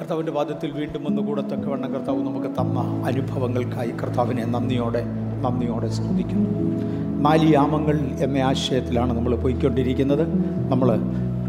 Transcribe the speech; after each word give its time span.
കർത്താവിന്റെ 0.00 0.32
വാദത്തിൽ 0.32 0.70
വീണ്ടും 0.70 1.06
ഒന്ന് 1.06 1.22
കൂടെ 1.22 1.42
തക്കവണ്ണം 1.42 1.94
കർത്താവ് 1.94 2.22
നമുക്ക് 2.22 2.46
തന്ന 2.46 3.02
അനുഭവങ്ങൾക്കായി 3.06 3.90
കർത്താവിനെ 3.90 4.44
നന്ദിയോടെ 4.44 5.04
നന്ദിയോടെ 5.40 5.88
സ്തുതിക്കുന്നു. 5.88 6.50
നാല് 7.20 7.54
യാമങ്ങൾ 7.54 8.00
എന്ന 8.20 8.38
ആശയത്തിലാണ് 8.38 9.12
നമ്മൾ 9.12 9.34
പോയിക്കൊണ്ടിരിക്കുന്നത്. 9.34 10.26
നമ്മൾ 10.70 10.98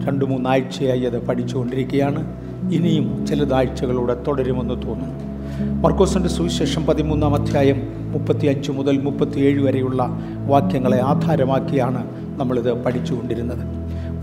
രണ്ട് 0.07 0.25
മൂന്നാഴ്ചയായി 0.25 1.01
അത് 1.01 1.27
പഠിച്ചുകൊണ്ടിരിക്കുകയാണ്. 1.27 2.37
ഇനിയും 2.73 3.27
ചിലതാഴ്ചകളൂടെ 3.27 4.23
തുടരുമെന്ന് 4.27 4.73
തോന്നുന്നു 4.73 5.35
മർക്കോസിന്റെ 5.87 6.29
സുവിശേഷം 6.29 6.85
പതിമൂന്നാം 6.85 7.35
അധ്യായം 7.35 7.81
മുപ്പത്തിയഞ്ച് 8.11 8.71
മുതൽ 8.71 9.01
മുപ്പത്തിയേഴ് 9.01 9.61
വരെയുള്ള 9.61 10.19
വാക്യങ്ങളെ 10.47 11.01
ആധാരമാക്കിയാണ് 11.01 12.07
നമ്മളിത് 12.39 12.83
പഠിച്ചുകൊണ്ടിരുന്നത്. 12.83 13.65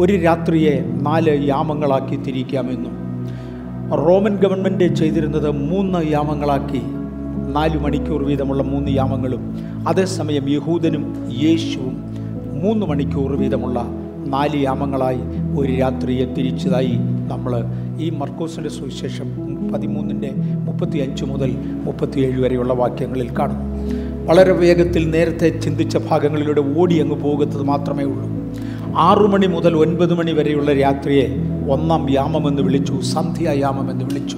ഒരു 0.02 0.16
രാത്രിയെ 0.16 0.84
നാല് 1.02 1.48
യാമങ്ങളാക്കി 1.48 2.16
തിരിക്കാമെന്നും 2.16 3.01
റോമൻ 4.00 4.36
ഗവൺമെന്റ് 4.36 4.94
ചെയ്തിരുന്നത് 4.94 5.50
മൂന്ന് 5.50 6.10
യാമങ്ങളാക്കി. 6.10 6.82
നാല് 7.52 7.78
മണിക്കൂർ 7.78 8.22
വീതമുള്ള 8.22 8.62
മൂന്ന് 8.62 8.90
യാമങ്ങളും 8.90 9.42
അതേസമയം 9.88 10.48
യഹൂദനും 10.48 11.04
യേശുവും 11.42 11.94
മൂന്ന് 12.62 12.86
മണിക്കൂർ 12.86 13.32
വീതമുള്ള 13.36 13.84
നാല് 14.26 14.62
യാമങ്ങളായി 14.62 15.20
ഒരു 15.58 15.72
രാത്രിയെ 15.72 16.34
തിരിച്ചതായി 16.34 16.96
നമ്മൾ 17.28 17.52
ഈ 18.00 18.10
മർക്കോസിന്റെ 18.10 18.70
സുവിശേഷം 18.70 19.28
പതിമൂന്നിന്റെ 19.72 20.30
മുപ്പത്തി 20.36 20.98
അഞ്ച് 20.98 21.24
മുതൽ 21.24 21.50
മുപ്പത്തിയേഴ് 21.84 22.40
വരെയുള്ള 22.40 22.72
വാക്യങ്ങളിൽ 22.72 23.38
കാണും 23.38 23.60
വളരെ 24.26 24.52
വേഗത്തിൽ 24.52 25.10
നേരത്തെ 25.10 25.48
ചിന്തിച്ച 25.48 25.96
ഭാഗങ്ങളിലൂടെ 25.96 26.64
ഓടി 26.76 26.98
അങ്ങ് 26.98 27.16
പോകുന്നത് 27.16 27.62
മാത്രമേ 27.62 28.04
ഉള്ളൂ. 28.04 28.41
ആറു 28.96 29.26
മണി 29.26 29.46
മുതൽ 29.46 29.76
ഒൻപത് 29.76 30.14
മണി 30.14 30.32
വരെയുള്ള 30.32 30.72
രാത്രിയെ 30.72 31.28
ഒന്നാം 31.70 32.10
യാമം 32.10 32.48
എന്ന് 32.48 32.62
വിളിച്ചു 32.62 33.00
സന്ധ്യായാമം 33.00 33.90
എന്ന് 33.90 34.04
വിളിച്ചു. 34.04 34.36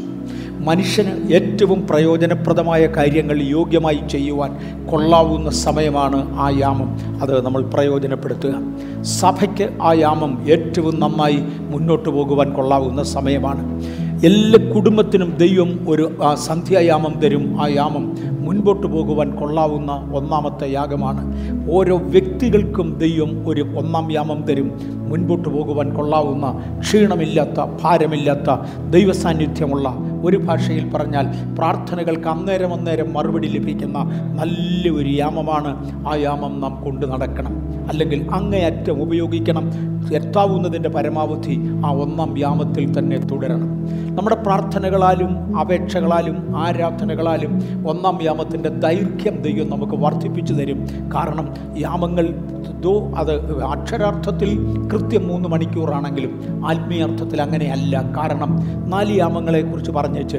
മനുഷ്യന് 0.58 1.32
ഏറ്റവും 1.32 1.86
പ്രയോജനപ്രദമായ 1.86 2.86
കാര്യങ്ങൾ 2.86 3.42
യോഗ്യമായി 3.42 4.00
ചെയ്യുവാൻ 4.10 4.56
കൊള്ളാവുന്ന 4.86 5.50
സമയമാണ് 5.50 6.36
ആ 6.38 6.50
യാമം. 6.58 7.20
അത് 7.22 7.44
നമ്മൾ 7.44 7.62
പ്രയോജനപ്പെടുത്തുക. 7.62 8.54
സഭയ്ക്ക് 9.02 9.82
ആ 9.82 9.92
യാമം 9.92 10.46
ഏറ്റവും 10.48 11.00
നന്നായി 11.00 11.38
മുന്നോട്ട് 11.60 12.08
പോകുവാൻ 12.08 12.52
കൊള്ളാവുന്ന 12.52 13.02
സമയമാണ്. 13.02 13.82
എല്ലാ 14.24 14.58
കുടുംബത്തിനും 14.74 15.30
ദൈവം 15.36 15.70
ഒരു 15.88 16.04
ആ 16.22 16.34
സന്ധ്യായാമം 16.34 17.14
തരും. 17.20 17.44
ആ 17.62 17.66
യാമം 17.66 18.04
മുൻപോട്ട് 18.44 18.86
പോകുവാൻ 18.86 19.30
കൊള്ളാവുന്ന 19.30 19.92
ഒന്നാമത്തെ 20.14 20.72
യാഗമാണ്. 20.72 21.22
ഓരോ 21.70 21.96
വ്യക്തികൾക്കും 21.96 22.98
ദൈവം 22.98 23.48
ഒരു 23.48 23.62
ഒന്നാം 23.62 24.12
യാമം 24.12 24.42
തരും. 24.42 24.68
മുൻപോട്ട് 25.08 25.48
പോകുവാൻ 25.48 25.94
കൊള്ളാവുന്ന 25.94 26.78
ക്ഷീണമില്ലാത്ത 26.78 27.64
ഭാരമില്ലാത്ത 27.82 28.50
ദൈവസാന്നിധ്യമുള്ള 28.90 29.96
ഒരു 30.24 30.36
ഭാഷയിൽ 30.36 30.90
പറഞ്ഞാൽ 30.90 31.54
പ്രാർത്ഥനകൾക്ക് 31.54 32.28
അന്നേരം 32.28 32.74
അന്നേരം 32.74 33.12
മറുപടി 33.12 33.48
ലഭിക്കുന്ന 33.48 33.98
നല്ല 34.42 34.88
ഒരു 34.88 35.08
യാമമാണ് 35.08 35.70
ആ 36.08 36.14
യാമം 36.16 36.60
നാം 36.60 36.82
കൊണ്ടു 36.84 37.06
നടക്കണം. 37.06 37.54
അല്ലെങ്കിൽ 37.88 38.26
അങ്ങേയറ്റം 38.32 39.02
ഉപയോഗിക്കണം. 39.02 39.94
എത്താവുന്നതിന്റെ 40.14 40.88
പരമാവധി 40.88 41.58
ആ 41.86 41.90
ഒന്നാം 41.90 42.38
യാമത്തിൽ 42.38 42.98
തന്നെ 42.98 43.18
തുടരണം. 43.18 43.70
നമ്മുടെ 44.16 44.36
പ്രാർത്ഥനകളാലും 44.36 45.58
അപേക്ഷകളാലും 45.58 46.56
ആരാധനകളാലും 46.56 47.52
ഒന്നാം 47.88 48.18
യാമത്തിന്റെ 48.22 48.68
ദൈർഘ്യം 48.68 49.36
ദൈവം 49.42 49.70
നമുക്ക് 49.70 49.92
വർദ്ധിപ്പിച്ചു 49.92 50.54
തരും. 50.54 50.86
കാരണം 51.14 51.54
യാമങ്ങൾ 51.78 52.34
ദോ 52.80 53.12
അത് 53.18 53.62
അക്ഷരാർത്ഥത്തിൽ 53.62 54.58
കൃത്യം 54.94 55.28
മൂന്ന് 55.28 55.48
മണിക്കൂറാണെങ്കിലും 55.48 56.32
ആത്മീയ 56.66 57.02
അർത്ഥത്തിൽ 57.02 57.42
അങ്ങനെയല്ല. 57.42 57.94
കാരണം 58.16 58.50
നാല് 58.88 59.18
യാമങ്ങളെക്കുറിച്ച് 59.18 59.90
പറഞ്ഞേച്ച് 59.90 60.36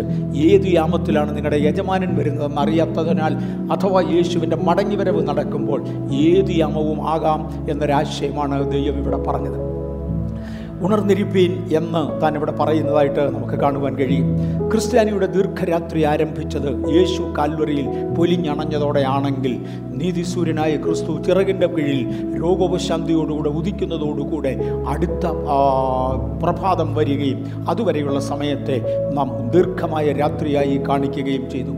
ഏത് 0.47 0.67
യാമത്തിലാണ് 0.75 1.37
നിങ്ങളുടെ 1.37 1.57
യജമാനൻ 1.57 2.15
വരുന്നതെന്ന് 2.17 2.61
അറിയാത്തതിനാൽ 2.61 3.35
അഥവാ 3.73 4.01
യേശുവിന്റെ 4.15 4.55
മടങ്ങിവരവ് 4.55 5.27
നടക്കുമ്പോൾ 5.27 5.81
ഏത് 6.13 6.51
യാമവും 6.59 7.09
ആകാം 7.09 7.41
എന്നൊരാശയമാണ് 7.69 8.71
ദൈവം 8.71 8.97
ഇവിടെ 8.97 9.17
പറഞ്ഞത്. 9.17 9.74
ഉണർന്നിരിപ്പീൻ 10.85 11.51
എന്ന് 11.77 12.21
താൻ 12.21 12.35
ഇവിടെ 12.35 12.51
പറയുന്നതായിട്ട് 12.51 13.35
നമുക്ക് 13.35 13.53
കാണുവാൻ 13.53 13.95
കഴിയും. 13.95 14.27
ക്രിസ്ത്യാനിയുടെ 14.71 15.25
ദീർഘരാത്രി 15.25 16.03
ആരംഭിച്ചത് 16.03 16.89
യേശു 16.93 17.21
കാൽവറിയിൽ 17.37 17.87
പൊലിഞ്ഞണഞ്ഞതോടെയാണെങ്കിൽ 18.17 19.65
നീതിസൂര്യനായ 19.79 20.75
ക്രിസ്തു 20.75 21.21
ചിറകിന്റെ 21.23 21.67
കീഴിൽ 21.67 22.01
രോഗോപശാന്തിയോടുകൂടെ 22.43 23.49
ഉദിക്കുന്നതോടുകൂടെ 23.49 24.59
അടുത്ത 24.87 25.25
പ്രഭാതം 26.43 26.95
വരികയും 26.95 27.69
അതുവരെയുള്ള 27.69 28.19
സമയത്തെ 28.19 28.81
നാം 29.13 29.49
ദീർഘമായ 29.49 30.11
രാത്രിയായി 30.11 30.81
കാണിക്കുകയും 30.89 31.49
ചെയ്തു. 31.49 31.73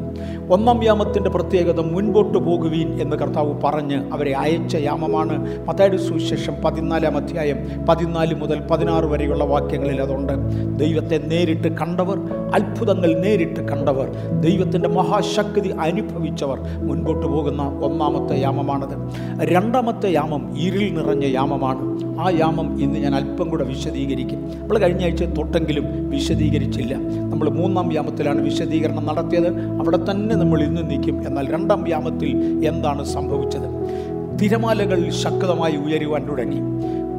ഒന്നാം 0.50 0.84
യാമത്തിന്റെ 0.84 1.30
പ്രത്യേകത 1.30 1.80
മുൻപോട്ട് 1.80 2.38
പോകുവീൻ 2.38 3.02
എന്ന് 3.02 3.16
കർത്താവ് 3.18 3.62
പറഞ്ഞ് 3.64 4.14
അവരെ 4.14 4.36
അയച്ച 4.36 4.76
യാമമാണ്. 4.76 5.68
മത്തായുടെ 5.68 5.98
സുവിശേഷം 5.98 6.54
പതിനാലാം 6.66 7.18
അധ്യായം 7.18 7.86
പതിനാല് 7.90 8.36
മുതൽ 8.36 8.60
പതിനാറ് 8.72 8.97
വരെയുള്ള 9.06 9.44
വാക്യങ്ങളിൽ 9.44 10.02
അതുണ്ട്. 10.02 10.34
ദൈവത്തെ 10.80 11.18
നേരിട്ട് 11.18 11.68
കണ്ടവർ 11.68 12.18
അത്ഭുതങ്ങൾ 12.54 13.20
നേരിട്ട് 13.20 13.60
കണ്ടവർ 13.60 14.10
ദൈവത്തിന്റെ 14.42 14.90
മഹാശക്തി 14.90 15.70
അനുഭവിച്ചവർ 15.70 16.60
മുൻപോട്ട് 16.78 17.28
പോകുന്ന 17.28 17.62
ഒന്നാമത്തെ 17.64 18.42
യാമമാണത്. 18.42 19.10
രണ്ടാമത്തെ 19.54 20.12
യാമം 20.12 20.58
ഇരുൾ 20.58 20.90
നിറഞ്ഞ 20.90 21.26
യാമമാണ്. 21.26 21.98
ആ 22.20 22.30
യാമം 22.30 22.82
ഇന്ന് 22.82 23.00
ഞാൻ 23.00 23.16
അല്പം 23.16 23.50
കൂടെ 23.50 23.64
വിശദീകരിക്കും. 23.64 24.52
നമ്മൾ 24.62 24.78
കഴിഞ്ഞ 24.78 25.04
ആഴ്ച 25.04 25.24
തൊട്ടെങ്കിലും 25.24 26.10
വിശദീകരിച്ചില്ല. 26.10 26.96
നമ്മൾ 27.32 27.50
മൂന്നാം 27.50 27.94
യാമത്തിലാണ് 27.94 28.42
വിശദീകരണം 28.42 29.06
നടത്തിയത്. 29.06 29.60
അവിടെ 29.60 29.98
തന്നെ 29.98 30.36
നമ്മൾ 30.36 30.64
ഇന്ന് 30.64 30.90
നിൽക്കും. 30.90 31.28
എന്നാൽ 31.28 31.54
രണ്ടാം 31.54 31.90
യാമത്തിൽ 31.90 32.38
എന്താണ് 32.68 33.06
സംഭവിച്ചത്? 33.06 33.88
തിരമാലകൾ 34.42 35.10
ശക്തമായി 35.10 35.76
ഉയരുവാൻ 35.76 36.30
തുടങ്ങി. 36.30 36.60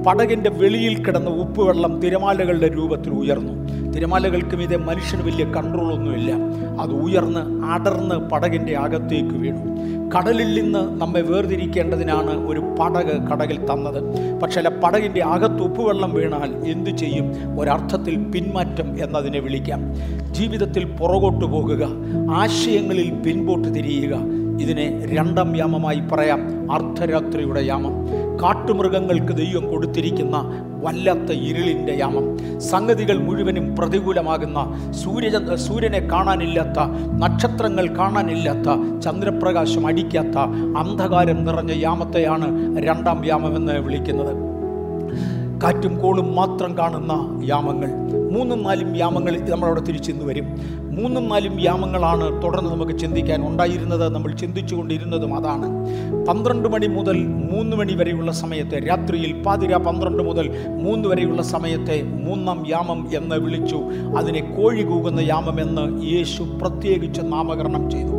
പടകിന്റെ 0.07 0.51
വെളിയിൽ 0.51 1.05
കിടന്ന 1.05 1.31
ഉപ്പുവെള്ളം 1.31 2.01
തിരമാലകളുടെ 2.01 2.69
രൂപത്തിൽ 2.77 3.11
ഉയർന്നു. 3.11 3.69
തിരമാലകൾക്ക് 3.93 4.57
മീതെ 4.57 4.77
മനുഷ്യന് 4.77 5.23
വലിയ 5.23 5.45
കൺട്രോളൊന്നുമില്ല. 5.45 6.33
അത് 6.81 6.91
ഉയർന്ന് 6.91 7.65
അടർന്ന് 7.65 8.15
പടകിന്റെ 8.15 8.77
അകത്തേക്ക് 8.77 9.35
വീണു. 9.35 9.79
കടലിൽ 10.17 10.61
നിന്ന് 10.61 10.79
നമ്മെ 10.79 11.21
വേർതിരിക്കേണ്ടതിനാണ് 11.21 12.49
ഒരു 12.49 12.61
പടക് 12.61 13.29
കടകിൽ 13.29 13.65
തന്നത്. 13.65 14.03
പക്ഷേ 14.41 14.61
അല്ല 14.61 14.81
പടകിന്റെ 14.81 15.25
അകത്ത് 15.25 15.63
ഉപ്പുവെള്ളം 15.63 16.15
വീണാൽ 16.15 16.71
എന്തു 16.71 16.91
ചെയ്യും? 16.91 17.61
ഒരർത്ഥത്തിൽ 17.61 18.17
പിന്മാറ്റം 18.17 19.05
എന്നതിനെ 19.05 19.39
വിളിക്കാം. 19.39 19.81
ജീവിതത്തിൽ 20.33 20.85
പുറകോട്ട് 20.85 21.45
പോകുക 21.45 21.89
ആശയങ്ങളിൽ 22.31 23.11
പിൻപോട്ട് 23.11 23.75
തിരിയുക 23.75 24.17
ഇതിനെ 24.61 25.07
രണ്ടാം 25.15 25.57
യാമമായി 25.57 26.01
പറയാം 26.13 26.73
അർദ്ധരാത്രിയുടെ 26.73 27.61
യാമം. 27.61 28.28
കാട്ടുമൃഗങ്ങൾക്ക് 28.41 29.33
ദൈവം 29.37 29.69
കൊടുത്തിരിക്കുന്ന 29.69 30.37
വല്ലാത്ത 30.85 31.31
ഇരുളിന്റെ 31.33 31.95
യാമം. 31.99 32.27
സംഗതികൾ 32.59 33.19
മുഴുവനും 33.19 33.77
പ്രതികൂലമാകുന്ന 33.77 34.59
സൂര്യ 34.91 35.57
സൂര്യനെ 35.57 36.01
കാണാനില്ലാത്ത 36.01 36.79
നക്ഷത്രങ്ങൾ 37.23 37.87
കാണാനില്ലാത്ത 37.97 39.01
ചന്ദ്രപ്രകാശം 39.01 39.87
അടിക്കാത്ത 39.87 40.39
അന്ധകാരം 40.79 41.45
നിറഞ്ഞ 41.45 41.73
യാമത്തെയാണ് 41.83 42.49
രണ്ടാം 42.87 43.27
യാമമെന്ന് 43.27 43.73
വിളിക്കുന്നത്. 43.73 44.35
കാറ്റും 45.63 45.99
കോളും 45.99 46.37
മാത്രം 46.37 46.79
കാണുന്ന 46.79 47.13
യാമങ്ങൾ. 47.45 48.08
മൂന്നും 48.33 48.63
നാലും 48.63 48.97
യാമങ്ങൾ 48.97 49.41
നമ്മളവിടെ 49.51 49.81
തിരിച്ചെന്ന് 49.81 50.25
വരും. 50.25 50.45
മൂന്നും 51.01 51.29
നാലും 51.29 51.61
യാമങ്ങളാണ് 51.61 52.43
തുടർന്ന് 52.43 52.71
നമുക്ക് 52.71 52.99
ചിന്തിക്കാൻ 52.99 53.49
ഉണ്ടായിരുന്നത്. 53.49 54.15
നമ്മൾ 54.15 54.33
ചിന്തിച്ചുകൊണ്ടിരുന്നതും 54.33 55.35
അതാണ്. 55.35 55.67
പന്ത്രണ്ട് 56.27 56.69
മണി 56.69 56.87
മുതൽ 56.87 57.27
മൂന്ന് 57.27 57.77
മണി 57.77 57.95
വരെയുള്ള 57.95 58.33
സമയത്തെ 58.33 58.79
രാത്രിയിൽ 58.89 59.43
പാതിര 59.43 59.77
പന്ത്രണ്ട് 59.77 60.23
മുതൽ 60.23 60.51
മൂന്ന് 60.83 61.09
വരെയുള്ള 61.09 61.43
സമയത്തെ 61.43 62.03
മൂന്നാം 62.03 62.65
യാമം 62.69 63.09
എന്ന് 63.17 63.37
വിളിച്ചു. 63.37 63.81
അതിനെ 64.19 64.41
കോഴി 64.41 64.83
കൂകുന്ന 64.83 65.21
യാമമെന്ന് 65.21 66.03
യേശു 66.03 66.43
പ്രത്യേകിച്ച് 66.43 67.21
നാമകരണം 67.25 67.91
ചെയ്തു. 67.91 68.13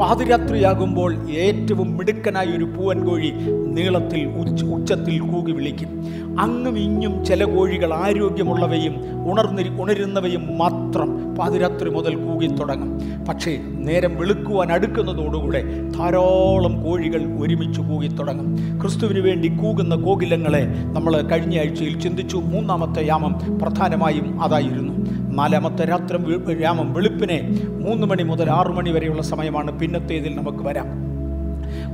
പാതിരാത്രിയാകുമ്പോൾ 0.00 1.30
ഏറ്റവും 1.30 1.96
മിടുക്കനായ 1.96 2.46
ഒരു 2.46 2.64
പൂവൻ 2.64 3.04
കോഴി 3.04 3.32
നീളത്തിൽ 3.66 4.24
ഉച്ച 4.26 4.64
ഉച്ചത്തിൽ 4.64 5.20
കൂകി 5.20 5.52
വിളിക്കും. 5.52 5.91
അങ്ങും 6.38 6.78
ഇങ്ങും 6.78 7.24
ചില 7.24 7.44
കോഴികൾ 7.44 7.94
ആരോഗ്യമുള്ളവയും 7.94 8.94
ഉണർന്നി 9.30 9.82
ഉണരുന്നവയും 9.82 10.58
മാത്രം 10.58 11.34
പാതിരാത്രി 11.34 11.90
മുതൽ 11.90 12.14
കൂകി 12.14 12.46
തുടങ്ങും. 12.46 13.00
പക്ഷേ 13.28 13.60
നേരം 13.66 14.16
വെളുക്കുവാൻ 14.16 14.72
അടുക്കുന്നതോടുകൂടെ 14.72 15.88
ധാരാളം 15.98 16.84
കോഴികൾ 16.84 17.38
ഒരുമിച്ച് 17.40 17.80
കൂകി 17.80 18.08
തുടങ്ങും. 18.08 18.80
ക്രിസ്തുവിന് 18.80 19.18
വേണ്ടി 19.18 19.48
കൂകുന്ന 19.48 19.94
കോകിലങ്ങളെ 19.94 20.66
നമ്മൾ 20.92 21.22
കഴിഞ്ഞ 21.22 21.58
ആഴ്ചയിൽ 21.58 22.00
ചിന്തിച്ചു. 22.00 22.36
മൂന്നാമത്തെ 22.36 23.06
യാമം 23.06 23.58
പ്രധാനമായും 23.58 24.42
അതായിരുന്നു. 24.42 24.92
നാലാമത്തെ 25.34 25.84
രാത്രി 25.84 26.62
യാമം 26.62 26.92
വെളുപ്പിനെ 26.92 27.60
മൂന്ന് 27.80 28.06
മണി 28.06 28.22
മുതൽ 28.22 28.50
ആറു 28.50 28.72
മണി 28.72 28.90
വരെയുള്ള 28.90 29.22
സമയമാണ് 29.22 29.78
പിന്നത്തേതിൽ 29.78 30.36
നമുക്ക് 30.36 30.64
വരാം. 30.64 31.11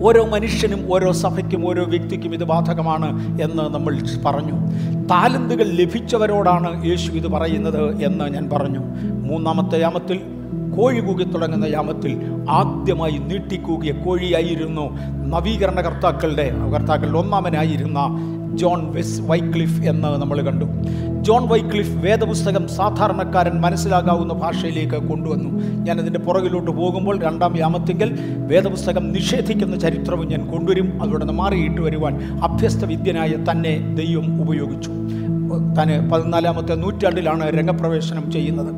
ഓരോ 0.03 0.27
മനുഷ്യനും 0.27 0.95
ഓരോ 0.95 1.13
സഭയ്ക്കും 1.13 1.69
ഓരോ 1.69 1.85
വ്യക്തിക്കും 1.85 2.35
ഇത് 2.35 2.45
ബാധകമാണ് 2.45 3.41
എന്ന് 3.43 3.63
നമ്മൾ 3.75 3.99
പറഞ്ഞു. 4.25 4.53
താലന്തുകൾ 5.07 5.65
ലഭിച്ചവരോടാണ് 5.65 6.85
യേശു 6.85 7.13
ഇത് 7.13 7.29
പറയുന്നത് 7.29 8.03
എന്ന് 8.03 8.25
ഞാൻ 8.25 8.51
പറഞ്ഞു. 8.53 8.81
മൂന്നാമത്തെ 9.03 9.81
യാമത്തിൽ 9.81 10.21
കോഴി 10.77 11.01
കൂകി 11.01 11.25
തുടങ്ങുന്ന 11.25 11.65
യാമത്തിൽ 11.65 12.21
ആദ്യമായി 12.51 13.19
നീട്ടിക്കൂകിയ 13.19 13.93
കോഴിയായിരുന്നു 13.93 14.91
നവീകരണ 15.27 15.81
കർത്താക്കളുടെ 15.81 16.53
കർത്താക്കളുടെ 16.75 17.19
ഒന്നാമനായിരുന്ന 17.19 17.99
ജോൺ 18.55 18.93
വെസ് 18.93 19.21
വൈക്ലിഫ് 19.21 19.81
എന്ന് 19.83 20.09
നമ്മൾ 20.09 20.41
കണ്ടു. 20.41 20.65
ജോൺ 21.29 21.49
വൈക്ലിഫ് 21.49 21.97
വേദപുസ്തകം 22.05 22.69
സാധാരണക്കാരൻ 22.69 23.61
മനസ്സിലാകാവുന്ന 23.61 24.33
ഭാഷയിലേക്ക് 24.33 25.09
കൊണ്ടുവന്നു. 25.09 25.51
ഞാൻ 25.51 25.85
ഞാനതിന്റെ 25.85 26.19
പുറകിലോട്ട് 26.19 26.71
പോകുമ്പോൾ 26.71 27.23
രണ്ടാം 27.23 27.59
യാമത്തിങ്കൽ 27.59 28.19
വേദപുസ്തകം 28.37 29.13
നിഷേധിക്കുന്ന 29.13 29.77
ചരിത്രവും 29.77 30.27
ഞാൻ 30.29 30.51
കൊണ്ടുവരും. 30.51 31.03
അവിടെ 31.03 31.25
നിന്ന് 31.25 31.33
മാറിയിട്ട് 31.33 31.81
വരുവാൻ 31.81 32.41
അഭ്യസ്ത 32.43 32.85
വിദ്യനായ 32.85 33.33
തന്നെ 33.51 33.95
ദൈവം 33.95 34.43
ഉപയോഗിച്ചു. 34.43 34.91
താൻ 35.79 36.11
പതിനാലാമത്തെ 36.11 36.75
നൂറ്റാണ്ടിലാണ് 36.75 37.59
രംഗപ്രവേശനം 37.59 38.33
ചെയ്യുന്നത്. 38.33 38.73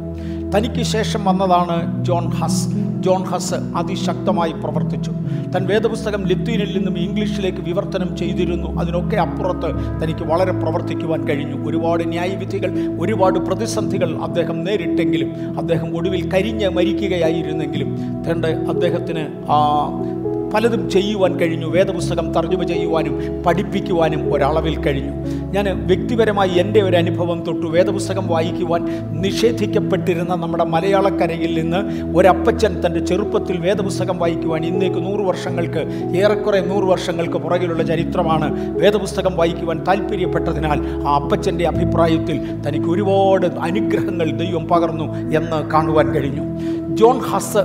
തനിക്ക് 0.55 0.83
ശേഷം 0.83 1.25
വന്നതാണ് 1.25 2.05
ജോൺ 2.05 2.27
ഹസ്. 2.27 2.69
ജോൺ 3.01 3.23
ഹസ് 3.23 3.55
അതിശക്തമായി 3.55 4.53
പ്രവർത്തിച്ചു. 4.53 5.13
തൻ 5.55 5.67
വേദപുസ്തകം 5.67 6.27
ലത്തീനിൽ 6.27 6.77
നിന്നും 6.77 6.99
ഇംഗ്ലീഷിലേക്ക് 6.99 7.59
വിവർത്തനം 7.59 8.17
ചെയ്തിരുന്നു. 8.17 8.81
അതിനൊക്കെ 8.81 9.17
അപ്പുറത്ത് 9.17 9.71
തനിക്ക് 10.03 10.25
വളരെ 10.25 10.53
പ്രവർത്തിക്കുവാൻ 10.53 11.29
കഴിഞ്ഞു. 11.29 11.57
ഒരുപാട് 11.69 12.09
ന്യായവിധികൾ 12.09 12.97
ഒരുപാട് 13.01 13.39
പ്രതിസന്ധികൾ 13.39 14.17
അദ്ദേഹം 14.23 14.65
നേരിട്ടെങ്കിലും 14.65 15.59
അദ്ദേഹം 15.59 15.97
ഒടുവിൽ 15.97 16.31
കരിഞ്ഞ് 16.33 16.69
മരിക്കുകയായിരുന്നെങ്കിലും 16.69 17.97
തന്റെ 18.31 18.49
അദ്ദേഹത്തിന് 18.49 19.25
ആ 19.51 19.59
പലതും 20.55 20.91
ചെയ്യുവാൻ 20.91 21.41
കഴിഞ്ഞു. 21.41 21.67
വേദപുസ്തകം 21.67 22.33
തർജമ 22.33 22.63
ചെയ്യുവാനും 22.63 23.43
പഠിപ്പിക്കുവാനും 23.47 24.35
ഒരളവിൽ 24.35 24.77
കഴിഞ്ഞു. 24.79 25.13
ഞാൻ 25.53 25.87
വ്യക്തിപരമായി 25.87 26.51
എന്റെ 26.59 26.81
ഒരു 26.83 26.97
അനുഭവം 26.97 27.45
തൊട്ടു. 27.47 27.67
വേദപുസ്തകം 27.67 28.27
വായിക്കുവാൻ 28.29 28.89
നിഷേധിക്കപ്പെട്ടിരുന്ന 29.13 30.35
നമ്മുടെ 30.35 30.65
മലയാളക്കരയിൽ 30.65 31.61
നിന്ന് 31.61 31.81
ഒരപ്പച്ചൻ 32.17 32.87
തന്റെ 32.87 33.01
ചെറുപ്പത്തിൽ 33.01 33.61
വേദപുസ്തകം 33.61 34.19
വായിക്കുവാൻ 34.19 34.65
ഇന്നേക്ക് 34.65 34.97
നൂറ് 34.97 35.21
വർഷങ്ങൾക്ക് 35.21 35.83
ഏറെക്കുറെ 36.19 36.61
നൂറ് 36.61 36.85
വർഷങ്ങൾക്ക് 36.85 37.37
പുറകിലുള്ള 37.37 37.83
ചരിത്രമാണ് 37.83 38.79
വേദപുസ്തകം 38.81 39.37
വായിക്കുവാൻ 39.37 39.85
താല്പര്യപ്പെട്ടതിനാൽ 39.89 41.09
ആ 41.09 41.15
അപ്പച്ചന്റെ 41.15 41.67
അഭിപ്രായത്തിൽ 41.69 42.63
തനിക്ക് 42.69 42.87
ഒരുപാട് 42.87 43.47
അനുഗ്രഹങ്ങൾ 43.47 44.31
ദൈവം 44.31 44.69
പകർന്നു 44.69 45.05
എന്ന് 45.39 45.71
കാണുവാൻ 45.71 46.13
കഴിഞ്ഞു. 46.13 46.45
ജോൺ 46.99 47.17
ഹസ് 47.31 47.61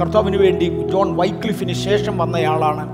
കർത്താവിന് 0.00 0.38
വേണ്ടി 0.44 0.66
ജോൺ 0.92 1.08
വൈക്ലിഫിന് 1.20 1.74
ശേഷം 1.86 2.14
വന്നയാളാണ്. 2.22 2.84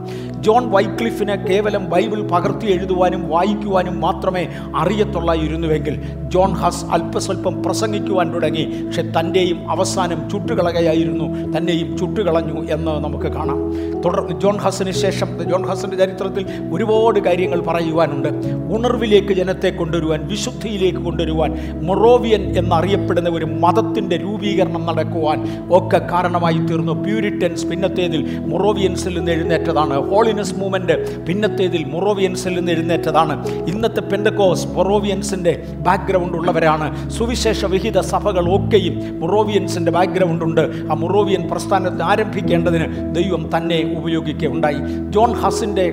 ജോൺ 0.41 0.71
വൈക്ലിഫിന് 0.71 1.47
കേവലം 1.47 1.91
ബൈബിൾ 1.91 2.23
പകർത്തി 2.23 2.67
എഴുതുവാനും 2.67 3.29
വായിക്കുവാനും 3.29 4.01
മാത്രമേ 4.01 4.49
അറിയത്തുള്ളായിരുന്നുവെങ്കിൽ 4.77 6.01
ജോൺ 6.29 6.53
ഹസ് 6.53 6.85
അല്പസ്വല്പം 6.85 7.63
പ്രസംഗിക്കുവാൻ 7.63 8.35
തുടങ്ങി. 8.35 8.65
പക്ഷെ 8.87 9.03
തന്റെയും 9.03 9.71
അവസാനം 9.71 10.31
ചുട്ടുകളകയായിരുന്നു. 10.31 11.57
തന്നെയും 11.57 11.99
ചുട്ടുകളഞ്ഞു 11.99 12.67
എന്ന് 12.71 12.91
നമുക്ക് 13.05 13.27
കാണാം. 13.27 13.71
തുടർന്ന് 14.01 14.41
ജോൺ 14.41 14.57
ഹസിന് 14.57 14.91
ശേഷം 14.91 15.51
ജോൺ 15.51 15.63
ഹസിന്റെ 15.67 15.97
ചരിത്രത്തിൽ 15.97 16.47
ഒരുപാട് 16.73 17.21
കാര്യങ്ങൾ 17.21 17.61
പറയുവാനുണ്ട്. 17.61 18.29
ഉണർവിലേക്ക് 18.75 19.33
ജനത്തെ 19.33 19.69
കൊണ്ടുവരുവാൻ 19.69 20.27
വിശുദ്ധിയിലേക്ക് 20.27 20.99
കൊണ്ടുവരുവാൻ 20.99 21.81
മൊറോവിയൻ 21.83 22.59
എന്നറിയപ്പെടുന്ന 22.59 23.29
ഒരു 23.29 23.45
മതത്തിന്റെ 23.45 24.17
രൂപീകരണം 24.17 24.87
നടക്കുവാൻ 24.87 25.67
ഒക്കെ 25.71 25.99
കാരണമായി 25.99 26.59
തീർന്നു. 26.59 26.93
പ്യൂരിറ്റൻസ് 26.93 27.67
പിന്നത്തേതിൽ 27.67 28.39
മൊറോവിയൻസിൽ 28.47 29.19
നിന്ന് 29.19 29.33
എഴുന്നേറ്റതാണ്. 29.33 29.97
ഹോളിനസ് 30.31 30.55
മൂവ്മെന്റ് 30.55 31.27
പിന്നത്തേതിൽ 31.27 31.85
മൊറോവിയൻസിൽ 31.85 32.53
നിന്ന് 32.57 32.73
എഴുന്നേറ്റതാണ്. 32.73 33.35
ഇന്നത്തെ 33.71 34.01
പെൻഡക്കോസ് 34.01 34.67
മൊറോവിയൻസിന്റെ 34.67 35.53
ബാക്ക്ഗ്രൗണ്ട് 35.87 36.37
ഉള്ളവരാണ്. 36.37 37.11
സുവിശേഷ 37.11 37.65
വിഹിത 37.65 38.01
സഭകൾ 38.01 38.45
ഒക്കെയും 38.57 39.21
മൊറോവിയൻസിന്റെ 39.21 39.93
ബാക്ക്ഗ്രൗണ്ട് 39.93 40.45
ഉണ്ട്. 40.45 40.61
ആ 40.91 40.95
മൊറോവിയൻ 40.95 41.49
പ്രസ്ഥാനത്തെ 41.51 42.05
ആരംഭിക്കേണ്ടതിന് 42.05 43.15
ദൈവം 43.15 43.51
തന്നെ 43.57 43.79
ഉപയോഗിക്കുകയുണ്ടായി 43.99 44.79
ജോൺ 45.11 45.33
ഹസിന്റെ 45.33 45.87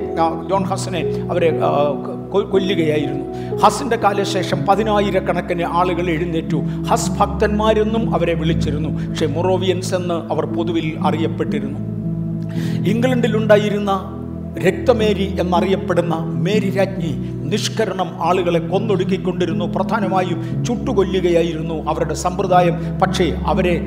ജോൺ 0.50 0.64
ഹസിനെ 0.64 1.02
അവരെ 1.32 1.50
കൊല്ലുകയായിരുന്നു. 2.34 3.26
ഹസിന്റെ 3.64 3.96
കാലശേഷം 3.96 4.60
പതിനായിരക്കണക്കിന് 4.70 5.66
ആളുകൾ 5.80 6.10
എഴുന്നേറ്റു. 6.10 6.60
ഹസ് 6.90 7.12
ഭക്തന്മാരെന്നും 7.12 8.16
അവരെ 8.16 8.34
വിളിച്ചിരുന്നു. 8.34 8.90
പക്ഷേ 9.10 9.26
മൊറോവിയൻസ് 9.26 9.96
എന്ന് 9.96 10.18
അവർ 10.34 10.46
പൊതുവിൽ 10.46 10.88
അറിയപ്പെട്ടിരുന്നു. 11.08 11.80
ഇംഗ്ലണ്ടിലുണ്ടായിരുന്ന 12.92 13.92
രക്തമേരി 14.58 15.28
എന്നറിയപ്പെടുന്ന 15.40 16.16
മേരി 16.44 16.70
രാജ്ഞി 16.70 17.12
നിഷ്കരണം 17.50 18.10
ആളുകളെ 18.22 18.60
കൊന്നൊടുക്കിക്കൊണ്ടിരുന്നു. 18.60 19.66
പ്രധാനമായും 19.66 20.66
ചുട്ടുകൊല്ലുകയായിരുന്നു 20.66 21.90
അവരുടെ 21.90 22.14
സമ്പ്രദായം. 22.14 23.00
പക്ഷേ 23.02 23.36
അവരെ 23.48 23.82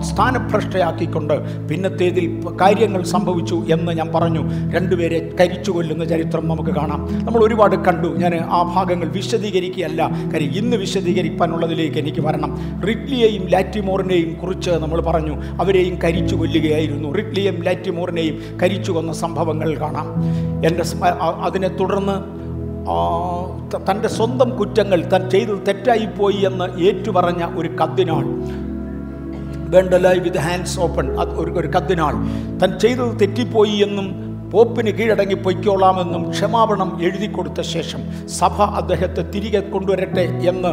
സ്ഥാനഭ്രഷ്ടയാക്കിക്കൊണ്ട് 0.00 1.68
പിന്നത്തേതിൽ 1.68 2.42
കാര്യങ്ങൾ 2.60 3.02
സംഭവിച്ചു 3.02 3.64
എന്ന് 3.72 3.92
ഞാൻ 3.92 4.10
പറഞ്ഞു. 4.14 4.70
രണ്ടുപേരെ 4.70 5.36
കരിച്ചു 5.40 5.70
കൊല്ലുന്ന 5.70 6.04
ചരിത്രം 6.04 6.48
നമുക്ക് 6.48 6.70
കാണാം. 6.70 7.24
നമ്മൾ 7.24 7.44
ഒരുപാട് 7.44 7.76
കണ്ടു. 7.76 8.08
ഞാൻ 8.08 8.34
ആ 8.34 8.62
ഭാഗങ്ങൾ 8.62 9.08
വിശദീകരിക്കുകയല്ല. 9.08 10.10
കാര്യം 10.34 10.50
ഇന്ന് 10.50 10.76
വിശദീകരിക്കാനുള്ളതിലേക്ക് 10.76 11.98
എനിക്ക് 11.98 12.20
വരണം. 12.20 12.82
റിഡ്ലിയെയും 12.88 13.48
ലാറ്റിമോറിനെയും 13.48 14.34
കുറിച്ച് 14.34 14.70
നമ്മൾ 14.70 15.00
പറഞ്ഞു. 15.00 15.34
അവരെയും 15.34 15.98
കരിച്ചു 16.04 16.36
കൊല്ലുകയായിരുന്നു 16.36 17.12
റിഡ്ലിയും 17.12 17.62
ലാറ്റിമോറിനെയും 17.62 18.58
കരിച്ചു 18.62 18.92
കൊന്ന 18.92 19.12
സംഭവങ്ങൾ 19.12 19.74
കാണാം. 19.74 20.06
എന്റെ 20.66 20.84
അതിനെ 21.42 21.68
തുടർന്ന് 21.68 22.40
തന്റെ 23.90 24.08
സ്വന്തം 24.08 24.58
കുറ്റങ്ങൾ 24.58 25.04
താൻ 25.04 25.30
ചെയ്തത് 25.30 25.66
തെറ്റായിപ്പോയി 25.66 26.36
എന്ന് 26.46 26.80
ഏറ്റുപറഞ്ഞ 26.80 27.58
ഒരു 27.58 27.68
കത്തിനാൾ. 27.68 28.24
വേണ്ട 29.70 29.94
ലൈവ് 29.94 30.24
വിത്ത് 30.24 30.38
ഹാൻഡ്സ് 30.38 30.80
ഓപ്പൺ 30.80 31.20
ഒരു 31.56 31.68
കത്തിനാൾ. 31.68 32.12
താൻ 32.58 32.78
ചെയ്തത് 32.78 33.20
തെറ്റിപ്പോയി 33.20 33.70
എന്നും 33.70 34.29
പോപ്പിന് 34.50 34.90
കീഴടങ്ങി 34.90 35.34
പൊയ്ക്കോളാമെന്നും 35.34 36.30
ക്ഷമാപണം 36.30 36.98
എഴുതി 37.02 37.26
കൊടുത്ത 37.26 37.60
ശേഷം 37.60 38.28
സഭ 38.28 38.62
അദ്ദേഹത്തെ 38.62 39.22
തിരികെ 39.30 39.60
കൊണ്ടുവരട്ടെ 39.60 40.20
എന്ന് 40.20 40.72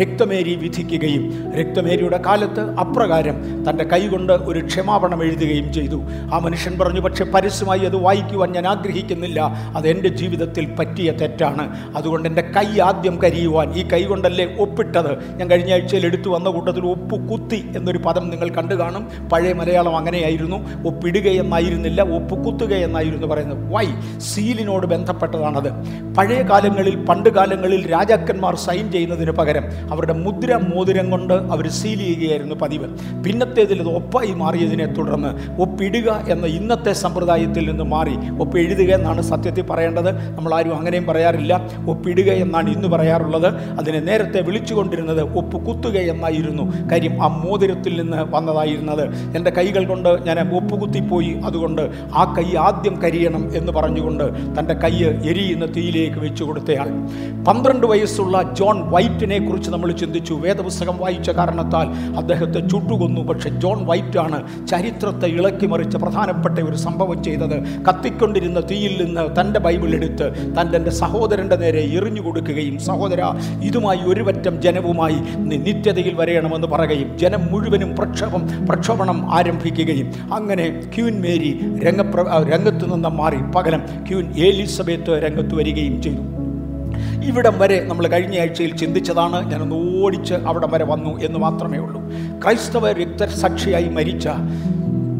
രക്തമേരി 0.00 0.54
വിധിക്കുകയും 0.54 1.52
രക്തമേരിയുടെ 1.52 2.22
കാലത്ത് 2.26 2.60
അപ്രകാരം 2.60 3.64
തന്റെ 3.70 3.84
കൈകൊണ്ട് 3.84 4.32
ഒരു 4.32 4.66
ക്ഷമാപണം 4.66 5.22
എഴുതുകയും 5.22 5.72
ചെയ്തു. 5.72 6.02
ആ 6.34 6.38
മനുഷ്യൻ 6.38 6.78
പറഞ്ഞു 6.78 7.00
പക്ഷേ 7.00 7.24
പരസ്യമായി 7.24 7.80
അത് 7.80 7.96
വായിക്കുവാൻ 7.96 8.52
ഞാൻ 8.52 8.66
ആഗ്രഹിക്കുന്നില്ല. 8.66 9.40
അത് 9.76 9.88
എന്റെ 9.88 10.08
ജീവിതത്തിൽ 10.08 10.74
പറ്റിയ 10.74 11.10
തെറ്റാണ്. 11.10 11.96
അതുകൊണ്ട് 11.96 12.28
എന്റെ 12.28 12.42
കൈ 12.42 12.78
ആദ്യം 12.80 13.22
കരിയുവാൻ 13.22 13.72
ഈ 13.72 13.88
കൈ 13.88 14.02
കൊണ്ടല്ലേ 14.02 14.56
ഒപ്പിട്ടത്? 14.60 15.36
ഞാൻ 15.36 15.50
കഴിഞ്ഞ 15.50 15.72
ആഴ്ചയിൽ 15.72 16.06
എടുത്തു 16.06 16.28
വന്ന 16.28 16.48
കൂട്ടത്തിൽ 16.50 16.86
ഒപ്പ് 16.86 17.28
കുത്തി 17.28 17.64
എന്നൊരു 17.76 17.98
പദം 17.98 18.30
നിങ്ങൾ 18.30 18.48
കണ്ടു 18.48 18.74
കാണും. 18.74 19.28
പഴയ 19.32 19.52
മലയാളം 19.52 19.96
അങ്ങനെയായിരുന്നു. 19.96 20.88
ഒപ്പിടുക 20.88 21.28
എന്നായിരുന്നില്ല 21.28 22.02
ഒപ്പ് 22.02 22.44
കുത്തുക 22.44 22.74
പറയുന്നത് 23.20 23.72
വൈ 23.72 23.86
സീലിനോട് 24.18 24.86
ബന്ധപ്പെട്ടതാണത്. 24.86 25.70
പഴയ 26.14 26.42
കാലങ്ങളിൽ 26.42 27.04
പണ്ട് 27.04 27.28
കാലങ്ങളിൽ 27.28 27.92
രാജാക്കന്മാർ 27.92 28.56
സൈൻ 28.56 28.92
ചെയ്യുന്നതിന് 28.92 29.30
പകരം 29.30 29.64
അവരുടെ 29.92 30.12
മുദ്ര 30.12 30.56
മോതിരം 30.56 31.10
കൊണ്ട് 31.10 31.34
അവർ 31.34 31.68
സീൽ 31.68 31.98
ചെയ്യുകയായിരുന്നു 31.98 32.54
പതിവ്. 32.54 32.88
പിന്നത്തേതിൽ 33.24 33.80
ഇത് 33.80 33.96
ഒപ്പായി 33.96 34.30
മാറിയതിനെ 34.30 34.86
തുടർന്ന് 34.86 35.62
ഒപ്പിടുക 35.62 36.24
എന്ന 36.28 36.46
ഇന്നത്തെ 36.46 36.92
സമ്പ്രദായത്തിൽ 36.92 37.68
നിന്ന് 37.68 37.84
മാറി 37.84 38.14
ഒപ്പെഴുതുക 38.40 38.94
എന്നാണ് 38.94 39.22
സത്യത്തിൽ 39.22 39.62
പറയേണ്ടത്. 39.62 40.36
നമ്മൾ 40.36 40.54
ആരും 40.54 40.76
അങ്ങനെയും 40.76 41.06
പറയാറില്ല. 41.06 41.68
ഒപ്പിടുക 41.88 42.24
എന്നാണ് 42.24 42.70
ഇന്ന് 42.70 42.88
പറയാറുള്ളത്. 42.88 43.46
അതിനെ 43.46 44.00
നേരത്തെ 44.00 44.40
വിളിച്ചുകൊണ്ടിരുന്നത് 44.40 45.38
ഒപ്പ് 45.38 45.66
കുത്തുക 45.66 45.96
എന്നായിരുന്നു. 45.96 46.88
കാര്യം 46.90 47.22
ആ 47.22 47.26
മോതിരത്തിൽ 47.26 48.00
നിന്ന് 48.02 48.16
വന്നതായിരുന്നത്. 48.30 49.36
എന്റെ 49.36 49.50
കൈകൾ 49.50 49.86
കൊണ്ട് 49.86 50.26
ഞാൻ 50.26 50.56
ഒപ്പ് 50.56 50.80
കുത്തിപ്പോയി. 50.80 51.40
അതുകൊണ്ട് 51.44 51.90
ആ 52.14 52.34
കൈ 52.38 52.56
ആദ്യം 52.56 53.01
കരിയണം 53.02 53.56
എന്ന് 53.56 53.72
പറഞ്ഞുകൊണ്ട് 53.72 54.24
തന്റെ 54.58 54.74
കയ്യ് 54.74 55.08
എരിയുന്ന 55.30 55.66
തീയിലേക്ക് 55.76 56.18
വെച്ചു 56.18 56.44
കൊടുത്തയാൾ. 56.44 56.88
പന്ത്രണ്ട് 57.44 57.86
വയസ്സുള്ള 57.86 58.42
ജോൺ 58.52 58.90
വൈറ്റിനെ 58.90 59.38
കുറിച്ച് 59.38 59.70
നമ്മൾ 59.70 59.92
ചിന്തിച്ചു. 59.92 60.34
വേദപുസ്തകം 60.34 60.98
വായിച്ച 60.98 61.30
കാരണത്താൽ 61.30 62.16
അദ്ദേഹത്തെ 62.16 62.60
ചുട്ടുകൊന്നു. 62.68 63.20
പക്ഷെ 63.20 63.48
ജോൺ 63.48 63.86
വൈറ്റാണ് 63.86 64.66
ചരിത്രത്തെ 64.66 65.26
ഇളക്കി 65.26 65.66
മറിച്ച 65.66 65.96
പ്രധാനപ്പെട്ട 65.96 66.58
ഒരു 66.58 66.76
സംഭവം 66.76 67.24
ചെയ്തത്. 67.24 67.56
കത്തിക്കൊണ്ടിരുന്ന 67.88 68.60
തീയിൽ 68.60 69.04
നിന്ന് 69.04 69.40
തന്റെ 69.40 69.60
ബൈബിൾ 69.60 69.94
എടുത്ത് 69.94 70.26
തന്റെ 70.60 70.90
സഹോദരന്റെ 70.90 71.56
നേരെ 71.56 71.80
എറിഞ്ഞു 71.80 72.20
കൊടുക്കുകയും 72.20 72.78
സഹോദര 72.78 73.22
ഇതുമായി 73.62 73.98
ഒരുപറ്റം 74.06 74.62
ജനവുമായി 74.62 75.16
നിത്യതയിൽ 75.38 76.14
വരയണമെന്ന് 76.14 76.66
പറയുകയും 76.66 77.18
ജനം 77.18 77.52
മുഴുവനും 77.52 77.96
പ്രക്ഷോഭം 77.96 78.66
പ്രക്ഷോഭണം 78.66 79.34
ആരംഭിക്കുകയും. 79.34 80.12
അങ്ങനെ 80.32 80.82
ക്യൂൻ 80.94 81.20
മേരി 81.20 81.60
രംഗപ്ര 81.84 82.20
രംഗത്ത് 82.52 82.91
നിന്ന് 82.92 83.08
മാറി 83.08 83.36
പകരം 83.36 83.82
ക്യൂൻ 84.08 84.34
ഏലിസബത്ത് 84.36 85.22
രംഗത്ത് 85.24 85.54
വരികയും 85.54 86.02
ചെയ്തു. 86.02 86.20
ഇവിടം 87.24 87.58
വരെ 87.58 87.84
നമ്മൾ 87.84 88.06
കഴിഞ്ഞ 88.06 88.40
ആഴ്ചയിൽ 88.40 88.76
ചിന്തിച്ചതാണ് 88.76 89.52
ഞാനൊന്ന് 89.52 90.02
ഓടിച്ച് 90.02 90.34
അവിടം 90.34 90.70
വരെ 90.70 90.84
വന്നു 90.84 91.20
എന്ന് 91.20 91.38
മാത്രമേ 91.38 91.78
ഉള്ളൂ. 91.78 92.02
ക്രൈസ്തവ 92.44 92.92
രക്തസാക്ഷിയായി 92.92 93.88
മരിച്ച 93.88 94.28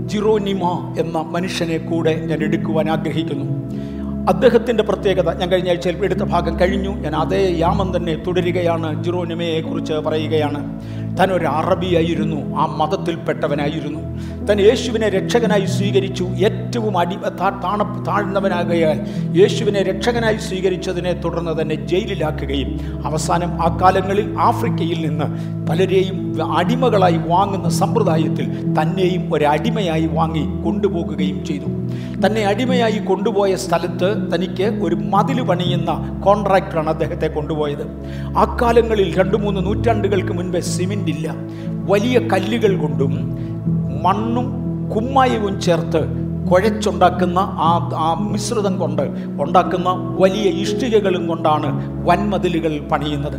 ജിറോനിമ 0.06 0.94
എന്ന 0.98 1.24
മനുഷ്യനെ 1.30 1.78
കൂടെ 1.78 2.26
ഞാൻ 2.26 2.38
എടുക്കുവാൻ 2.38 2.90
ആഗ്രഹിക്കുന്നു. 2.90 3.71
അദ്ദേഹത്തിന്റെ 4.28 4.82
പ്രത്യേകത 4.82 5.38
ഞാൻ 5.38 5.52
കഴിഞ്ഞ 5.52 5.68
ആഴ്ചയിൽ 5.68 6.04
എടുത്ത 6.04 6.20
ഭാഗം 6.20 6.60
കഴിഞ്ഞു. 6.60 6.90
ഞാൻ 6.90 7.16
അതേ 7.16 7.54
യാമം 7.58 7.96
തന്നെ 7.96 8.14
തുടരുകയാണ്. 8.14 9.04
ജിറോനിമയെ 9.04 9.60
കുറിച്ച് 9.60 9.92
പറയുകയാണ്. 9.92 10.80
താൻ 11.18 11.32
ഒരു 11.32 11.46
അറബിയായിരുന്നു. 11.46 12.56
ആ 12.56 12.66
മതത്തിൽപ്പെട്ടവനായിരുന്നു. 12.66 14.00
താൻ 14.46 14.60
യേശുവിനെ 14.60 15.08
രക്ഷകനായി 15.08 15.64
സ്വീകരിച്ചു. 15.64 16.24
ഏറ്റവും 16.24 16.98
അടി 16.98 17.16
താണ 17.38 18.04
താഴ്ന്നവനാകയാൽ 18.08 19.00
യേശുവിനെ 19.40 19.82
രക്ഷകനായി 19.82 20.36
സ്വീകരിച്ചതിനെ 20.36 21.12
തുടർന്ന് 21.12 21.62
തന്നെ 21.62 21.86
ജയിലിലാക്കുകയും 21.86 23.02
അവസാനം 23.06 23.48
ആ 23.48 23.78
കാലങ്ങളിൽ 23.82 24.36
ആഫ്രിക്കയിൽ 24.40 25.08
നിന്ന് 25.08 25.24
പലരെയും 25.68 26.52
അടിമകളായി 26.56 27.16
വാങ്ങുന്ന 27.16 27.68
സമ്പ്രദായത്തിൽ 27.68 28.50
തന്നെയും 28.62 29.34
ഒരടിമയായി 29.34 30.06
വാങ്ങി 30.06 30.62
കൊണ്ടുപോകുകയും 30.64 31.44
ചെയ്തു. 31.44 31.81
തന്നെ 32.26 32.44
അടിമയായി 32.44 32.98
കൊണ്ടുപോയ 32.98 33.56
സ്ഥലത്ത് 33.56 34.08
തനിക്ക് 34.32 34.84
ഒരു 34.84 34.94
മതിൽ 34.94 35.42
പണിയുന്ന 35.42 36.20
കോൺട്രാക്ടറാണ് 36.24 36.88
അദ്ദേഹത്തെ 36.88 37.26
കൊണ്ടുപോയത്. 37.26 37.84
ആ 38.36 38.56
കാലങ്ങളിൽ 38.62 39.18
രണ്ട് 39.18 39.36
മൂന്ന് 39.36 39.66
നൂറ്റാണ്ടുകൾക്ക് 39.66 40.32
മുൻപേ 40.32 40.60
സിമെന്റ് 40.60 41.10
ഇല്ല. 41.10 41.34
വലിയ 41.90 42.18
കല്ലുകൾ 42.18 42.76
കൊണ്ടും 42.76 43.14
മണ്ണും 44.04 44.46
കുമ്മായവും 44.94 45.60
ചേർത്ത് 45.60 46.02
കുഴച്ചുണ്ടാക്കുന്ന 46.50 47.38
ആ 47.38 47.90
ആ 47.96 48.08
മിശ്രിതം 48.30 48.78
കൊണ്ട് 48.78 49.02
ഉണ്ടാക്കുന്ന 49.42 49.88
വലിയ 50.20 50.48
ഇഷ്ടികകളും 50.62 51.26
കൊണ്ടാണ് 51.26 51.68
വൻമതിലുകൾ 52.06 52.78
പണിയുന്നത്. 52.92 53.38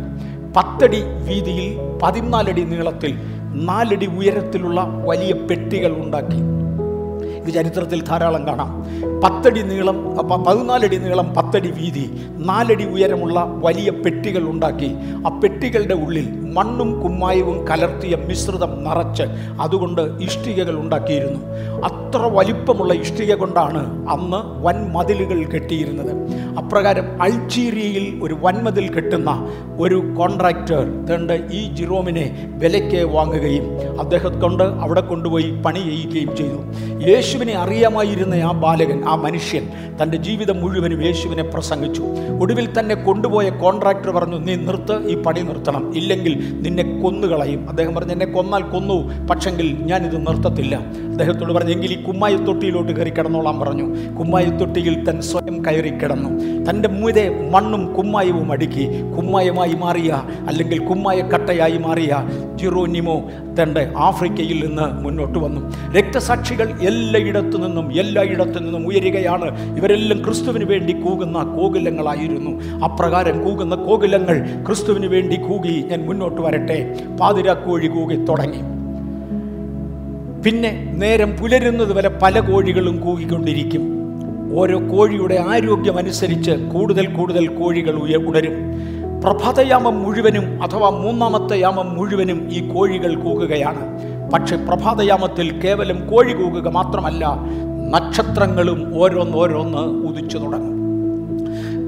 പത്തടി 0.56 1.02
വീതിയിൽ 1.02 1.76
പതിനാലടി 2.02 2.64
നീളത്തിൽ 2.64 3.14
നാലടി 3.68 4.06
ഉയരത്തിലുള്ള 4.06 4.80
വലിയ 5.08 5.32
പെട്ടികൾ 5.32 5.92
ഉണ്ടാക്കി. 5.92 6.40
ഇത് 7.44 7.54
ചരിത്രത്തിൽ 7.54 8.00
ധാരാളം 8.08 8.46
കാണാം. 8.46 8.70
പത്തടി 9.24 9.62
നീളം 9.62 9.96
പതിനാലടി 10.46 10.96
നീളം 10.96 11.34
പത്തടി 11.36 11.70
വീതി 11.70 12.04
നാലടി 12.48 12.84
ഉയരമുള്ള 12.84 13.38
വലിയ 13.64 13.90
പെട്ടികൾ 13.90 14.42
ഉണ്ടാക്കി 14.48 14.88
ആ 15.26 15.30
പെട്ടികളുടെ 15.42 15.94
ഉള്ളിൽ 15.94 16.26
മണ്ണും 16.56 17.02
കുമ്മായവും 17.02 17.68
കലർത്തിയ 17.68 18.16
മിശ്രിതം 18.28 18.84
നിറച്ച് 18.84 19.22
അതുകൊണ്ട് 19.60 20.00
ഇഷ്ടികകൾ 20.00 20.78
ഉണ്ടാക്കിയിരുന്നു. 20.78 21.40
അത്ര 21.88 22.20
വലിപ്പമുള്ള 22.36 22.94
ഇഷ്ടിക 22.94 23.34
കൊണ്ടാണ് 23.34 24.08
അന്ന് 24.08 24.40
വൻമതിലുകൾ 24.64 25.44
കെട്ടിയിരുന്നത്. 25.44 26.12
അപ്രകാരം 26.58 27.22
അൾജീരിയയിൽ 27.22 28.20
ഒരു 28.22 28.36
വൻമതിൽ 28.42 28.94
കെട്ടുന്ന 28.94 29.30
ഒരു 29.80 30.14
കോൺട്രാക്ടർ 30.18 31.06
തണ്ട് 31.10 31.48
ഈ 31.52 31.74
ജിറോമിനെ 31.74 32.50
വിലയ്ക്ക് 32.62 33.04
വാങ്ങുകയും 33.14 33.66
അദ്ദേഹത്തെ 34.00 34.40
കൊണ്ട് 34.40 34.64
അവിടെ 34.64 35.00
കൊണ്ടുപോയി 35.00 35.50
പണി 35.66 35.78
ചെയ്യിക്കുകയും 35.78 36.36
ചെയ്തു. 36.36 36.58
യേശുവിനെ 37.10 37.54
അറിയാമായിരുന്ന 37.54 38.34
ആ 38.34 38.52
ബാലകൻ 38.52 39.04
ആ 39.04 39.14
മനുഷ്യൻ 39.14 39.68
തന്റെ 40.02 40.16
ജീവിതം 40.16 40.60
മുഴുവനും 40.60 41.04
യേശുവിനെ 41.04 41.42
പ്രസംഗിച്ചു. 41.42 42.02
ഒടുവിൽ 42.42 42.78
തന്നെ 42.78 42.94
കൊണ്ടുപോയ 42.94 43.50
കോൺട്രാക്ടർ 43.50 44.10
പറഞ്ഞു 44.10 44.38
നീ 44.38 44.54
നിർത്ത് 44.54 45.08
ഈ 45.08 45.22
പണി 45.22 45.40
നിർത്തണം. 45.40 45.96
ഇല്ലെങ്കിൽ 45.96 46.43
നിന്നെ 46.52 47.00
കൊന്നുകളയും 47.02 47.68
അദ്ദേഹം 47.68 47.94
പറഞ്ഞു 47.94 48.12
എന്നെ 48.12 48.26
കൊന്നാൽ 48.26 48.62
കൊന്നു 48.62 49.26
പക്ഷെങ്കിൽ 49.26 49.78
ഞാനിത് 49.80 50.26
നിർത്തത്തില്ല. 50.26 50.76
അദ്ദേഹത്തോട് 50.76 51.52
പറഞ്ഞു 51.52 51.70
എങ്കിൽ 51.70 51.92
ഈ 51.92 52.02
കുമ്മായത്തൊട്ടിയിലോട്ട് 52.02 52.92
കയറി 52.92 53.10
കിടന്നോളാൻ 53.10 53.60
പറഞ്ഞു. 53.60 54.14
കുമ്മായത്തൊട്ടിയിൽ 54.18 55.04
തൻ 55.04 55.20
സ്വയം 55.20 55.64
കയറി 55.64 55.88
കിടന്നു. 55.88 56.30
തന്റെ 56.70 56.88
മുതേ 56.88 57.50
മണ്ണും 57.50 57.92
കുമ്മായവും 57.92 58.52
അടുക്കി. 58.52 58.86
കുമ്മായമായി 59.16 59.74
മാറിയ 59.74 60.22
അല്ലെങ്കിൽ 60.48 60.78
കുമ്മായക്കട്ടയായി 60.78 61.78
മാറിയ 61.78 62.14
ജിറോനിമോ 62.54 63.22
തന്റെ 63.62 63.92
ആഫ്രിക്കയിൽ 63.96 64.66
നിന്ന് 64.66 65.04
മുന്നോട്ട് 65.04 65.38
വന്നു. 65.38 65.60
രക്തസാക്ഷികൾ 65.92 66.80
എല്ലായിടത്തു 66.80 67.56
നിന്നും 67.56 67.92
എല്ലായിടത്തു 67.92 68.58
നിന്നും 68.58 68.86
ഉയരുകയാണ്. 68.86 69.76
ഇവരെല്ലാം 69.78 70.24
ക്രിസ്തുവിന് 70.24 70.64
വേണ്ടി 70.64 70.92
കൂകുന്ന 70.92 71.42
കോകിലങ്ങളായിരുന്നു. 71.42 72.50
അപ്രകാരം 72.84 73.44
കൂകുന്ന 73.44 73.74
കോകിലങ്ങൾ 73.74 74.64
ക്രിസ്തുവിന് 74.66 75.06
വേണ്ടി 75.06 75.36
കൂകി 75.36 75.84
ഞാൻ 75.90 76.06
മുന്നോട്ട് 76.06 76.33
വരട്ടെ. 76.42 77.00
പാതിരാക്കോഴി 77.20 77.86
കൂകി 77.86 78.16
തുടങ്ങി. 78.16 78.74
പിന്നെ 80.42 80.94
നേരം 80.98 81.36
പുലരുന്നത് 81.36 81.92
വരെ 81.92 82.10
പല 82.22 82.40
കോഴികളും 82.40 83.00
കൂകിക്കൊണ്ടിരിക്കും. 83.00 83.94
ഓരോ 84.58 84.78
കോഴിയുടെ 84.78 85.44
ആരോഗ്യം 85.48 85.98
അനുസരിച്ച് 85.98 86.50
കൂടുതൽ 86.50 87.06
കൂടുതൽ 87.06 87.46
കോഴികൾ 87.46 87.92
ഉയ 87.92 88.16
ഉണരും. 88.16 88.54
പ്രഭാതയാമം 89.24 90.02
മുഴുവനും 90.02 90.62
അഥവാ 90.62 90.90
മൂന്നാമത്തെ 90.90 91.60
യാമം 91.60 91.94
മുഴുവനും 91.94 92.48
ഈ 92.52 92.74
കോഴികൾ 92.74 93.14
കൂകുകയാണ്. 93.14 94.00
പക്ഷെ 94.30 94.56
പ്രഭാതയാമത്തിൽ 94.56 95.60
കേവലം 95.60 96.10
കോഴി 96.10 96.32
കൂകുക 96.32 96.68
മാത്രമല്ല 96.68 97.38
നക്ഷത്രങ്ങളും 97.90 99.02
ഓരോന്നോരോന്ന് 99.02 99.78
ഉദിച്ചു 99.78 100.38
തുടങ്ങും. 100.38 100.73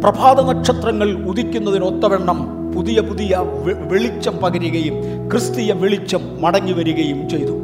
പ്രഭാത 0.02 0.40
നക്ഷത്രങ്ങൾ 0.40 1.12
ഉദിക്കുന്നതിനൊത്തവണ്ണം 1.12 2.38
പുതിയ 2.74 3.00
പുതിയ 3.00 3.36
വെളിച്ചം 3.64 4.36
പകരുകയും 4.36 4.94
ക്രിസ്തീയ 5.30 5.72
വെളിച്ചം 5.72 6.42
മടങ്ങി 6.42 6.72
വരികയും 6.72 7.28
ചെയ്തു. 7.28 7.54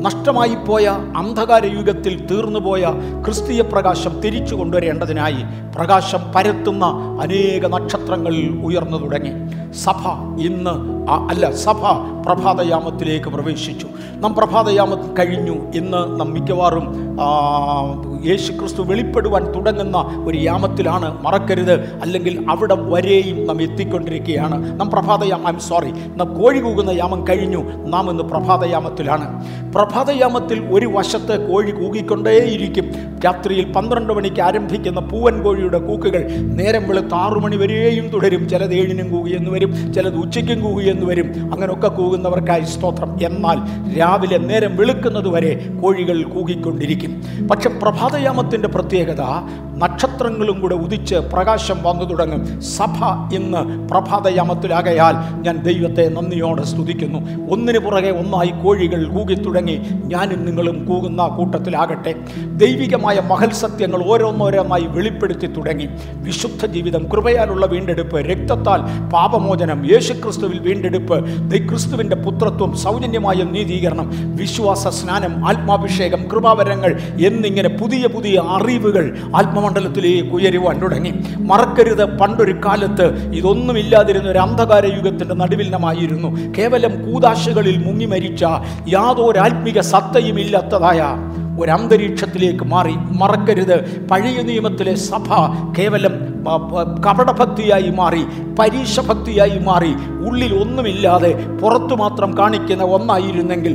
നഷ്ടമായി 0.00 0.54
പോയ 0.68 0.86
അന്ധകാര 1.16 1.64
യുഗത്തിൽ 1.66 2.26
തീർന്നുപോയ 2.26 2.84
ക്രിസ്തീയ 3.24 3.60
പ്രകാശം 3.62 4.20
തിരിച്ചു 4.20 4.54
കൊണ്ടുവരേണ്ടതിനായി 4.54 5.42
പ്രകാശം 5.76 6.18
പരത്തുന്ന 6.36 6.84
അനേക 7.22 7.66
നക്ഷത്രങ്ങൾ 7.66 8.64
ഉയർന്നു 8.64 8.98
തുടങ്ങി. 9.04 9.32
സഭ 9.72 10.02
ഇന്ന് 10.40 10.91
അല്ല 11.10 11.50
സഭ 11.56 11.82
പ്രഭാതയാമത്തിലേക്ക് 12.26 13.26
പ്രവേശിച്ചു. 13.26 13.86
നാം 14.14 14.34
പ്രഭാതയാമത്തിൽ 14.34 15.14
കഴിഞ്ഞു 15.18 15.52
ഇന്ന് 15.52 16.20
നാം 16.20 16.32
മിക്കവാറും 16.32 16.94
യേശുക്രിസ്തു 17.18 18.22
യേശു 18.26 18.52
ക്രിസ്തു 18.52 18.82
വെളിപ്പെടുവാൻ 18.82 19.52
തുടങ്ങുന്ന 19.52 20.24
ഒരു 20.26 20.38
യാമത്തിലാണ് 20.38 21.24
മറക്കരുത്. 21.24 21.72
അല്ലെങ്കിൽ 21.72 22.44
അവിടെ 22.48 22.74
വരെയും 22.78 23.46
നാം 23.46 23.62
എത്തിക്കൊണ്ടിരിക്കുകയാണ്. 23.62 24.80
നാം 24.80 24.90
പ്രഭാതയാമം 24.90 25.46
ഐ 25.46 25.50
എം 25.50 25.60
സോറി 25.60 25.90
നാം 25.90 26.42
കോഴി 26.42 26.58
കൂകുന്ന 26.58 26.90
യാമം 26.90 27.28
കഴിഞ്ഞു. 27.28 27.62
നാം 27.86 28.10
ഇന്ന് 28.10 28.22
പ്രഭാതയാമത്തിലാണ്. 28.22 29.44
പ്രഭാതയാമത്തിൽ 29.74 30.68
ഒരു 30.70 30.86
വശത്ത് 30.86 31.50
കോഴി 31.50 31.70
കൂകിക്കൊണ്ടേയിരിക്കും. 31.70 32.92
രാത്രിയിൽ 33.24 33.72
പന്ത്രണ്ട് 33.72 34.12
മണിക്ക് 34.12 34.40
ആരംഭിക്കുന്ന 34.40 35.00
പൂവൻ 35.00 35.42
കോഴിയുടെ 35.42 35.78
കൂക്കുകൾ 35.78 36.30
നേരം 36.30 36.88
വെളുത്ത് 36.88 37.14
ആറു 37.14 37.40
മണി 37.40 37.56
വരെയും 37.56 38.08
തുടരും. 38.08 38.48
ചിലത് 38.48 38.74
ഏഴിനും 38.74 39.10
കൂകിയെന്ന് 39.10 39.50
വരും 39.50 39.92
ചിലത് 39.92 40.14
ഉച്ചയ്ക്കും 40.14 40.60
കൂകിയെന്ന് 40.60 40.91
വരും. 41.00 41.52
അങ്ങനെയൊക്കെ 41.52 41.88
കൂകുന്നവർക്കായി 41.88 42.64
സ്തോത്രം. 42.64 43.18
എന്നാൽ 43.22 43.58
രാവിലെ 43.98 44.38
നേരം 44.38 44.76
വെളുക്കുന്നത് 44.76 45.28
വരെ 45.28 45.70
കോഴികൾ 45.82 46.22
കൂകിക്കൊണ്ടിരിക്കും. 46.22 47.22
പക്ഷെ 47.50 47.68
പ്രഭാതയാമത്തിന്റെ 47.68 48.68
പ്രത്യേകത 48.68 49.20
നക്ഷത്രങ്ങളും 49.82 50.56
കൂടെ 50.60 50.76
ഉദിച്ച് 50.84 51.16
പ്രകാശം 51.32 51.78
വന്നു 51.86 52.04
തുടങ്ങും. 52.10 52.42
സഭ 52.76 52.98
ഇന്ന് 53.38 53.62
പ്രഭാതയാമത്തിലാകയാൽ 53.90 55.14
ഞാൻ 55.44 55.56
ദൈവത്തെ 55.68 56.04
നന്ദിയോടെ 56.16 56.64
സ്തുതിക്കുന്നു. 56.72 57.20
ഒന്നിനു 57.54 57.78
പുറകെ 57.78 58.10
ഒന്നായി 58.22 58.52
കോഴികൾ 58.62 59.02
കൂകിത്തുടങ്ങി 59.14 59.76
ഞാനും 60.12 60.40
നിങ്ങളും 60.46 60.78
കൂകുന്ന 60.88 61.26
കൂട്ടത്തിലാകട്ടെ. 61.36 62.14
ദൈവികമായ 62.62 63.16
മഹൽ 63.30 63.50
സത്യങ്ങൾ 63.62 64.00
ഓരോന്നോരോന്നായി 64.12 64.86
വെളിപ്പെടുത്തി 64.96 65.50
തുടങ്ങി. 65.56 65.88
വിശുദ്ധ 66.26 66.66
ജീവിതം 66.74 67.02
കൃപയാലുള്ള 67.12 67.66
വീണ്ടെടുപ്പ് 67.66 68.18
രക്തത്താൽ 68.30 68.80
പാപമോചനം 69.14 69.80
യേശുക്രിസ്തുവിൽ 69.92 70.60
വീണ്ടെടുപ്പ് 70.68 71.18
ക്രിസ്തുവിന്റെ 71.62 72.16
പുത്രത്വം 72.16 72.70
സൗജന്യമായ 72.82 73.40
നീതീകരണം 73.54 74.06
വിശ്വാസ 74.36 74.88
സ്നാനം 74.98 75.32
ആത്മാഭിഷേകം 75.48 76.22
കൃപാവരങ്ങൾ 76.32 76.92
എന്നിങ്ങനെ 77.26 77.70
പുതിയ 77.80 78.06
പുതിയ 78.14 78.36
അറിവുകൾ 78.56 79.04
ആത്മമണ്ഡലത്തിലേക്ക് 79.72 80.34
ഉയരുവാൻ 80.36 80.76
തുടങ്ങി. 80.82 81.12
മറക്കരുത് 81.50 82.04
പണ്ടൊരു 82.20 82.54
കാലത്ത് 82.66 83.06
ഇതൊന്നുമില്ലാതിരുന്ന 83.38 84.28
ഒരു 84.30 84.40
അന്ധകാര 84.46 84.84
യുഗത്തിന്റെ 84.96 85.34
നടുവിലമായിരുന്നു 85.42 86.28
കേവലം 86.58 86.92
കൂതാശകളിൽ 87.06 87.76
മുങ്ങി 87.86 88.08
മരിച്ച 88.12 88.42
യാതൊരു 88.94 89.40
ആത്മിക 89.46 89.80
സത്തയും 89.92 90.38
ഇല്ലാത്തതായ 90.44 91.00
ഒരു 91.60 91.70
അന്തരീക്ഷത്തിലേക്ക് 91.70 92.64
മാറി. 92.74 92.94
മറക്കരുത് 93.20 93.76
പഴയ 94.10 94.38
നിയമത്തിലെ 94.48 94.94
സഭ 95.08 95.28
കേവലം 95.78 96.14
കപടഭക്തിയായി 97.06 97.90
മാറി 98.00 98.22
പരീക്ഷഭക്തിയായി 98.58 99.58
മാറി. 99.68 99.92
ഉള്ളിൽ 100.28 100.52
ഒന്നുമില്ലാതെ 100.62 101.32
പുറത്തു 101.62 101.94
മാത്രം 102.02 102.30
കാണിക്കുന്ന 102.38 102.84
ഒന്നായിരുന്നെങ്കിൽ 102.96 103.74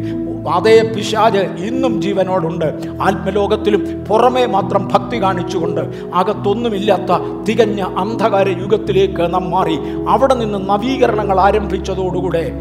അതേ 0.50 0.82
പിശാജ് 0.82 1.38
ഇന്നും 1.38 2.02
ജീവനോടുണ്ട്. 2.02 2.66
ആത്മലോകത്തിലും 3.02 4.06
പുറമേ 4.10 4.46
മാത്രം 4.46 4.88
ഭക്തി 4.94 5.22
കാണിച്ചുകൊണ്ട് 5.22 5.82
അകത്തൊന്നുമില്ലാത്ത 6.14 7.44
തികഞ്ഞ 7.44 7.82
അന്ധകാര 7.82 8.48
യുഗത്തിലേക്ക് 8.50 9.34
നാം 9.34 9.52
മാറി. 9.52 9.78
അവിടെ 10.10 10.34
നിന്ന് 10.34 10.70
നവീകരണങ്ങൾ 10.70 11.40
ആരംഭിച്ചതോടുകൂടെ 11.40 12.52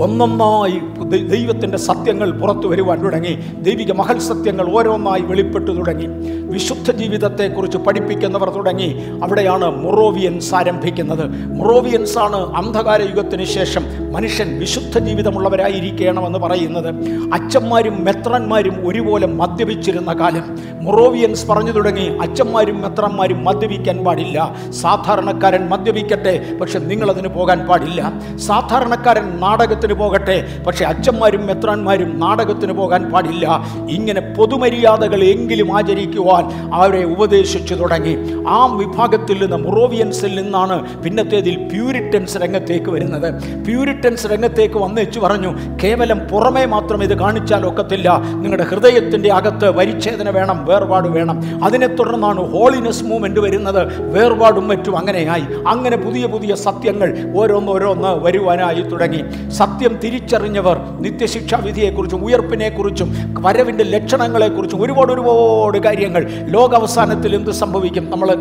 ഒന്നൊന്നായി 0.00 0.80
ദൈവത്തിന്റെ 1.18 1.78
സത്യങ്ങൾ 1.78 2.30
പുറത്തു 2.30 2.66
വരുവാൻ 2.68 3.04
തുടങ്ങി. 3.04 3.38
ദൈവിക 3.60 3.92
മഹൽ 3.92 4.18
സത്യങ്ങൾ 4.18 4.78
ഓരോന്നായി 4.78 5.20
വെളിപ്പെട്ടു 5.20 5.70
തുടങ്ങി. 5.70 6.06
വിശുദ്ധ 6.42 6.90
ജീവിതത്തെക്കുറിച്ച് 6.90 7.78
പഠിപ്പിക്കുന്നവർ 7.78 8.50
തുടങ്ങി. 8.50 9.02
അവിടെയാണ് 9.22 9.84
മൊറോവിയൻസ് 9.84 10.54
ആരംഭിക്കുന്നത്. 10.54 11.24
മൊറോവിയൻസ് 11.46 12.18
ആണ് 12.18 12.54
അന്ധകാര 12.54 13.02
യുഗത്തിന് 13.02 13.44
ശേഷം 13.44 14.12
മനുഷ്യൻ 14.12 14.58
വിശുദ്ധ 14.58 14.98
ജീവിതമുള്ളവരായിരിക്കണമെന്ന് 14.98 16.38
പറയുന്നത്. 16.38 16.88
അച്ഛന്മാരും 17.34 18.04
മെത്രന്മാരും 18.04 18.88
ഒരുപോലെ 18.88 19.26
മദ്യപിച്ചിരുന്ന 19.26 20.12
കാലം. 20.12 20.58
മൊറോവിയൻസ് 20.84 21.46
പറഞ്ഞു 21.46 21.72
തുടങ്ങി 21.72 22.18
അച്ഛന്മാരും 22.18 22.82
മെത്രന്മാരും 22.82 23.44
മദ്യപിക്കാൻ 23.44 24.04
പാടില്ല. 24.04 24.56
സാധാരണക്കാരൻ 24.70 25.68
മദ്യപിക്കട്ടെ 25.68 26.56
പക്ഷെ 26.60 26.78
നിങ്ങളതിന് 26.78 27.28
പോകാൻ 27.28 27.66
പാടില്ല. 27.66 28.12
സാധാരണക്കാരൻ 28.36 29.40
നാടകത്തിന് 29.84 30.00
പോകട്ടെ. 30.00 30.36
പക്ഷേ 30.66 30.84
അച്ഛന്മാരും 30.84 31.42
മെത്രാന്മാരും 31.46 32.10
നാടകത്തിന് 32.20 32.72
പോകാൻ 32.72 33.02
പാടില്ല. 33.12 33.46
ഇങ്ങനെ 33.90 34.20
പൊതുമര്യാദകൾ 34.36 35.20
എങ്കിലും 35.24 35.68
ആചരിക്കുവാൻ 35.76 36.44
അവരെ 36.74 37.02
ഉപദേശിച്ചു 37.04 37.74
തുടങ്ങി. 37.74 38.14
ആ 38.48 38.58
വിഭാഗത്തിൽ 38.80 39.36
നിന്ന് 39.42 39.58
മുറോവിയൻസിൽ 39.66 40.32
നിന്നാണ് 40.40 40.76
പിന്നത്തേതിൽ 41.02 41.54
പ്യൂരിറ്റൻസ് 41.72 42.36
രംഗത്തേക്ക് 42.38 42.90
വരുന്നത്. 42.94 43.28
പ്യൂരിറ്റൻസ് 43.64 44.26
രംഗത്തേക്ക് 44.26 44.78
വന്നേച്ചു 44.84 45.18
പറഞ്ഞു 45.20 45.50
കേവലം 45.82 46.18
പുറമേ 46.32 46.64
മാത്രം 46.74 47.02
ഇത് 47.02 47.14
കാണിച്ചാൽ 47.18 47.62
ഒക്കത്തില്ല. 47.66 48.08
നിങ്ങളുടെ 48.42 48.66
ഹൃദയത്തിന്റെ 48.70 49.30
അകത്ത് 49.38 49.68
പരിച്ഛേദന 49.70 50.28
വേണം 50.30 50.58
വേർപാട് 50.66 51.08
വേണം. 51.16 51.36
അതിനെ 51.64 51.86
തുടർന്നാണ് 51.86 52.40
ഹോളിനെസ് 52.52 53.04
മൂവ്മെന്റ് 53.04 53.40
വരുന്നത്. 53.40 53.82
വേർപാടും 54.14 54.68
മറ്റും 54.68 54.94
അങ്ങനെയായി. 54.98 55.46
അങ്ങനെ 55.68 55.96
പുതിയ 55.96 56.24
പുതിയ 56.34 56.54
സത്യങ്ങൾ 56.66 57.08
ഓരോന്നോരോന്ന് 57.36 58.12
വരുവാനായി 58.24 58.82
തുടങ്ങി. 58.92 59.22
സത്യം 59.50 59.73
തിരിച്ചറിഞ്ഞവർ 59.82 60.78
നിത്യശിക്ഷാ 61.00 61.56
വിധിയെക്കുറിച്ചും 61.56 62.24
ഉയർപ്പിനെക്കുറിച്ചും 62.24 63.34
വരവിന്റെ 63.38 63.84
ലക്ഷണങ്ങളെക്കുറിച്ചും 63.84 64.82
ഒരുപാട് 64.82 65.12
ഒരുപാട് 65.12 65.78
കാര്യങ്ങൾ 65.78 66.30
ലോകാവസാനത്തിൽ 66.48 67.34
എന്ത് 67.34 67.50
സംഭവിക്കും? 67.50 68.10
നമ്മൾ 68.10 68.34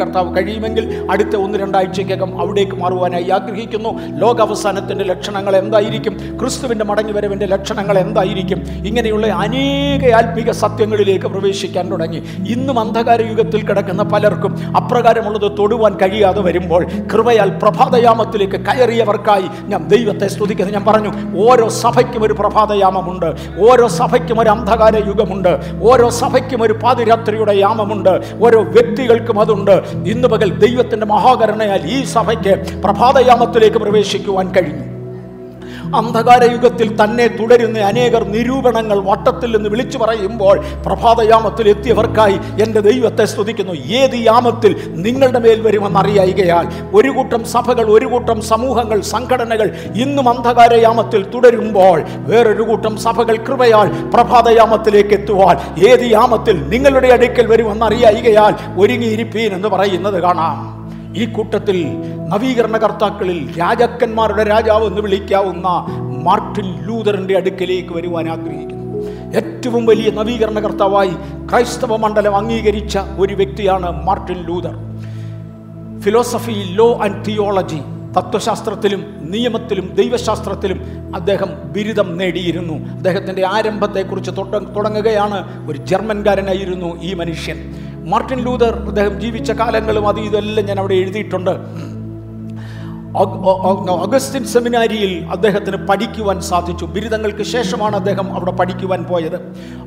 കർത്താവ് 0.00 0.36
കഴിയുമെങ്കിൽ 0.36 1.08
അടുത്ത 1.10 1.36
ഒന്ന് 1.36 1.58
രണ്ടാഴ്ചയ്ക്കകം 1.58 2.40
അവിടേക്ക് 2.40 2.72
മാറുവാനായി 2.72 3.30
ആഗ്രഹിക്കുന്നു. 3.30 4.18
ലോകാവസാനത്തിന്റെ 4.18 5.04
ലക്ഷണങ്ങൾ 5.04 5.56
എന്തായിരിക്കും? 5.56 6.38
ക്രിസ്തുവിന്റെ 6.40 6.84
മടങ്ങിവരവിന്റെ 6.84 7.46
ലക്ഷണങ്ങൾ 7.46 7.98
എന്തായിരിക്കും? 7.98 8.58
ഇങ്ങനെയുള്ള 8.86 9.26
അനേക 9.26 10.10
ആത്മീക 10.10 10.50
സത്യങ്ങളിലേക്ക് 10.50 11.26
പ്രവേശിക്കാൻ 11.26 11.90
തുടങ്ങി. 11.90 12.22
ഇന്നും 12.48 12.80
അന്ധകാര 12.80 13.20
യുഗത്തിൽ 13.22 13.66
കിടക്കുന്ന 13.66 14.02
പലർക്കും 14.02 14.76
അപ്രകാരമുള്ളത് 14.76 15.58
തൊടുവാൻ 15.58 15.96
കഴിയാതെ 16.02 16.40
വരുമ്പോൾ 16.40 16.86
കൃപയാൽ 17.12 17.48
പ്രഭാതയാമത്തിലേക്ക് 17.62 18.54
കയറിയവർക്കായി 18.54 19.68
ഞാൻ 19.68 19.88
ദൈവത്തെ 19.88 20.28
സ്തുതിക്കുന്നു 20.54 20.78
ഞാൻ 20.78 20.84
പറഞ്ഞു. 20.92 21.42
ഓരോ 21.50 21.68
സഭയ്ക്കും 21.68 22.22
ഒരു 22.22 22.32
പ്രഭാതയാമമുണ്ട്. 22.32 23.26
ഓരോ 23.70 23.88
സഭയ്ക്കും 23.88 24.40
ഒരു 24.40 24.50
അന്ധകാര 24.50 24.96
യുഗമുണ്ട്. 24.96 25.52
ഓരോ 25.82 26.10
സഭയ്ക്കും 26.10 26.62
ഒരു 26.62 26.72
പാതിരാത്രിയുടെ 26.72 27.52
യാമമുണ്ട്. 27.52 28.14
ഓരോ 28.44 28.62
വ്യക്തികൾക്കും 28.62 29.40
അതുണ്ട്. 29.40 29.82
ഇന്ന് 30.06 30.28
പകൽ 30.28 30.58
ദൈവത്തിന്റെ 30.58 31.06
മഹാകരുണയാൽ 31.06 31.86
ഈ 31.86 32.04
സഭയ്ക്ക് 32.04 32.82
പ്രഭാതയാമത്തിലേക്ക് 32.82 33.78
പ്രവേശിക്കുവാൻ 33.78 34.52
കഴിഞ്ഞു. 34.52 34.93
അന്ധകാര 36.00 36.42
യുഗത്തിൽ 36.52 36.88
തന്നെ 37.00 37.26
തുടരുന്ന 37.38 37.78
അനേകർ 37.90 38.24
നിരൂപണങ്ങൾ 38.34 38.98
വട്ടത്തിൽ 39.08 39.56
നിന്ന് 39.56 39.68
വിളിച്ചു 39.68 39.98
പറയുമ്പോൾ 39.98 40.56
പ്രഭാതയാമത്തിൽ 40.86 41.68
എത്തിയവർക്കായി 41.68 42.36
എന്റെ 42.64 42.80
ദൈവത്തെ 42.80 43.24
സ്തുതിക്കുന്നു. 43.24 43.74
ഏത് 44.00 44.16
യാമത്തിൽ 44.26 44.74
നിങ്ങളുടെ 45.06 45.38
മേൽ 45.38 45.60
വരുമെന്ന് 45.66 45.98
അറിയായികയാൽ 45.98 46.66
ഒരു 46.94 47.10
കൂട്ടം 47.10 47.44
സഭകൾ 47.54 47.86
ഒരു 47.96 48.06
കൂട്ടം 48.06 48.40
സമൂഹങ്ങൾ 48.42 49.00
സംഘടനകൾ 49.14 49.70
ഇന്നും 49.94 50.28
അന്ധകാരയാമത്തിൽ 50.28 51.22
തുടരുമ്പോൾ 51.34 51.98
വേറൊരു 52.28 52.62
കൂട്ടം 52.62 52.96
സഭകൾ 53.06 53.36
കൃപയാൽ 53.48 53.88
പ്രഭാതയാമത്തിലേക്ക് 54.14 55.14
എത്തുവാൻ 55.20 55.56
ഏത് 55.90 56.06
യാമത്തിൽ 56.12 56.56
നിങ്ങളുടെ 56.74 57.08
അടുക്കൽ 57.08 57.46
വരുമെന്ന് 57.46 57.86
അറിയായികയാൽ 57.86 58.54
ഒരുങ്ങിയിരിപ്പീൻ 58.80 59.50
എന്ന് 59.54 59.68
പറയുന്നത് 59.68 60.20
കാണാം. 60.22 60.73
ഈ 61.16 61.24
കൂട്ടത്തിൽ 61.24 61.86
നവീകരണകർത്താക്കളിൽ 62.28 63.58
രാജാക്കന്മാരുടെ 63.58 64.44
രാജാവ് 64.44 64.86
എന്ന് 64.86 65.00
വിളിക്കാവുന്ന 65.00 65.68
മാർട്ടിൻ 66.22 66.86
ലൂതറിന്റെ 66.86 67.36
അടുക്കലേക്ക് 67.36 67.96
വരുവാൻ 67.96 68.28
ആഗ്രഹിക്കുന്നു. 68.28 68.74
ഏറ്റവും 69.36 69.86
വലിയ 69.86 70.10
നവീകരണകർത്താവായി 70.10 71.12
ക്രൈസ്തവ 71.50 71.96
മണ്ഡലം 71.96 72.36
അംഗീകരിച്ച 72.36 72.98
ഒരു 73.18 73.34
വ്യക്തിയാണ് 73.34 74.06
Martin 74.06 74.38
Luther. 74.46 74.74
Philosophy 76.00 76.54
law 76.72 76.98
and 77.02 77.24
theology 77.24 77.80
തത്വശാസ്ത്രത്തിലും 78.18 79.04
നിയമത്തിലും 79.30 79.94
ദൈവശാസ്ത്രത്തിലും 79.94 80.80
അദ്ദേഹം 81.14 81.48
ബിരുദം 81.72 82.16
നേടിയിരുന്നു. 82.16 82.74
അദ്ദേഹത്തിന്റെ 82.74 83.46
ആരംഭത്തെക്കുറിച്ച് 83.46 84.30
തുടങ്ങുകയാണ് 84.76 85.68
ഒരു 85.70 85.78
ജർമ്മൻകാരനായിരുന്നു 85.78 87.02
ഈ 87.02 87.14
മനുഷ്യൻ. 87.14 87.58
മാർട്ടിൻ 88.12 88.40
ലൂതർ 88.46 88.74
അദ്ദേഹം 88.90 89.14
ജീവിച്ച 89.20 89.50
കാലങ്ങളും 89.60 90.04
അത് 90.08 90.20
ഇതെല്ലാം 90.20 90.64
ഞാൻ 90.66 90.78
അവിടെ 90.78 90.94
എഴുതിയിട്ടുണ്ട്. 90.94 91.54
അഗസ്റ്റിൻ 93.16 94.44
സെമിനാരിയിൽ 94.44 95.24
അദ്ദേഹത്തിന് 95.30 95.76
പഠിക്കുവാൻ 95.76 96.40
സാധിച്ചു. 96.40 96.84
ബിരുദങ്ങൾക്ക് 96.84 97.42
ശേഷമാണ് 97.42 97.96
അദ്ദേഹം 97.96 98.34
അവിടെ 98.34 98.50
പഠിക്കുവാൻ 98.50 99.04
പോയത്. 99.04 99.36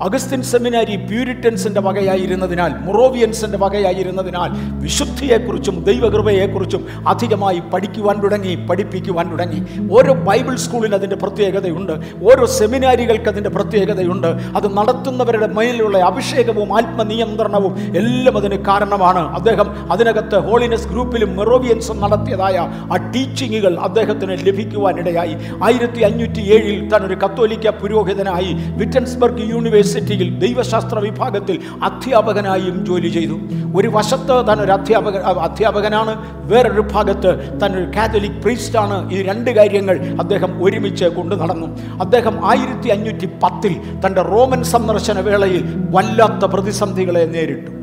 അഗസ്റ്റിൻ 0.03 0.41
സെമിനാരി 0.41 0.95
പ്യൂരിറ്റൻസിന്റെ 0.95 1.81
വകയായിരുന്നതിനാൽ 1.81 2.73
മൊറോവിയൻസിന്റെ 2.85 3.57
വകയായിരുന്നതിനാൽ 3.57 4.81
വിശുദ്ധിയെക്കുറിച്ചും 4.83 5.83
ദൈവകൃപയെക്കുറിച്ചും 5.83 6.87
അധികമായി 7.07 7.61
പഠിക്കുവാൻ 7.73 8.23
തുടങ്ങി 8.23 8.55
പഠിപ്പിക്കുവാൻ 8.55 9.31
തുടങ്ങി. 9.31 9.59
ഓരോ 9.91 10.13
ബൈബിൾ 10.13 10.55
സ്കൂളിന് 10.55 10.95
അതിന്റെ 10.95 11.15
പ്രത്യേകതയുണ്ട്. 11.15 11.91
ഓരോ 12.23 12.45
സെമിനാരികൾക്ക് 12.45 13.29
അതിന്റെ 13.29 13.49
പ്രത്യേകതയുണ്ട്. 13.49 14.27
അത് 14.27 14.77
നടത്തുന്നവരുടെ 14.77 15.47
മേലുള്ള 15.47 15.97
അഭിഷേകവും 15.97 16.77
ആത്മനിയന്ത്രണവും 16.77 17.97
എല്ലാം 17.97 18.37
അതിന് 18.37 18.65
കാരണമാണ്. 18.65 19.35
അദ്ദേഹം 19.35 19.91
അതിനകത്ത് 19.91 20.39
ഹോളിനെസ് 20.47 20.87
ഗ്രൂപ്പിലും 20.87 21.37
മെറോവിയൻസും 21.37 21.99
നടത്തിയതായ 21.99 22.57
ആ 22.93 23.11
ടീച്ചിങ്ങുകൾ 23.17 23.79
അദ്ദേഹത്തിന് 23.79 24.37
ലഭിക്കുവാനിടയായി. 24.47 25.35
ആയിരത്തി 25.63 26.01
അഞ്ഞൂറ്റി 26.01 26.41
ഏഴിൽ 26.55 26.89
താൻ 26.89 27.01
ഒരു 27.07 27.13
കത്തോലിക്ക 27.13 27.69
പുരോഹിതനായി 27.69 28.51
വിറ്റൻസ്ബർഗ് 28.77 29.49
യൂണിവേഴ്സിറ്റിയിൽ 29.49 30.39
ദൈവശാസ്ത്ര 30.39 30.99
വിഭാഗത്തിൽ 30.99 31.59
അധ്യാപകനായും 31.83 32.85
ജോലി 32.85 33.07
ചെയ്തു. 33.07 33.37
ഒരു 33.75 33.87
വശത്ത് 33.87 34.47
താൻ 34.47 34.59
ഒരു 34.61 34.71
അധ്യാപക 34.71 35.15
അധ്യാപകനാണ് 35.47 36.13
വേറൊരു 36.51 36.81
ഭാഗത്ത് 36.81 37.59
താൻ 37.61 37.71
ഒരു 37.75 37.97
കാത്തലിക് 37.97 38.37
പ്രീസ്റ്റാണ്. 38.43 39.13
ഈ 39.13 39.21
രണ്ട് 39.21 39.51
കാര്യങ്ങൾ 39.51 39.97
അദ്ദേഹം 40.19 40.63
ഒരുമിച്ച് 40.63 41.05
കൊണ്ടു 41.05 41.35
നടന്നു. 41.35 41.67
അദ്ദേഹം 42.01 42.47
ആയിരത്തി 42.49 42.89
അഞ്ഞൂറ്റി 42.89 43.25
പത്തിൽ 43.25 43.75
തന്റെ 44.05 44.21
റോമൻ 44.21 44.63
സന്ദർശന 44.63 45.19
വേളയിൽ 45.19 45.63
വല്ലാത്ത 45.89 46.45
പ്രതിസന്ധികളെ 46.53 47.25
നേരിട്ടു. 47.25 47.76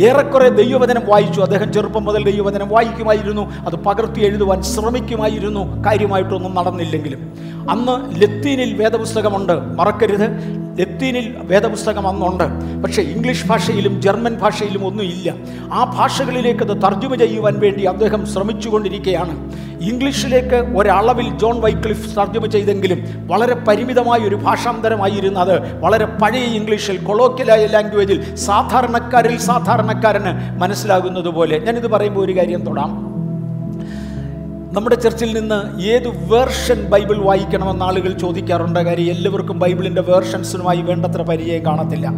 ഏറെക്കുറെ 0.00 0.48
ദൈവവചനം 0.48 1.02
വായിച്ചു. 1.06 1.40
അദ്ദേഹം 1.40 1.72
ചെറുപ്പം 1.72 2.04
മുതൽ 2.04 2.30
ദൈവവചനം 2.30 2.68
വായിക്കുമായിരുന്നു. 2.68 3.52
അത് 3.66 3.76
പകർത്തി 3.76 4.20
എഴുതുവാൻ 4.20 4.62
ശ്രമിക്കുമായിരുന്നു. 4.62 5.84
കാര്യമായിട്ടൊന്നും 5.84 6.54
നടന്നില്ലെങ്കിലും. 6.54 7.32
അന്ന് 7.70 8.22
ലത്തീനിൽ 8.22 8.74
വേദപുസ്തകമുണ്ട്. 8.74 9.52
മറക്കരുത്. 9.52 10.62
ലത്തീനിൽ 10.78 11.34
വേദപുസ്തകം 11.42 12.08
അന്നുണ്ട്. 12.08 12.44
പക്ഷേ 12.82 13.02
ഇംഗ്ലീഷ് 13.02 13.46
ഭാഷയിലും 13.46 14.02
ജർമ്മൻ 14.02 14.34
ഭാഷയിലും 14.34 14.86
ഒന്നും 14.86 15.04
ഇല്ല. 15.04 15.34
ആ 15.72 15.84
ഭാഷകളിലേക്ക് 15.84 16.60
അത് 16.60 16.82
തർജമ 16.82 17.14
ചെയ്യുവാൻ 17.14 17.60
വേണ്ടി 17.60 17.84
അദ്ദേഹം 17.84 18.26
ശ്രമിച്ചുകൊണ്ടിരിക്കുകയാണ് 18.26 19.52
ഇംഗ്ലീഷിലേക്ക് 19.82 20.78
ഒരളവിൽ 20.78 21.38
ജോൺ 21.38 21.60
വൈക്ലിഫ് 21.60 22.16
തർജമ 22.16 22.46
ചെയ്തെങ്കിലും 22.46 23.04
വളരെ 23.26 23.54
പരിമിതമായ 23.54 24.18
ഒരു 24.18 24.34
ഭാഷാന്തരമായിരുന്നു 24.34 25.40
അത് 25.40 25.80
വളരെ 25.80 26.04
പഴയ 26.04 26.44
ഇംഗ്ലീഷിൽ 26.44 27.04
കൊളോക്കിലായ 27.04 27.66
ലാംഗ്വേജിൽ 27.66 28.34
സാധാരണക്കാരിൽ 28.34 29.38
സാധാരണക്കാരന് 29.82 30.60
മനസ്സിലാകുന്നത് 30.60 31.28
പോലെ. 31.28 31.58
ഞാനിത് 31.58 31.88
പറയുമ്പോൾ 31.90 32.24
ഒരു 32.24 32.36
കാര്യം 32.36 32.62
തൊടാം. 32.64 33.11
നമ്മുടെ 34.74 34.96
ചർച്ചിൽ 34.96 35.38
നിന്ന് 35.38 35.82
ഏത് 35.82 36.08
വേർഷൻ 36.08 36.84
ബൈബിൾ 36.90 37.16
വായിക്കണമെന്ന് 37.16 37.84
ആളുകൾ 37.84 38.12
ചോദിക്കാറുണ്ട്? 38.12 38.80
കാര്യം 38.80 39.10
എല്ലാവർക്കും 39.10 39.58
ബൈബിളിന്റെ 39.58 40.02
വേർഷൻസിനുമായി 40.02 40.80
വേണ്ടത്ര 40.80 41.22
പരിചയം 41.22 41.66
കാണത്തില്ല. 41.66 42.10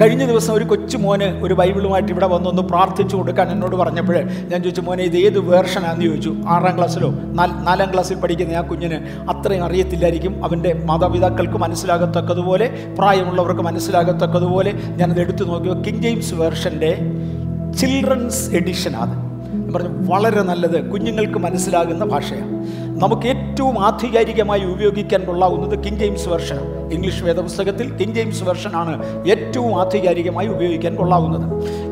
കഴിഞ്ഞ 0.00 0.26
ദിവസം 0.26 0.54
ഒരു 0.54 0.64
കൊച്ചു 0.64 0.96
മോന് 0.96 1.42
ഒരു 1.44 1.54
ബൈബിളുമായിട്ട് 1.54 2.12
ഇവിടെ 2.12 2.26
വന്നൊന്ന് 2.26 2.62
പ്രാർത്ഥിച്ചു 2.62 3.16
കൊടുക്കാൻ 3.16 3.50
എന്നോട് 3.50 3.76
പറഞ്ഞപ്പോൾ 3.76 4.22
ഞാൻ 4.22 4.62
ചോദിച്ചു 4.62 4.80
മോനെ 4.80 5.04
ഇത് 5.04 5.16
ഏത് 5.16 5.38
വേർഷനാന്ന് 5.38 6.04
ചോദിച്ചു. 6.04 6.36
ആറാം 6.48 6.76
ക്ലാസ്സിലോ? 6.76 7.10
നാല് 7.10 7.92
ക്ലാസ്സിൽ 7.92 8.14
പഠിക്കുന്ന 8.14 8.54
ആ 8.54 8.60
കുഞ്ഞിന് 8.60 8.94
അത്രയും 9.30 9.64
അറിയത്തില്ലായിരിക്കും. 9.64 10.44
അവന്റെ 10.44 10.82
മാതാപിതാക്കൾക്ക് 10.84 11.58
മനസ്സിലാകത്തക്കതുപോലെ 11.58 12.94
പ്രായമുള്ളവർക്ക് 12.98 13.62
മനസ്സിലാകത്തക്കതുപോലെ 13.62 14.72
ഞാനത് 14.72 15.20
എടുത്തു 15.20 15.44
നോക്കിയോ 15.44 15.74
കിങ് 15.74 16.02
ജെയിംസ് 16.02 16.34
വേർഷന്റെ 16.34 16.98
ചിൽഡ്രൻസ് 17.78 18.50
എഡിഷനാണ് 18.54 19.25
പറഞ്ഞു 19.76 20.10
വളരെ 20.10 20.42
നല്ലത്. 20.42 20.90
കുഞ്ഞുങ്ങൾക്ക് 20.90 21.38
മനസ്സിലാകുന്ന 21.38 22.04
ഭാഷയാണ്. 22.04 22.66
നമുക്ക് 23.02 23.26
ഏറ്റവും 23.26 23.84
ആധികാരികമായി 23.84 24.64
ഉപയോഗിക്കാൻ 24.64 25.24
കൊള്ളാവുന്നത് 25.24 25.84
കിങ് 25.84 25.98
ജെയിംസ് 25.98 26.28
വെർഷനാണ് 26.28 26.85
ഇംഗ്ലീഷ് 26.92 27.24
വേദപുസ്തകത്തിൽ 27.24 27.96
കിങ് 27.96 28.14
ജെയിംസ് 28.14 28.44
വെർഷനാണ് 28.44 28.94
ഏറ്റവും 29.26 29.80
ആധികാരികമായി 29.80 30.48
ഉപയോഗിക്കാൻ 30.48 30.96
കൊള്ളാവുന്നത്. 30.96 31.46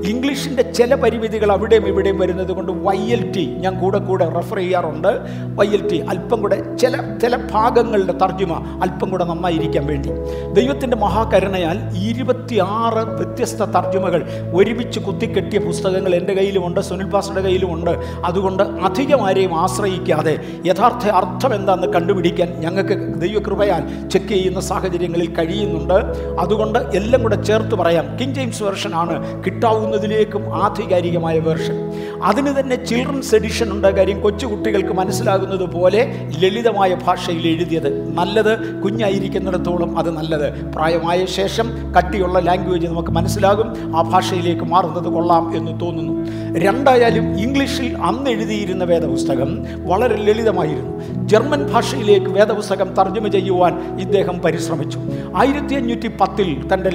ഇംഗ്ലീഷിന്റെ 0.08 0.62
ചില 0.62 0.94
പരിമിതികൾ 0.94 1.52
അവിടെയും 1.52 1.86
ഇവിടെയും 1.86 2.18
വരുന്നത് 2.18 2.52
കൊണ്ട് 2.52 2.72
വൈ 2.72 2.98
എൽ 2.98 3.32
ടി 3.32 3.44
ഞാൻ 3.58 3.80
കൂടെ 3.80 3.98
കൂടെ 3.98 4.28
റെഫർ 4.28 4.56
ചെയ്യാറുണ്ട്. 4.56 5.08
വൈ 5.54 5.66
എൽ 5.66 5.88
ടി 5.88 5.98
അല്പം 5.98 6.40
കൂടെ 6.42 6.76
ചില 6.76 7.18
ചില 7.22 7.36
ഭാഗങ്ങളുടെ 7.36 8.12
തർജമ 8.12 8.52
അല്പം 8.82 9.10
കൂടെ 9.10 9.24
നന്നായിരിക്കാൻ 9.24 9.86
വേണ്ടി. 9.86 10.10
ദൈവത്തിന്റെ 10.52 10.96
മഹാകരുണയാൽ 10.96 11.78
ഇരുപത്തിയാറ് 11.98 13.02
വ്യത്യസ്ത 13.20 13.56
തർജമകൾ 13.56 14.22
ഒരുമിച്ച് 14.54 15.00
കുത്തിക്കെട്ടിയ 15.00 15.58
പുസ്തകങ്ങൾ 15.58 16.14
എന്റെ 16.14 16.34
കയ്യിലുമുണ്ട് 16.34 16.80
സുനിൽ 16.80 17.06
പാസ്റ്ററുടെ 17.06 17.42
കയ്യിലുമുണ്ട്. 17.42 17.90
അതുകൊണ്ട് 18.24 18.62
അധികം 18.62 19.28
ആരെയും 19.28 19.54
ആശ്രയിക്കാതെ 19.54 20.38
യഥാർത്ഥ 20.66 21.08
അർത്ഥം 21.08 21.54
എന്താണെന്ന് 21.54 21.92
കണ്ടുപിടിക്കാൻ 21.92 22.48
ഞങ്ങൾക്ക് 22.60 23.20
ദൈവകൃപയാൽ 23.20 24.08
ചെക്ക് 24.08 24.28
ചെയ്യുന്ന 24.28 24.60
സാഹചര്യങ്ങളിൽ 24.84 25.28
കഴിയുന്നുണ്ട്. 25.34 25.98
അതുകൊണ്ട് 26.40 26.78
എല്ലാം 26.78 27.20
കൂടെ 27.22 27.36
ചേർത്ത് 27.48 27.74
പറയാം. 27.74 28.06
കിങ് 28.20 28.34
ജെയിംസ് 28.34 28.62
വേർഷൻ 28.62 28.94
ആണ് 29.02 29.16
കിട്ടാവുന്നതിലേക്കും 29.44 30.42
ആധികാരികമായ 30.64 31.38
വേർഷൻ 31.38 31.76
അതിന് 32.24 32.60
തന്നെ 32.60 32.76
ചിൽഡ്രൻസ് 32.84 33.34
എഡിഷൻ 33.34 33.70
ഉണ്ട് 33.72 33.88
കാര്യം 33.96 34.20
കൊച്ചുകുട്ടികൾക്ക് 34.20 34.94
മനസ്സിലാകുന്നത് 35.00 35.66
പോലെ 35.72 36.00
ലളിതമായ 36.40 36.94
ഭാഷയിൽ 37.06 37.46
എഴുതിയത്. 37.46 37.88
നല്ലത് 38.14 38.82
കുഞ്ഞായിരിക്കുന്നിടത്തോളം 38.82 39.98
അത് 39.98 40.10
നല്ലത്. 40.10 40.48
പ്രായമായ 40.74 41.26
ശേഷം 41.26 41.66
കട്ടിയുള്ള 41.94 42.38
ലാംഗ്വേജ് 42.38 42.86
നമുക്ക് 42.86 43.08
മനസ്സിലാകും 43.08 43.96
ആ 43.96 44.02
ഭാഷയിലേക്ക് 44.02 44.64
മാറുന്നത് 44.64 45.08
കൊള്ളാം 45.14 45.56
എന്ന് 45.56 45.80
തോന്നുന്നു. 45.80 46.14
രണ്ടായാലും 46.58 47.26
ഇംഗ്ലീഷിൽ 47.40 47.96
അന്ന് 47.98 48.30
എഴുതിയിരുന്ന 48.30 48.84
വേദപുസ്തകം 48.84 49.50
വളരെ 49.86 50.16
ലളിതമായിരുന്നു. 50.16 50.94
ജർമ്മൻ 51.28 51.62
ഭാഷയിലേക്ക് 51.72 52.26
വേദപുസ്തകം 52.26 52.88
തർജമ 52.94 53.26
ചെയ്യുവാൻ 53.28 53.98
ഇദ്ദേഹം 54.00 54.38
പരിശ്രമിച്ചു. 54.38 54.98
ആയിരത്തി 55.36 55.74
അഞ്ഞൂറ്റി 55.74 56.10
പത്തിൽ 56.20 56.48
തന്റെ 56.72 56.90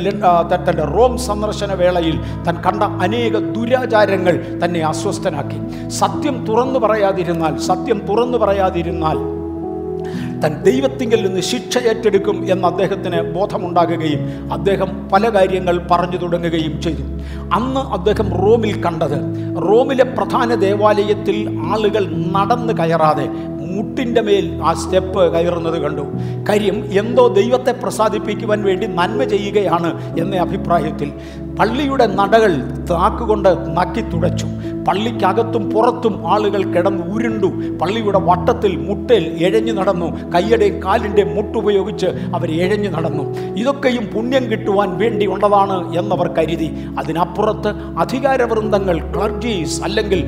തന്റെ 0.69 0.83
റോം 0.95 1.17
സന്ദർശന 1.17 1.73
വേളയിൽ 1.73 2.19
തൻ 2.47 2.55
കണ്ട 2.65 2.83
അനേക 2.83 3.37
ദുരാചാരങ്ങൾ 3.55 4.35
തന്നെ 4.65 4.79
അസ്വസ്ഥനാക്കി. 5.19 5.59
സത്യം 6.01 6.35
തുറന്നു 6.47 6.79
പറയാതിരുന്നാൽ 6.79 7.53
സത്യം 7.69 7.99
തുറന്നു 8.09 8.37
പറയാതിരുന്നാൽ 8.37 9.19
തൻ 10.43 10.53
ദൈവത്തിങ്കിൽ 10.67 11.19
നിന്ന് 11.25 11.41
ശിക്ഷ 11.41 11.77
ഏറ്റെടുക്കും 11.89 12.37
എന്ന് 12.51 12.65
അദ്ദേഹത്തിന് 12.67 13.19
ബോധമുണ്ടാകുകയും 13.35 14.21
അദ്ദേഹം 14.55 14.89
പല 15.13 15.23
കാര്യങ്ങൾ 15.35 15.75
പറഞ്ഞു 15.91 16.17
തുടങ്ങുകയും 16.17 16.75
ചെയ്തു. 16.85 17.05
അന്ന് 17.57 17.81
അദ്ദേഹം 17.97 18.27
റോമിൽ 18.43 18.75
കണ്ടത് 18.85 19.17
റോമിലെ 19.67 20.05
പ്രധാന 20.17 20.55
ദേവാലയത്തിൽ 20.65 21.37
ആളുകൾ 21.73 22.05
നടന്ന് 22.35 22.75
കയറാതെ 22.79 23.27
മുട്ടിന്റെ 23.73 24.21
മേൽ 24.27 24.45
ആ 24.67 24.71
സ്റ്റെപ്പ് 24.81 25.23
കയറുന്നത് 25.33 25.77
കണ്ടു. 25.81 26.03
കാര്യം 26.49 26.77
എന്തോ 27.01 27.23
ദൈവത്തെ 27.39 27.73
പ്രസാദിപ്പിക്കുവാൻ 27.81 28.59
വേണ്ടി 28.69 28.85
നന്മ 28.99 29.21
ചെയ്യുകയാണ് 29.33 29.89
എന്ന 30.21 30.41
അഭിപ്രായത്തിൽ 30.45 31.11
പള്ളിയുടെ 31.59 32.05
നടകൾ 32.19 32.53
താക്കുകൊണ്ട് 32.91 33.51
നക്കി 33.77 34.03
തുടച്ചു. 34.13 34.47
പള്ളിക്കകത്തും 34.89 35.63
പുറത്തും 35.71 36.13
ആളുകൾ 36.33 36.61
കിടന്ന് 36.63 37.03
ഉരുണ്ടു. 37.15 37.49
പള്ളിയുടെ 37.81 38.19
വട്ടത്തിൽ 38.19 38.77
മുട്ടയിൽ 38.77 39.25
എഴഞ്ഞു 39.47 39.73
നടന്നു. 39.73 40.07
കയ്യടെയും 40.35 40.83
കാലിന്റെയും 40.83 41.35
മുട്ടുപയോഗിച്ച് 41.35 42.05
അവർ 42.05 42.51
എഴഞ്ഞു 42.51 42.89
നടന്നു. 42.89 43.23
ഇതൊക്കെയും 43.61 44.05
പുണ്യം 44.13 44.45
കിട്ടുവാൻ 44.51 44.97
വേണ്ടി 44.97 45.25
ഉള്ളതാണ് 45.25 45.97
എന്നവർ 45.97 46.27
കരുതി. 46.37 46.69
അതിനപ്പുറത്ത് 46.99 47.73
അധികാരവൃന്ദങ്ങൾ 47.99 48.99
ക്ലർജീസ് 49.15 49.83
അല്ലെങ്കിൽ 49.83 50.23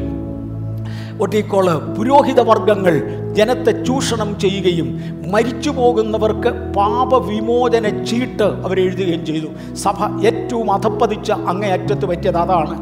ഒട്ടിക്കോൾ 1.22 1.66
പുരോഹിത 1.98 2.40
വർഗങ്ങൾ 2.40 2.96
ജനത്തെ 3.38 3.72
ചൂഷണം 3.84 4.40
ചെയ്യുകയും 4.40 4.88
മരിച്ചു 5.32 5.70
പോകുന്നവർക്ക് 5.70 6.52
പാപവിമോചന 6.78 8.04
ചീട്ട് 8.04 8.44
അവരെഴുതുകയും 8.44 9.26
ചെയ്തു. 9.26 9.50
സഭ 9.74 10.26
ഏറ്റവും 10.26 10.72
അധപ്പതിച്ച 10.72 11.32
അങ്ങേയറ്റത്ത് 11.32 12.06
പറ്റിയത് 12.06 12.38
അതാണ്. 12.38 12.76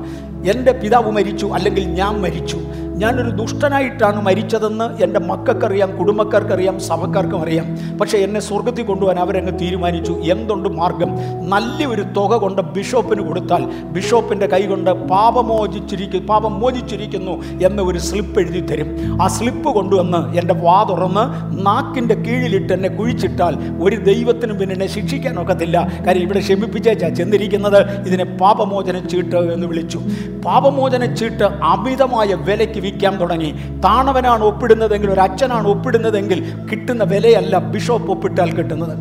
എന്റെ 0.46 0.72
പിതാവ് 0.72 1.12
മരിച്ചു 1.12 1.46
അല്ലെങ്കിൽ 1.46 1.86
ഞാൻ 1.86 2.22
മരിച്ചു. 2.22 2.58
ഞാനൊരു 3.02 3.30
ദുഷ്ടനായിട്ടാണ് 3.30 4.20
മരിച്ചതെന്ന് 4.26 5.04
എന്റെ 5.04 5.20
മക്കൾക്കറിയാം 5.20 5.98
കുടുംബക്കാർക്കറിയാം 5.98 6.80
സഭക്കാർക്കും 6.80 7.42
അറിയാം. 7.42 7.98
പക്ഷേ 7.98 8.18
എന്നെ 8.18 8.40
സ്വർഗത്തിൽ 8.40 8.84
കൊണ്ടുപോകാൻ 8.84 9.20
അവരങ്ങ് 9.20 9.54
തീരുമാനിച്ചു. 9.60 10.14
എന്തുണ്ട് 10.32 10.70
മാർഗം? 10.70 11.12
നല്ലൊരു 11.50 12.02
തുക 12.02 12.34
കൊണ്ട് 12.36 12.62
ബിഷപ്പിന് 12.62 13.22
കൊടുത്താൽ 13.28 13.64
ബിഷോപ്പിന്റെ 13.66 14.48
കൈ 14.48 14.62
കൊണ്ട് 14.66 14.92
പാപമോചിച്ചിരിക്കുന്നു 14.92 16.28
പാപം 16.28 16.60
മോചിച്ചിരിക്കുന്നു 16.60 17.34
എന്ന 17.66 17.82
ഒരു 17.82 17.98
സ്ലിപ്പ് 17.98 18.40
എഴുതി 18.40 18.62
തരും. 18.62 18.90
ആ 19.24 19.28
സ്ലിപ്പ് 19.28 19.70
കൊണ്ടുവന്ന് 19.70 20.22
എന്റെ 20.38 20.54
വാ 20.54 20.78
തുറന്ന് 20.90 21.24
നാക്കിന്റെ 21.66 22.16
കീഴിലിട്ട് 22.16 22.74
എന്നെ 22.74 22.90
കുഴിച്ചിട്ടാൽ 22.90 23.58
ഒരു 23.84 23.96
ദൈവത്തിനും 23.96 24.58
പിന്നെ 24.58 24.74
എന്നെ 24.74 24.88
ശിക്ഷിക്കാനൊക്കത്തില്ല 24.88 25.78
കാര്യം 26.08 26.22
ഇവിടെ 26.22 26.40
ക്ഷമിപ്പിച്ചേച്ചാ 26.40 27.10
ചെന്നിരിക്കുന്നത് 27.10 27.82
ഇതിനെ 28.08 28.24
പാപമോചന 28.24 29.00
ചീട്ട് 29.00 29.36
എന്ന് 29.36 29.68
വിളിച്ചു. 29.68 30.02
പാപമോചന 30.46 31.14
ചീട്ട് 31.14 31.44
അമിതമായ 31.44 32.34
വിലയ്ക്ക് 32.34 32.80
വിൽക്കാൻ 32.90 33.22
തുടങ്ങി. 33.22 33.52
താണവനാണ് 33.86 34.44
ഒപ്പിടുന്നതെങ്കിൽ 34.44 35.12
ഒരു 35.12 35.20
അച്ഛനാണ് 35.20 35.68
ഒപ്പിടുന്നതെങ്കിൽ 35.68 36.42
കിട്ടുന്ന 36.72 37.04
വിലയല്ല 37.04 37.58
ബിഷപ്പ് 37.58 38.12
ഒപ്പിട്ടാൽ 38.12 38.52
കിട്ടുന്നത്. 38.56 38.96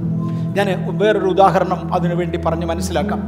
ഞാൻ 0.56 0.68
വേറൊരു 0.98 1.24
ഉദാഹരണം 1.24 1.94
അതിനുവേണ്ടി 1.94 2.38
പറഞ്ഞ് 2.46 2.66
മനസ്സിലാക്കാം. 2.66 3.20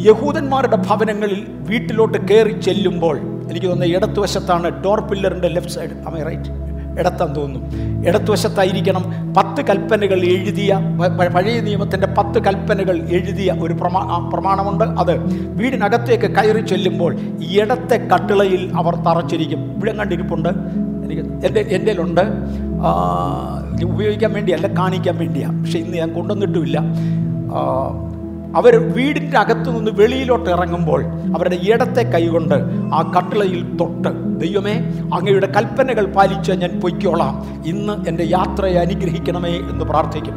യഹൂദന്മാരുടെ 0.00 0.76
ഭവനങ്ങളിൽ 0.76 1.40
വീട്ടിലോട്ട് 1.70 2.18
കയറി 2.28 2.60
ചെല്ലുമ്പോൾ 2.60 3.16
എനിക്ക് 3.50 3.66
തോന്നുന്നത് 3.66 3.96
ഇടത്തുവശത്താണ് 3.96 4.82
ഡോർ 4.84 5.00
പില്ലറിന്റെ 5.00 5.48
ലെഫ്റ്റ് 5.48 5.74
സൈഡ് 5.74 5.94
അമേ 6.08 6.22
റൈറ്റ് 6.22 6.50
ഇടത്താൻ 6.98 7.30
തോന്നും 7.36 7.62
ഇടത്തുവശത്തായിരിക്കണം 8.06 9.04
പത്ത് 9.36 9.60
കൽപ്പനകൾ 9.68 10.18
എഴുതിയ 10.24 10.72
പഴയ 11.34 11.60
നിയമത്തിന്റെ 11.60 12.08
പത്ത് 12.18 12.38
കൽപ്പനകൾ 12.44 12.96
എഴുതിയ 13.16 13.52
ഒരു 13.60 13.74
പ്രമാ 13.74 14.30
പ്രമാണമുണ്ട് 14.32 14.84
അത്. 14.84 15.14
വീടിനകത്തേക്ക് 15.58 16.28
കയറി 16.36 16.62
ചെല്ലുമ്പോൾ 16.66 17.12
ഇടത്തെ 17.50 17.96
കട്ടിളയിൽ 18.14 18.72
അവർ 18.76 18.94
തറച്ചിരിക്കും. 18.94 19.60
ഇവിടെ 19.76 19.92
കണ്ടിരിപ്പുണ്ട്? 19.92 20.50
എനിക്ക് 21.04 21.22
എന്റെ 21.46 21.60
എന്റെ 21.76 21.92
ഉണ്ട് 22.02 22.24
ഉപയോഗിക്കാൻ 23.84 24.32
വേണ്ടിയല്ല 24.32 24.66
കാണിക്കാൻ 24.78 25.16
വേണ്ടിയാണ് 25.18 25.56
പക്ഷേ 25.60 25.78
ഇന്ന് 25.78 25.96
ഞാൻ 25.96 26.10
കൊണ്ടുവന്നിട്ടുമില്ല. 26.14 26.78
അവർ 28.56 28.92
വീടിന്റെ 28.92 29.38
അകത്തു 29.38 29.70
നിന്ന് 29.70 29.90
വെളിയിലോട്ട് 29.94 30.50
ഇറങ്ങുമ്പോൾ 30.50 31.04
അവരുടെ 31.36 31.58
ഇടത്തെ 31.62 32.02
കൈകൊണ്ട് 32.02 32.54
ആ 32.94 33.12
കട്ടിളയിൽ 33.16 33.76
തൊട്ട് 33.76 34.40
ദൈവമേ 34.40 34.74
അങ്ങയുടെ 35.14 35.46
കൽപ്പനകൾ 35.46 36.06
പാലിച്ച് 36.06 36.52
ഞാൻ 36.52 36.80
പൊയ്ക്കോളാം. 36.80 37.64
ഇന്ന് 37.66 38.08
എന്റെ 38.08 38.24
യാത്രയെ 38.24 38.74
അനുഗ്രഹിക്കണമേ 38.74 39.50
എന്ന് 39.50 39.84
പ്രാർത്ഥിക്കും. 39.84 40.34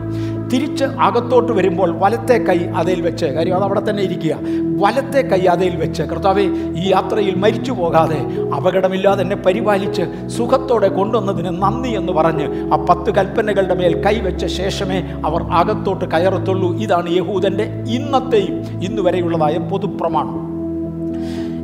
തിരിച്ച് 0.53 0.83
അകത്തോട്ട് 0.83 1.51
വരുമ്പോൾ 1.51 1.99
വലത്തെ 1.99 2.37
കൈ 2.37 2.57
അതയിൽ 2.57 3.01
വെച്ച് 3.01 3.25
കാര്യം 3.25 3.55
അത് 3.55 3.63
അവിടെ 3.63 3.89
തന്നെ 3.89 4.03
ഇരിക്കുക. 4.03 4.37
വലത്തെ 4.81 5.21
കൈ 5.21 5.39
അതയിൽ 5.39 5.75
വെച്ച്. 5.75 6.03
കർത്താവെ 6.03 6.43
ഈ 6.77 6.89
യാത്രയിൽ 6.91 7.35
മരിച്ചു 7.35 7.71
പോകാതെ 7.71 8.19
അപകടമില്ലാതെ 8.55 9.21
എന്നെ 9.21 9.35
പരിപാലിച്ച് 9.35 10.27
സുഖത്തോടെ 10.27 10.87
കൊണ്ടുവന്നതിന് 10.87 11.61
നന്ദി 11.61 11.89
എന്ന് 11.89 12.13
പറഞ്ഞ് 12.13 12.73
ആ 12.73 12.85
പത്ത് 12.89 13.15
കൽപ്പനകളുടെ 13.15 13.75
മേൽ 13.75 14.03
കൈവച്ച 14.05 14.45
ശേഷമേ 14.45 14.99
അവർ 15.25 15.43
അകത്തോട്ട് 15.43 16.05
കയറത്തുള്ളൂ. 16.05 16.77
ഇതാണ് 16.77 17.09
യഹൂദന്റെ 17.09 17.63
ഇന്നത്തെയും 17.87 18.83
ഇന്ന് 18.83 19.01
വരെയുള്ളതായ 19.01 19.57
പൊതുപ്രമാണം. 19.57 20.51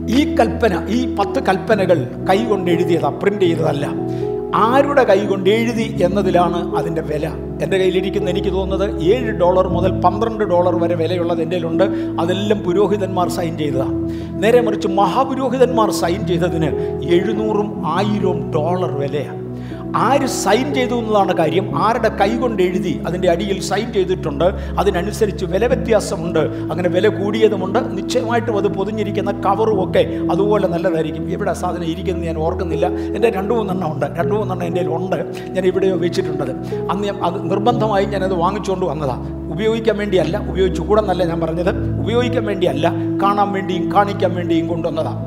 ഈ 0.09 0.35
കൽപ്പന 0.35 0.87
ഈ 0.89 1.15
പത്ത് 1.15 1.43
കൽപ്പനകൾ 1.43 2.25
കൈകൊണ്ട് 2.29 2.71
എഴുതിയതാ 2.71 3.09
പ്രിന്റ് 3.09 3.41
ചെയ്തതല്ല. 3.41 3.87
ആരുടെ 4.55 5.03
കൈ 5.03 5.25
കൊണ്ട് 5.25 5.49
എഴുതി 5.49 6.03
എന്നതിലാണ് 6.03 6.75
അതിന്റെ 6.75 7.01
വില. 7.01 7.27
എന്റെ 7.61 7.77
കയ്യിലിരിക്കുന്ന 7.77 8.29
എനിക്ക് 8.29 8.47
തോന്നുന്നത് 8.47 9.01
ഏഴ് 9.01 9.31
ഡോളർ 9.31 9.67
മുതൽ 9.67 10.01
പന്ത്രണ്ട് 10.01 10.43
ഡോളർ 10.43 10.75
വരെ 10.75 10.95
വിലയുള്ളത് 10.95 11.41
എന്റെ 11.41 11.55
കയ്യിലുണ്ട്. 11.55 11.83
അതെല്ലാം 12.21 12.59
പുരോഹിതന്മാർ 12.59 13.29
സൈൻ 13.29 13.57
ചെയ്തതാണ് 13.57 14.09
നേരെ 14.43 14.61
മറിച്ച് 14.61 14.87
മഹാപുരോഹിതന്മാർ 14.87 15.91
സൈൻ 15.91 16.27
ചെയ്തതിന് 16.27 16.65
എഴുന്നൂറും 17.03 17.83
ആയിരവും 17.85 18.51
ഡോളർ 18.51 18.91
വിലയാണ് 18.91 19.46
ആര് 19.95 20.25
സൈൻ 20.25 20.73
ചെയ്തു 20.73 20.95
എന്നതാണ് 20.95 21.33
കാര്യം. 21.37 21.75
ആരുടെ 21.75 22.09
കൈ 22.21 22.37
കൊണ്ട് 22.37 22.63
എഴുതി 22.63 23.01
അതിന്റെ 23.07 23.29
അടിയിൽ 23.29 23.59
സൈൻ 23.59 23.93
ചെയ്തിട്ടുണ്ട് 23.93 24.45
അതിനനുസരിച്ച് 24.79 25.45
വില 25.45 25.65
വ്യത്യാസമുണ്ട് 25.67 26.39
അങ്ങനെ 26.71 26.89
വില 26.89 27.07
കൂടിയതുമുണ്ട് 27.07 27.79
നിശ്ചയമായിട്ടും 27.97 28.57
അത് 28.57 28.67
പൊതിഞ്ഞിരിക്കുന്ന 28.67 29.31
കവറും 29.31 29.83
ഒക്കെ 29.83 30.03
അതുപോലെ 30.31 30.67
നല്ലതായിരിക്കും. 30.67 31.31
എവിടെ 31.31 31.53
സാധനം 31.53 31.83
ഇരിക്കുന്നത് 31.83 32.25
ഞാൻ 32.25 32.37
ഓർക്കുന്നില്ല. 32.37 32.85
എന്റെ 32.87 33.29
രണ്ട് 33.29 33.53
മൂന്നെണ്ണം 33.53 33.93
ഉണ്ട്. 33.93 34.05
രണ്ട് 34.19 34.33
മൂന്നെണ്ണം 34.33 34.65
എന്റെ 34.65 34.81
ഉണ്ട് 34.81 35.35
ഞാൻ 35.49 35.65
ഇവിടെയോ 35.65 35.95
വെച്ചിട്ടുണ്ടത് 35.95 36.51
അന്ന് 36.91 37.07
അത് 37.07 37.51
നിർബന്ധമായി 37.51 38.05
ഞാനത് 38.05 38.33
വാങ്ങിച്ചുകൊണ്ട് 38.33 38.85
വന്നതാണ് 38.85 39.37
ഉപയോഗിക്കാൻ 39.51 39.97
വേണ്ടിയല്ല 39.97 40.37
ഉപയോഗിച്ചു 40.49 40.81
കൂടെന്നല്ല 40.81 41.23
ഞാൻ 41.23 41.41
പറഞ്ഞത്. 41.41 41.99
ഉപയോഗിക്കാൻ 42.01 42.45
വേണ്ടിയല്ല 42.45 42.87
കാണാൻ 43.23 43.51
വേണ്ടിയും 43.53 43.93
കാണിക്കാൻ 43.95 44.35
വേണ്ടിയും 44.35 44.67
കൊണ്ടുവന്നതാണ് 44.67 45.21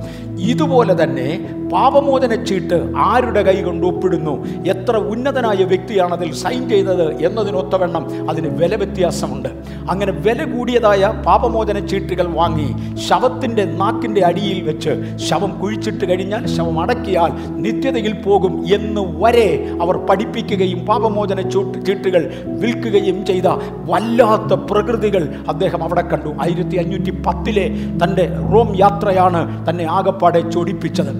ഇതുപോലെ 0.48 1.02
തന്നെ 1.02 1.56
പാപമോചന 1.72 2.34
ചീട്ട് 2.44 2.92
ആരുടെ 2.96 3.42
കൈ 3.42 3.62
കൊണ്ട് 3.62 3.86
ഒപ്പിടുന്നു? 3.86 4.32
എത്ര 4.66 4.96
ഉന്നതനായ 4.96 5.64
വ്യക്തിയാണ് 5.64 6.12
അതിൽ 6.12 6.32
സൈൻ 6.32 6.68
ചെയ്തത് 6.68 7.22
എന്നതിനൊത്തവണ്ണം 7.26 8.30
അതിന് 8.30 8.48
വില 8.48 8.74
വ്യത്യാസമുണ്ട്. 8.74 9.48
അങ്ങനെ 9.90 10.12
വില 10.12 10.44
കൂടിയതായ 10.44 11.22
പാപമോചന 11.26 11.78
ചീട്ടുകൾ 11.78 12.26
വാങ്ങി 12.26 12.68
ശവത്തിന്റെ 13.08 13.64
നാക്കിന്റെ 13.64 14.24
അടിയിൽ 14.24 14.62
വെച്ച് 14.62 15.16
ശവം 15.16 15.60
കുഴിച്ചിട്ട് 15.60 16.10
കഴിഞ്ഞാൽ 16.10 16.46
ശവം 16.46 16.80
അടക്കിയാൽ 16.80 17.32
നിത്യതയിൽ 17.48 18.22
പോകും 18.22 18.64
എന്ന് 18.74 19.00
വരെ 19.22 19.48
അവർ 19.82 19.96
പഠിപ്പിക്കുകയും 19.96 20.86
പാപമോചന 20.86 21.40
ചൂട്ട് 21.40 21.86
ചീട്ടുകൾ 21.86 22.22
വിൽക്കുകയും 22.46 23.26
ചെയ്ത 23.26 23.46
വല്ലാത്ത 23.90 24.52
പ്രകൃതികൾ 24.52 25.34
അദ്ദേഹം 25.48 25.84
അവിടെ 25.84 26.00
കണ്ടു. 26.00 26.32
ആയിരത്തി 26.40 26.76
അഞ്ഞൂറ്റി 26.76 27.10
പത്തിലെ 27.10 27.68
തന്റെ 28.04 28.26
റോം 28.52 28.68
യാത്രയാണ് 28.76 29.70
തന്നെ 29.70 29.84
ആകപ്പാടെ 29.90 30.29
ചൊടിപ്പിച്ചത്. 30.38 31.12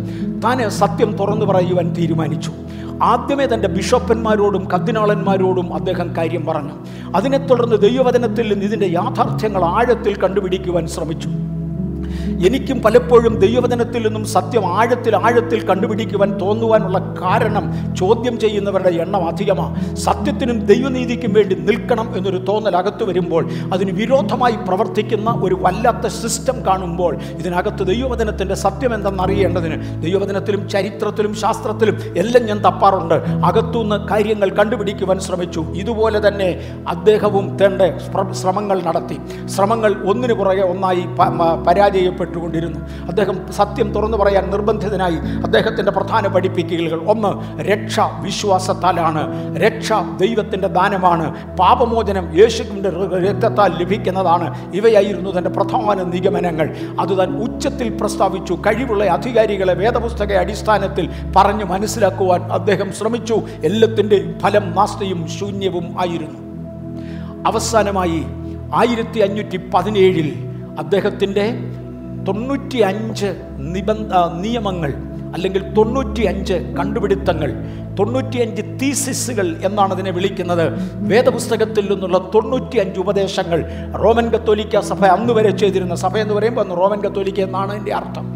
താൻ 0.44 0.70
സത്യം 0.70 1.16
തുറന്നു 1.16 1.46
പറയുവാൻ 1.46 1.94
തീരുമാനിച്ചു. 1.94 2.52
ആദ്യമേ 3.02 3.46
തന്റെ 3.46 3.68
ബിഷപ്പന്മാരോടും 3.68 4.68
കർദിനാളന്മാരോടും 4.70 5.74
അദ്ദേഹം 5.74 6.16
കാര്യം 6.16 6.46
പറഞ്ഞു. 6.46 6.72
അതിനെ 7.16 7.38
തുടർന്ന് 7.38 7.76
ദൈവവചനത്തിൽ 7.76 8.52
നിന്ന് 8.52 8.64
ഇതിന്റെ 8.64 8.86
യാഥാർത്ഥ്യങ്ങൾ 8.86 9.64
ആഴത്തിൽ 9.64 10.16
കണ്ടുപിടിക്കുവാൻ 10.16 10.86
ശ്രമിച്ചു. 10.86 11.28
എനിക്കും 12.46 12.82
പലപ്പോഴും 12.82 13.38
ദൈവവചനത്തിൽ 13.38 14.02
നിന്നും 14.02 14.24
സത്യം 14.24 14.78
ആഴത്തിൽ 14.78 15.16
ആഴത്തിൽ 15.16 15.66
കണ്ടുപിടിക്കുവാൻ 15.66 16.40
തോന്നുവാനുള്ള 16.40 17.14
കാരണം 17.22 17.94
ചോദ്യം 17.96 18.38
ചെയ്യുന്നവരുടെ 18.38 18.88
എണ്ണം 18.88 19.28
അധികമാണ് 19.28 19.96
സത്യത്തിനും 19.96 20.66
ദൈവനീതിക്കും 20.66 21.32
വേണ്ടി 21.32 21.54
നിൽക്കണം 21.54 22.16
എന്നൊരു 22.16 22.36
തോന്നൽ 22.36 22.76
അകത്ത് 22.76 23.04
വരുമ്പോൾ 23.04 23.48
അതിന് 23.72 23.90
വിരോധമായി 23.90 24.56
പ്രവർത്തിക്കുന്ന 24.68 25.30
ഒരു 25.30 25.58
വല്ലാത്ത 25.60 26.06
സിസ്റ്റം 26.06 26.66
കാണുമ്പോൾ 26.66 27.16
ഇതിനകത്ത് 27.16 27.86
ദൈവവചനത്തിന്റെ 27.86 28.54
സത്യം 28.54 28.94
എന്തെന്നറിയേണ്ടതിന് 28.94 30.02
ദൈവവചനത്തിലും 30.02 30.68
ചരിത്രത്തിലും 30.68 31.34
ശാസ്ത്രത്തിലും 31.34 31.98
എല്ലാം 32.16 32.46
ഞാൻ 32.46 32.58
തപ്പാറുണ്ട്. 32.58 33.14
അകത്തുനിന്ന് 33.14 34.08
കാര്യങ്ങൾ 34.08 34.50
കണ്ടുപിടിക്കുവാൻ 34.50 35.18
ശ്രമിച്ചു. 35.18 35.60
ഇതുപോലെ 35.60 36.28
തന്നെ 36.28 36.60
അദ്ദേഹവും 36.88 37.56
തേണ്ട 37.56 37.82
ശ്രമങ്ങൾ 38.32 38.82
നടത്തി. 38.82 39.46
ശ്രമങ്ങൾ 39.46 40.10
ഒന്നിനു 40.10 40.34
പുറകെ 40.34 40.62
ഒന്നായി 40.62 41.00
പ- 41.00 41.30
പരാജയപ്പെട്ടുകൊണ്ടിരുന്നു 42.20 42.80
അദ്ദേഹം 43.08 43.52
സത്യം 43.52 43.92
തുറന്നു 43.92 44.16
പറയാൻ 44.16 44.50
നിർബന്ധിതനായി 44.50 45.16
അദ്ദേഹത്തിന്റെ 45.44 45.92
പ്രധാന 45.92 46.26
പഠിപ്പിക്കലുകൾ. 46.26 47.00
ഒന്ന് 47.06 47.60
രക്ഷ 47.60 48.00
വിശ്വാസത്താലാണ്. 48.00 49.56
രക്ഷ 49.56 49.92
ദൈവത്തിന്റെ 49.92 50.68
ദാനമാണ്. 50.68 51.56
പാപമോചനം 51.56 52.38
യേശുവിന്റെ 52.38 52.90
രക്തത്താൽ 53.18 53.72
ലഭിക്കുന്നതാണ്. 53.80 54.74
ഇവയായിരുന്നു 54.74 55.30
തന്റെ 55.38 55.50
പ്രധാന 55.50 56.02
നിഗമനങ്ങൾ. 56.02 56.76
അത് 57.00 57.18
താൻ 57.18 57.42
ഉച്ചത്തിൽ 57.42 57.88
പ്രസ്താവിച്ചു. 58.00 58.54
കഴിവുള്ള 58.54 59.04
അധികാരികളെ 59.04 59.74
വേദപുസ്തക 59.74 60.32
അടിസ്ഥാനത്തിൽ 60.32 61.10
പറഞ്ഞു 61.36 61.64
മനസ്സിലാക്കുവാൻ 61.64 62.42
അദ്ദേഹം 62.52 62.92
ശ്രമിച്ചു. 62.92 63.42
എല്ലാത്തിന്റെയും 63.64 64.34
ഫലം 64.40 64.74
നാസ്തയും 64.74 65.28
ശൂന്യവും 65.28 66.00
ആയിരുന്നു. 66.00 66.50
അവസാനമായി 67.46 68.22
ആയിരത്തി 68.74 69.20
അഞ്ഞൂറ്റി 69.20 69.56
പതിനേഴിൽ 69.74 70.32
അദ്ദേഹത്തിന്റെ 70.78 71.52
തൊണ്ണൂറ്റി 72.26 72.78
അഞ്ച് 72.78 73.28
നിബന്ധ 73.58 74.12
നിയമങ്ങൾ 74.40 74.92
അല്ലെങ്കിൽ 75.34 75.62
തൊണ്ണൂറ്റി 75.72 76.22
അഞ്ച് 76.22 76.54
കണ്ടുപിടുത്തങ്ങൾ 76.78 77.50
തൊണ്ണൂറ്റിയഞ്ച് 77.98 78.62
തീസിസുകൾ 78.62 79.56
എന്നാണ് 79.64 79.92
അതിനെ 79.92 80.10
വിളിക്കുന്നത്. 80.10 80.64
വേദപുസ്തകത്തിൽ 80.96 81.92
നിന്നുള്ള 81.92 82.18
തൊണ്ണൂറ്റി 82.34 82.78
അഞ്ച് 82.78 83.00
ഉപദേശങ്ങൾ 83.00 83.60
റോമൻ 84.02 84.26
കത്തോലിക്ക 84.30 84.80
സഭ 84.80 85.04
അന്ന് 85.04 85.32
വരെ 85.32 85.50
ചെയ്തിരുന്ന 85.50 85.94
സഭ 85.94 86.16
എന്ന് 86.16 86.34
പറയുമ്പോൾ 86.34 86.60
അന്ന് 86.60 86.76
റോമൻ 86.76 87.00
കത്തോലിക്ക 87.00 87.40
എന്നാണ് 87.40 87.72
എന്റെ 87.76 87.94
അർത്ഥം. 87.94 88.26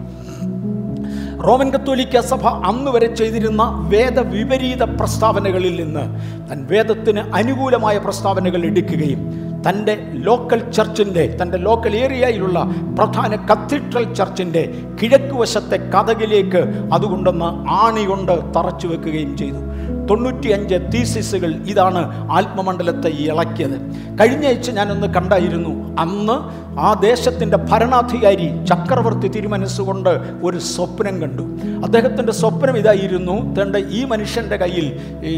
റോമൻ 1.47 1.71
കത്തോലിക്ക 1.71 2.21
സഭ 2.21 2.47
അന്ന് 2.47 2.91
വരെ 2.91 3.15
ചെയ്തിരുന്ന 3.15 3.63
വേദവിപരീത 3.89 4.83
പ്രസ്താവനകളിൽ 4.83 5.83
നിന്ന് 5.83 6.05
തൻ 6.51 6.67
വേദത്തിന് 6.71 7.21
അനുകൂലമായ 7.21 7.99
പ്രസ്താവനകൾ 7.99 8.67
എടുക്കുകയും 8.67 9.54
തന്റെ 9.67 9.95
ലോക്കൽ 10.13 10.71
ചർച്ചിന്റെ 10.71 11.37
തന്റെ 11.43 11.59
ലോക്കൽ 11.59 11.97
ഏരിയയിലുള്ള 11.97 12.59
പ്രധാന 12.99 13.37
കത്തീഡ്രൽ 13.51 14.15
ചർച്ചിന്റെ 14.15 14.63
കിഴക്ക് 15.03 15.35
വശത്തെ 15.35 15.77
കഥകിലേക്ക് 15.77 16.91
അതുകൊണ്ടൊന്ന് 16.93 17.71
ആണി 17.71 18.05
കൊണ്ട് 18.05 18.33
തറച്ചു 18.57 18.87
വെക്കുകയും 18.87 19.37
ചെയ്തു. 19.37 19.61
തൊണ്ണൂറ്റിയഞ്ച് 20.11 20.75
തീസിസുകൾ 20.95 21.51
ഇതാണ് 21.67 22.01
ആത്മമണ്ഡലത്തെ 22.33 23.09
ഇളക്കിയത്. 23.09 23.77
കഴിഞ്ഞ 24.21 24.47
ആഴ്ച 24.47 24.71
ഞാനൊന്ന് 24.71 25.07
കണ്ടായിരുന്നു 25.07 25.97
അന്ന് 25.99 26.37
ആ 26.81 27.01
ദേശത്തിന്റെ 27.03 27.57
ഭരണാധികാരി 27.57 28.65
ചക്രവർത്തി 28.67 29.29
തിരുമനസ്സുകൊണ്ട് 29.29 30.11
ഒരു 30.43 30.59
സ്വപ്നം 30.59 31.23
കണ്ടു. 31.23 31.43
അദ്ദേഹത്തിന്റെ 31.85 32.33
സ്വപ്നം 32.33 32.77
ഇതായിരുന്നു 32.77 33.37
തന്റെ 33.59 33.79
ഈ 33.79 34.05
മനുഷ്യന്റെ 34.05 34.57
കയ്യിൽ 34.57 34.87
ഈ 35.25 35.35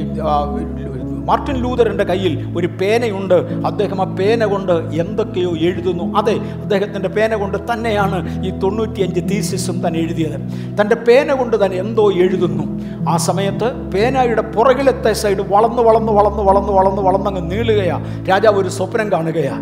മാർട്ടിൻ 1.26 1.56
ലൂതറിന്റെ 1.56 2.04
കയ്യിൽ 2.04 2.34
ഒരു 2.58 2.68
പേനയുണ്ട്. 2.80 3.34
അദ്ദേഹം 3.66 4.00
ആ 4.02 4.06
പേന 4.18 4.44
കൊണ്ട് 4.44 4.72
എന്തൊക്കെയോ 5.02 5.52
എഴുതുന്നു. 5.68 6.06
അതെ 6.18 6.34
അദ്ദേഹത്തിന്റെ 6.62 7.08
പേന 7.08 7.34
കൊണ്ട് 7.34 7.58
തന്നെയാണ് 7.72 8.18
ഈ 8.46 8.50
തൊണ്ണൂറ്റിയഞ്ച് 8.62 9.20
തീസിസും 9.30 9.80
താൻ 9.80 9.96
എഴുതിയത്. 9.96 10.36
തന്റെ 10.80 10.96
പേന 11.08 11.32
കൊണ്ട് 11.32 11.56
തന്നെ 11.64 11.78
എന്തോ 11.78 12.12
എഴുതുന്നു. 12.12 12.66
ആ 13.10 13.16
സമയത്ത് 13.16 13.68
പേനയുടെ 13.94 14.42
പുറകിലത്തെ 14.42 15.12
സൈഡ് 15.12 15.42
വളർന്ന് 15.48 15.82
വളർന്ന് 15.82 16.12
വളർന്ന് 16.12 16.42
വളർന്ന് 16.42 16.72
വളർന്ന് 16.72 17.02
വളർന്നങ്ങ് 17.02 17.50
നീളുകയാ. 17.50 17.96
രാജാവ് 18.28 18.58
ഒരു 18.58 18.68
സ്വപ്നം 18.68 19.12
കാണുകയാ. 19.12 19.54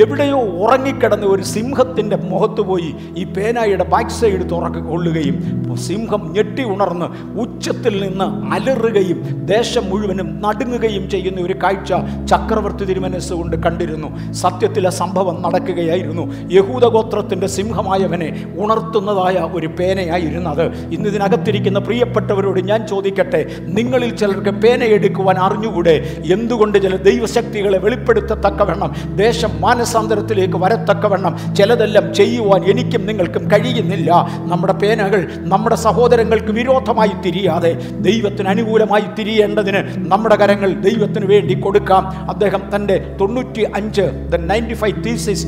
എവിടെയോ 0.00 0.38
ഉറങ്ങിക്കിടന്ന് 0.64 1.26
ഒരു 1.26 1.42
സിംഹത്തിന്റെ 1.42 2.16
മുഖത്ത് 2.16 2.60
പോയി 2.60 2.90
ഈ 3.16 3.24
പേനായുടെ 3.24 3.84
ബാക്ക് 3.84 4.10
സൈഡ് 4.10 4.44
തുറക്ക് 4.50 4.78
കൊള്ളുകയും 4.78 5.36
സിംഹം 5.76 6.22
ഞെട്ടി 6.32 6.64
ഉണർന്ന് 6.64 7.08
ഉച്ചത്തിൽ 7.40 7.94
നിന്ന് 8.02 8.24
അലറുകയും 8.54 9.18
ദേശം 9.46 9.84
മുഴുവനും 9.90 10.28
നടുങ്ങുകയും 10.42 11.04
ചെയ്യുന്ന 11.12 11.40
ഒരു 11.48 11.56
കാഴ്ച 11.62 11.92
ചക്രവർത്തി 12.30 12.84
തിരുമനസ് 12.90 13.32
കൊണ്ട് 13.38 13.56
കണ്ടിരുന്നു. 13.64 14.08
സത്യത്തിലെ 14.42 14.90
സംഭവം 15.00 15.36
നടക്കുകയായിരുന്നു. 15.44 16.24
യഹൂദഗോത്രത്തിന്റെ 16.56 17.48
സിംഹമായവനെ 17.56 18.28
ഉണർത്തുന്നതായ 18.62 19.36
ഒരു 19.56 19.68
പേനയായിരുന്നു 19.78 20.50
അത് 20.54 20.64
ഇന്ന് 20.94 21.08
ഇതിനകത്തിരിക്കുന്ന 21.12 21.78
പ്രിയപ്പെട്ടവരോട് 21.88 22.60
ഞാൻ 22.70 22.80
ചോദിക്കട്ടെ 22.92 23.40
നിങ്ങളിൽ 23.76 24.10
ചിലർക്ക് 24.20 24.52
പേനയെടുക്കുവാൻ 24.64 25.36
അറിഞ്ഞുകൂടെ? 25.46 25.94
എന്തുകൊണ്ട് 26.34 26.76
ചില 26.84 26.96
ദൈവശക്തികളെ 27.08 27.78
വെളിപ്പെടുത്തത്തക്കവണ്ണം 27.84 28.90
ദേശം 29.16 29.52
മാനസാന്തരത്തിലേക്ക് 29.64 30.58
വരത്തക്കവണ്ണം 30.64 31.34
ചിലതെല്ലാം 31.58 32.06
ചെയ്യുവാൻ 32.18 32.60
എനിക്കും 32.72 33.02
നിങ്ങൾക്കും 33.10 33.44
കഴിയുന്നില്ല? 33.52 34.10
നമ്മുടെ 34.50 34.74
പേനകൾ 34.82 35.20
നമ്മുടെ 35.52 35.76
സഹോദരങ്ങൾക്ക് 35.86 36.52
വിരോധമായി 36.58 37.14
തിരിയാതെ 37.24 37.72
ദൈവത്തിന് 38.08 38.48
അനുകൂലമായി 38.54 39.06
തിരിയേണ്ടതിന് 39.18 39.80
നമ്മുടെ 40.12 40.36
കരങ്ങൾ 40.42 40.70
ദൈവത്തിന് 41.02 41.26
വേണ്ടി 41.26 41.54
കൊടുക്കാം. 41.60 42.04
അദ്ദേഹം 42.30 42.62
തന്റെ 42.74 42.96
തൊണ്ണൂറ്റി 43.20 43.62
അഞ്ച് 43.76 44.02
ദ 44.32 44.36
നയന്റി 44.50 44.74
ഫൈവ് 44.74 45.04
തീസിസ് 45.04 45.46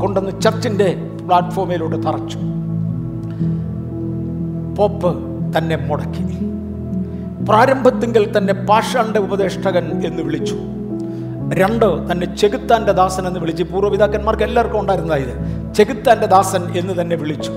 കൊണ്ടുവന്ന് 0.00 0.40
ചർച്ചിന്റെ 0.40 0.88
പ്ലാറ്റ്ഫോമിലൂടെ 1.26 1.96
തറച്ചു. 1.96 2.38
പോപ്പ് 4.78 5.10
തന്നെ 5.56 5.76
മുടക്കി. 5.76 6.24
പ്രാരംഭത്തിങ്കൽ 7.44 8.24
തന്നെ 8.38 8.54
പാഷാണ്ട 8.68 9.16
ഉപദേഷ്ടകൻ 9.16 9.84
എന്ന് 10.06 10.22
വിളിച്ചു. 10.22 10.56
രണ്ട് 11.54 11.86
തന്നെ 12.10 12.26
ചെകുത്താന്റെ 12.36 12.92
ദാസൻ 12.92 13.26
എന്ന് 13.26 13.40
വിളിച്ച് 13.40 13.64
പൂർവപിതാക്കന്മാർക്ക് 13.64 14.42
എല്ലാവർക്കും 14.42 14.80
ഉണ്ടായിരുന്നതായത് 14.80 15.34
ചെകുത്താന്റെ 15.74 16.26
ദാസൻ 16.26 16.62
എന്ന് 16.78 16.94
തന്നെ 17.00 17.16
വിളിച്ചു. 17.16 17.52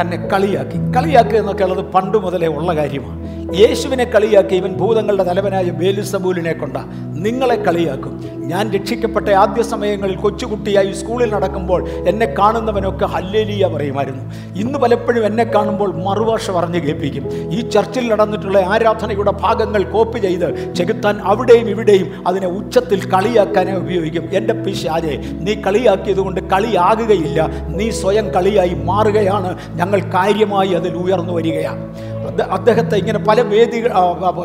തന്നെ 0.00 0.16
കളിയാക്കി. 0.32 0.78
കളിയാക്കുക 0.96 1.38
എന്നൊക്കെ 1.38 1.64
ഉള്ളത് 1.64 1.84
പണ്ട് 1.94 2.18
മുതലേ 2.18 2.48
ഉള്ള 2.48 2.76
കാര്യമാണ്. 2.76 3.19
യേശുവിനെ 3.54 4.04
കളിയാക്കി 4.04 4.54
ഇവൻ 4.54 4.72
ഭൂതങ്ങളുടെ 4.72 5.22
തലവനായ 5.22 5.70
ബേലിസബൂലിനെ 5.70 6.52
കൊണ്ട 6.52 6.76
നിങ്ങളെ 7.24 7.56
കളിയാക്കും. 7.56 8.24
ഞാൻ 8.38 8.72
രക്ഷിക്കപ്പെട്ട 8.72 9.28
ആദ്യ 9.28 9.62
സമയങ്ങളിൽ 9.62 10.16
കൊച്ചുകുട്ടിയായി 10.16 10.92
സ്കൂളിൽ 10.92 11.32
നടക്കുമ്പോൾ 11.32 11.88
എന്നെ 11.88 12.26
കാണുന്നവനൊക്കെ 12.26 13.06
ഹല്ലേലിയ 13.06 13.66
പറയുമായിരുന്നു. 13.66 14.34
ഇന്ന് 14.60 14.78
പലപ്പോഴും 14.78 15.26
എന്നെ 15.26 15.44
കാണുമ്പോൾ 15.44 15.96
മറുഭാഷ 16.04 16.50
പറഞ്ഞ് 16.50 16.80
കേൾപ്പിക്കും. 16.80 17.52
ഈ 17.52 17.60
ചർച്ചിൽ 17.60 18.08
നടന്നിട്ടുള്ള 18.08 18.58
ആരാധനയുടെ 18.58 19.30
ഭാഗങ്ങൾ 19.30 19.82
കോപ്പി 19.82 20.18
ചെയ്ത് 20.18 20.74
ചെകുത്താൻ 20.74 21.20
അവിടെയും 21.20 21.70
ഇവിടെയും 21.70 22.28
അതിനെ 22.28 22.46
ഉച്ചത്തിൽ 22.46 23.10
കളിയാക്കാനേ 23.10 23.72
ഉപയോഗിക്കും. 23.72 24.30
എന്റെ 24.32 24.54
പിശാജെ 24.54 25.18
നീ 25.40 25.54
കളിയാക്കിയത് 25.54 26.20
കൊണ്ട് 26.20 26.40
കളിയാകുകയില്ല. 26.40 27.50
നീ 27.68 27.90
സ്വയം 27.90 28.30
കളിയായി 28.30 28.74
മാറുകയാണ്. 28.84 29.58
ഞങ്ങൾ 29.74 30.00
കാര്യമായി 30.00 30.68
അതിൽ 30.68 30.94
ഉയർന്നു 30.94 31.32
വരികയാണ്. 31.32 32.09
അദ്ദേഹത്തെ 32.42 32.96
ഇങ്ങനെ 32.96 33.18
പല 33.18 33.40
വേദികൾ 33.40 33.92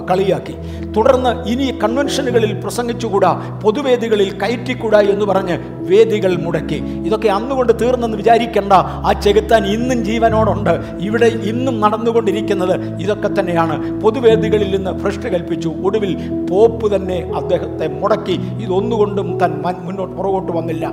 കളിയാക്കി. 0.10 0.56
തുടർന്ന് 0.92 1.48
ഇനി 1.48 1.80
കൺവെൻഷനുകളിൽ 1.84 2.54
പ്രസംഗിച്ചുകൂടാ 2.54 3.60
പൊതുവേദികളിൽ 3.64 4.40
കയറ്റിക്കൂടാ 4.40 5.00
എന്ന് 5.00 5.26
പറഞ്ഞ് 5.26 5.58
വേദികൾ 5.90 6.36
മുടക്കി. 6.36 6.76
ഇതൊക്കെ 6.76 7.28
അന്നുകൊണ്ട് 7.28 7.74
തീർന്നെന്ന് 7.82 8.18
വിചാരിക്കേണ്ട. 8.18 8.74
ആ 8.74 9.14
ചെകുത്താൻ 9.24 9.66
ഇന്നും 9.66 10.06
ജീവനോടുണ്ട്. 10.06 10.74
ഇവിടെ 11.00 11.26
ഇന്നും 11.26 11.82
നടന്നുകൊണ്ടിരിക്കുന്നത് 11.82 13.02
ഇതൊക്കെ 13.02 13.30
തന്നെയാണ്. 13.40 14.02
പൊതുവേദികളിൽ 14.02 14.76
നിന്ന് 14.76 14.92
ഭ്രഷ്ട് 14.92 15.28
കൽപ്പിച്ചു. 15.28 15.70
ഒടുവിൽ 15.84 16.18
പോപ്പ് 16.50 16.96
തന്നെ 16.96 17.32
അദ്ദേഹത്തെ 17.36 17.88
മുടക്കി. 17.88 18.40
ഇതൊന്നുകൊണ്ടും 18.62 19.40
തൻ 19.40 19.62
മുന്നോട്ട് 19.84 20.16
പുറകോട്ട് 20.16 20.52
വന്നില്ല. 20.52 20.92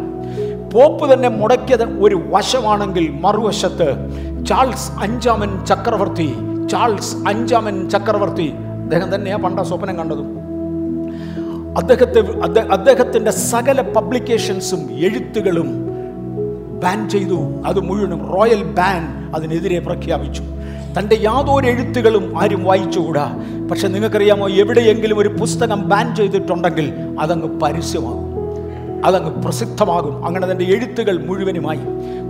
പോപ്പ് 0.72 1.12
തന്നെ 1.12 1.28
മുടക്കിയത് 1.28 1.84
ഒരു 1.84 2.22
വശമാണെങ്കിൽ 2.30 3.14
മറുവശത്ത് 3.20 3.88
ചാൾസ് 4.46 4.92
അഞ്ചാമൻ 5.00 5.66
ചക്രവർത്തി 5.66 6.34
ചാൾസ് 6.70 7.16
അഞ്ചാമൻ 7.28 7.90
ചക്രവർത്തി. 7.90 8.52
അദ്ദേഹം 8.82 9.14
തന്നെയാണ് 9.14 9.42
പണ്ട 9.42 9.60
സ്വപ്നം 9.60 9.96
കണ്ടതും. 9.96 10.38
അദ്ദേഹത്തെ 11.78 12.20
അദ്ദേഹ- 12.42 12.70
അദ്ദേഹത്തിന്റെ 12.70 13.30
സകല 13.30 13.80
പബ്ലിക്കേഷൻസും 13.80 14.90
എഴുത്തുകളും 14.90 15.92
ബാൻ 16.82 17.08
ചെയ്തു. 17.10 17.62
അത് 17.66 17.80
മുഴുവനും 17.80 18.26
റോയൽ 18.26 18.62
ബാൻ 18.62 19.30
അതിനെതിരെ 19.34 19.78
പ്രഖ്യാപിച്ചു. 19.78 20.42
തന്റെ 20.98 21.18
യാതൊരു 21.20 21.66
എഴുത്തുകളും 21.66 22.42
ആരും 22.42 22.64
വായിച്ചുകൂടാ. 22.64 23.44
പക്ഷെ 23.70 23.88
നിങ്ങൾക്കറിയാമോ 23.88 24.48
എവിടെയെങ്കിലും 24.48 25.18
ഒരു 25.18 25.28
പുസ്തകം 25.28 25.88
ബാൻ 25.88 26.16
ചെയ്തിട്ടുണ്ടെങ്കിൽ 26.16 26.92
അതങ്ങ് 27.20 27.60
പരസ്യമാകും. 27.60 28.32
അതങ്ങ് 29.06 29.30
പ്രസിദ്ധമാകും. 29.30 30.26
അങ്ങനെ 30.26 30.50
തന്റെ 30.50 30.64
എഴുത്തുകൾ 30.64 31.26
മുഴുവനുമായി. 31.26 31.80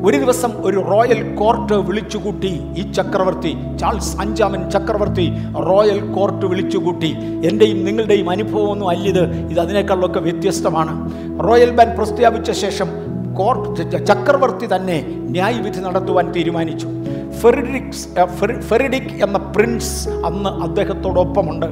ഒരു 0.04 0.16
ദിവസം 0.16 0.52
ഒരു 0.64 0.78
റോയൽ 0.90 1.34
കോർട്ട് 1.34 1.72
വിളിച്ചുകൂട്ടി 1.72 2.60
ഈ 2.78 2.92
ചക്രവർത്തി 2.92 3.56
ചാൾസ് 3.80 4.20
അഞ്ചാമൻ 4.20 4.70
ചക്രവർത്തി 4.70 5.32
റോയൽ 5.68 6.12
കോർട്ട് 6.12 6.46
വിളിച്ചുകൂട്ടി. 6.46 7.10
എന്റെയും 7.50 7.84
നിങ്ങളുടെയും 7.84 8.30
അനുഭവമൊന്നും 8.30 8.88
അല്ലിത് 8.88 9.24
ഇത് 9.50 9.60
അതിനേക്കാളൊക്കെ 9.60 10.20
വ്യത്യസ്തമാണ്. 10.20 10.94
റോയൽ 11.40 11.70
ബാൻ 11.70 11.96
പ്രസ്താവിച്ച 11.96 12.50
ശേഷം 12.50 12.88
കോർട്ട് 13.34 14.06
ചക്രവർത്തി 14.06 14.68
തന്നെ 14.74 15.04
ന്യായവിധി 15.08 15.80
നടത്തുവാൻ 15.80 16.32
തീരുമാനിച്ചു. 16.32 16.88
ഫെറിഡിക്സ് 17.40 18.08
ഫെറിഡിക് 18.60 19.22
എന്ന 19.22 19.38
പ്രിൻസ് 19.38 20.08
അന്ന് 20.08 20.50
അദ്ദേഹത്തോടൊപ്പമുണ്ട്. 20.62 21.66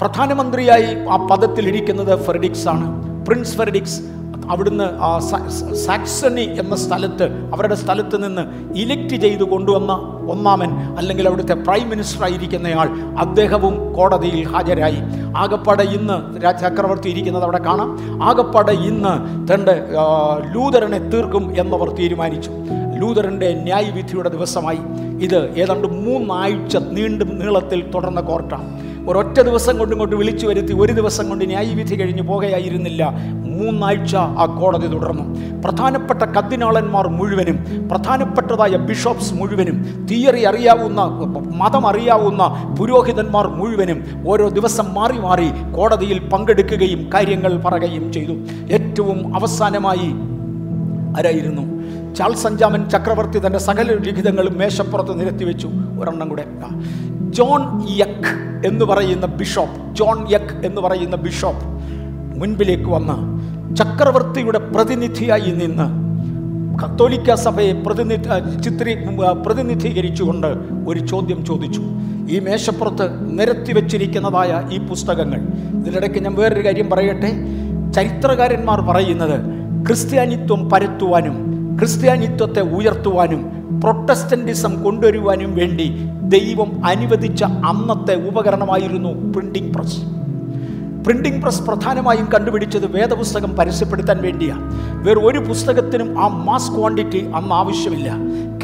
പ്രധാനമന്ത്രിയായി 0.00 0.96
ആ 1.10 1.16
പദത്തിലിരിക്കുന്നത് 1.26 2.26
ഫെറിഡിക്സ് 2.26 2.68
ആണ് 2.68 2.86
പ്രിൻസ് 3.26 3.56
ഫെറിഡിക്സ് 3.56 4.00
അവിടുന്ന് 4.50 4.86
സാക്സണി 5.74 6.40
എന്ന 6.40 6.76
സ്ഥലത്ത് 6.76 7.26
അവരുടെ 7.54 7.74
സ്ഥലത്ത് 7.74 8.24
നിന്ന് 8.24 8.42
ഇലക്ട് 8.78 9.16
ചെയ്ത് 9.22 9.42
കൊണ്ടുവന്ന 9.42 9.92
ഒന്നാമൻ 10.30 10.70
അല്ലെങ്കിൽ 10.98 11.28
അവിടുത്തെ 11.28 11.54
പ്രൈം 11.54 11.88
മിനിസ്റ്റർ 11.90 12.24
ആയിരിക്കുന്നയാൾ 12.24 12.88
അദ്ദേഹവും 13.18 13.92
കോടതിയിൽ 13.92 14.46
ഹാജരായി. 14.46 14.98
ആകപ്പാടെ 15.36 15.82
ഇന്ന് 15.82 16.18
ചക്രവർത്തി 16.62 17.08
ഇരിക്കുന്നത് 17.08 17.44
അവിടെ 17.44 17.58
കാണാം. 17.58 17.90
ആകപ്പാടെ 18.24 18.72
ഇന്ന് 18.72 19.14
തന്റെ 19.52 19.74
ലൂതറിനെ 20.54 20.98
തീർക്കും 20.98 21.60
എന്നവർ 21.60 21.90
തീരുമാനിച്ചു. 21.90 22.50
ലൂതറിന്റെ 23.00 23.48
ന്യായവിധിയുടെ 23.62 24.28
ദിവസമായി. 24.28 24.78
ഇത് 25.24 25.38
ഏതാണ്ട് 25.58 25.88
മൂന്നാഴ്ച 25.88 26.76
നീണ്ടും 26.76 27.38
നീളത്തിൽ 27.38 27.90
തുടർന്ന 27.94 28.20
കോർട്ടാണ്. 28.20 28.68
ഒരൊറ്റ 29.08 29.40
ദിവസം 29.40 29.78
കൊണ്ട് 29.78 29.94
ഇങ്ങോട്ട് 29.94 30.16
വിളിച്ചു 30.16 30.46
വരുത്തി 30.46 30.72
ഒരു 30.72 30.92
ദിവസം 30.92 31.28
കൊണ്ട് 31.28 31.44
ന്യായവിധി 31.46 31.94
കഴിഞ്ഞ് 31.94 32.22
പോകുകയായിരുന്നില്ല 32.22 33.10
മൂന്നാഴ്ച 33.44 34.16
ആ 34.16 34.56
കോടതി 34.60 34.86
തുടർന്നു. 34.86 35.24
പ്രധാനപ്പെട്ട 35.60 36.22
കദ്ദിനാളന്മാർ 36.22 37.08
മുഴുവനും 37.08 37.88
പ്രധാനപ്പെട്ടതായ 37.88 38.76
ബിഷപ്സ് 38.76 39.34
മുഴുവനും 39.34 40.06
തിയറി 40.10 40.42
അറിയാവുന്ന 40.42 41.02
മതം 41.54 41.86
അറിയാവുന്ന 41.86 42.74
പുരോഹിതന്മാർ 42.78 43.46
മുഴുവനും 43.48 44.04
ഓരോ 44.26 44.48
ദിവസം 44.48 44.94
മാറി 44.94 45.18
മാറി 45.18 45.48
കോടതിയിൽ 45.76 46.18
പങ്കെടുക്കുകയും 46.28 47.10
കാര്യങ്ങൾ 47.14 47.62
പറയുകയും 47.64 48.12
ചെയ്തു. 48.12 48.32
ഏറ്റവും 48.72 49.34
അവസാനമായി 49.34 50.10
ആരായിരുന്നു? 51.18 51.64
ചാൾസ് 52.14 52.46
അഞ്ചാമൻ 52.46 52.88
ചക്രവർത്തി 52.88 53.46
തന്റെ 53.46 53.58
സകല 53.58 53.92
ലിഖിതങ്ങളും 53.92 54.58
മേശപ്പുറത്ത് 54.58 55.20
നിരത്തിവെച്ചു. 55.20 55.66
ഒരെണ്ണം 56.00 56.28
കൂടെ. 56.28 56.44
ജോൺ 57.32 57.82
യക് 57.90 58.28
എന്ന് 58.66 58.84
പറയുന്ന 58.84 59.26
ബിഷപ്പ് 59.26 59.94
ജോൺ 59.94 60.26
യക് 60.30 60.66
എന്ന് 60.66 60.80
പറയുന്ന 60.80 61.16
ബിഷപ്പ് 61.16 61.64
മുൻപിലേക്ക് 62.40 62.84
വന്ന് 62.84 63.16
ചക്രവർത്തിയുടെ 63.76 64.58
പ്രതിനിധിയായി 64.58 65.50
നിന്ന് 65.50 66.06
കത്തോലിക്ക 66.78 67.34
സഭയെ 67.34 67.72
പ്രതിനിധി 67.72 68.60
ചിത്രീ 68.60 68.94
പ്രതിനിധീകരിച്ചുകൊണ്ട് 69.46 70.46
ഒരു 70.88 70.98
ചോദ്യം 70.98 71.44
ചോദിച്ചു. 71.44 71.82
ഈ 72.30 72.40
മേശപ്പുറത്ത് 72.40 73.38
നിരത്തി 73.38 73.72
വെച്ചിരിക്കുന്നതായ 73.72 74.62
ഈ 74.72 74.78
പുസ്തകങ്ങൾ. 74.78 75.40
ഇതിനിടയ്ക്ക് 75.78 76.18
ഞാൻ 76.18 76.34
വേറൊരു 76.34 76.64
കാര്യം 76.64 76.90
പറയട്ടെ? 76.90 77.30
ചരിത്രകാരന്മാർ 77.92 78.80
പറയുന്നത് 78.80 79.40
ക്രിസ്ത്യാനിത്വം 79.86 80.70
പരത്തുവാനും 80.70 81.55
ക്രിസ്ത്യാനിത്വത്തെ 81.78 82.60
ഉയർത്തുവാനും 82.60 83.40
പ്രൊട്ടസ്റ്റന്റിസം 83.80 84.82
കൊണ്ടുവരുവാനും 84.84 85.56
വേണ്ടി 85.56 85.86
ദൈവം 86.28 86.86
അനുവദിച്ച 86.86 87.44
അന്നത്തെ 87.44 88.14
ഉപകരണമായിരുന്നു 88.28 89.32
പ്രിന്റിംഗ് 89.32 89.74
പ്രസ് 89.74 89.98
പ്രിന്റിംഗ് 91.02 91.42
പ്രസ് 91.42 91.62
പ്രധാനമായും 91.62 92.32
കണ്ടുപിടിച്ചത് 92.32 92.86
വേദപുസ്തകം 92.86 93.56
പരസ്യപ്പെടുത്താൻ 93.56 94.18
വേണ്ടിയാണ് 94.22 94.64
വേറെ 95.06 95.20
ഒരു 95.20 95.38
പുസ്തകത്തിനും 95.38 96.18
ആ 96.18 96.28
മാസ് 96.28 96.72
ക്വാണ്ടിറ്റി 96.72 97.20
അന്ന് 97.34 97.54
ആവശ്യമില്ല. 97.54 98.08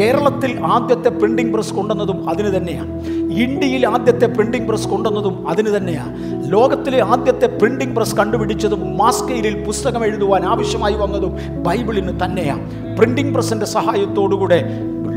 കേരളത്തിൽ 0.00 0.58
ആദ്യത്തെ 0.64 1.08
പ്രിന്റിംഗ് 1.08 1.52
പ്രസ് 1.52 1.74
കൊണ്ടുവന്നതും 1.74 2.28
അതിന് 2.28 2.56
തന്നെയാണ് 2.56 2.92
ഇന്ത്യയിൽ 3.34 3.86
ആദ്യത്തെ 3.86 4.26
പ്രിന്റിംഗ് 4.26 4.68
പ്രസ് 4.68 4.88
കൊണ്ടുവന്നതും 4.88 5.48
അതിന് 5.48 5.76
തന്നെയാണ് 5.76 6.12
ലോകത്തിലെ 6.52 7.00
ആദ്യത്തെ 7.02 7.46
പ്രിന്റിംഗ് 7.46 7.96
പ്രസ് 7.96 8.16
കണ്ടുപിടിച്ചതും 8.16 8.96
മാസ്കെയിലിൽ 8.96 9.64
പുസ്തകം 9.64 10.04
എഴുതുവാൻ 10.04 10.44
ആവശ്യമായി 10.44 10.94
വന്നതും 10.94 11.62
ബൈബിളിന് 11.62 12.24
തന്നെയാണ് 12.24 12.64
പ്രിന്റിംഗ് 13.02 13.34
പ്രസിന്റെ 13.34 13.66
സഹായത്തോടുകൂടെ 13.66 14.58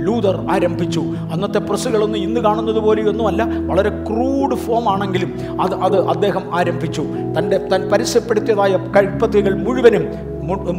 ലൂതർ 0.05 0.35
ആരംഭിച്ചു. 0.51 0.99
അന്നത്തെ 1.33 1.59
പ്രസ്സുകളൊന്നും 1.59 2.19
ഇന്ന് 2.19 2.41
കാണുന്നത് 2.41 2.79
പോലെയൊന്നുമല്ല 2.79 3.43
വളരെ 3.67 3.89
ക്രൂഡ് 3.89 4.55
ഫോം 4.55 4.89
ആണെങ്കിലും 4.89 5.33
അത് 5.61 5.73
അത് 5.73 6.07
അദ്ദേഹം 6.07 6.55
ആരംഭിച്ചു. 6.59 7.01
തന്റെ 7.37 7.57
താൻ 7.57 7.89
പരസ്യപ്പെടുത്തിയതായ 7.91 8.77
കൽപ്പത്തികൾ 8.95 9.63
മുഴുവനും 9.63 10.07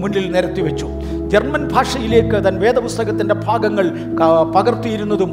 മുന്നിൽ 0.00 0.32
നിരത്തി 0.32 0.60
വെച്ചു. 0.60 0.88
ജർമ്മൻ 1.28 1.68
ഭാഷയിലേക്ക് 1.68 2.44
തൻ 2.46 2.60
വേദപുസ്തകത്തിന്റെ 2.60 3.34
ഭാഗങ്ങൾ 3.34 3.90
പകർത്തിയിരുന്നതും 4.56 5.30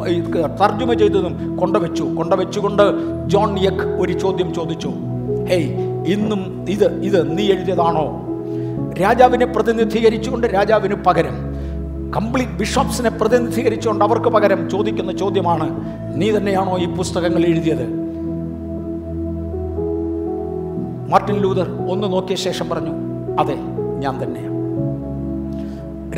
തർജമ 0.61 0.93
ചെയ്തതും 0.93 1.57
കൊണ്ടുവച്ചു. 1.57 2.03
കൊണ്ടുവച്ചുകൊണ്ട് 2.03 2.83
ജോൺ 3.27 3.59
യക് 3.59 3.85
ഒരു 4.01 4.19
ചോദ്യം 4.19 4.53
ചോദിച്ചു. 4.53 4.91
ഹേയ് 5.49 5.73
ഇന്നും 6.05 6.65
ഇത് 6.69 7.01
ഇത് 7.01 7.37
നീ 7.37 7.47
എഴുതിയതാണോ? 7.51 8.05
രാജാവിനെ 9.01 9.45
പ്രതിനിധീകരിച്ചുകൊണ്ട് 9.45 10.47
രാജാവിന് 10.47 10.95
പകരം. 10.95 11.52
കംപ്ലീറ്റ് 12.15 12.51
ബിഷപ്സിനെ 12.51 13.09
പ്രതിനിധീകരിച്ചുകൊണ്ട് 13.09 14.03
അവർക്ക് 14.05 14.29
പകരം 14.29 14.69
ചോദിക്കുന്ന 14.69 15.11
ചോദ്യമാണ് 15.11 15.67
നീ 16.21 16.31
തന്നെയാണോ 16.31 16.77
ഈ 16.79 16.85
പുസ്തകങ്ങൾ 16.85 17.45
എഴുതിയത്? 17.45 17.85
മാർട്ടിൻ 21.11 21.35
ലൂതർ 21.35 21.67
ഒന്ന് 21.91 22.13
നോക്കിയ 22.13 22.35
ശേഷം 22.35 22.69
പറഞ്ഞു 22.69 22.93
അതെ 23.39 23.55
ഞാൻ 23.99 24.23
തന്നെയാണ്. 24.23 24.59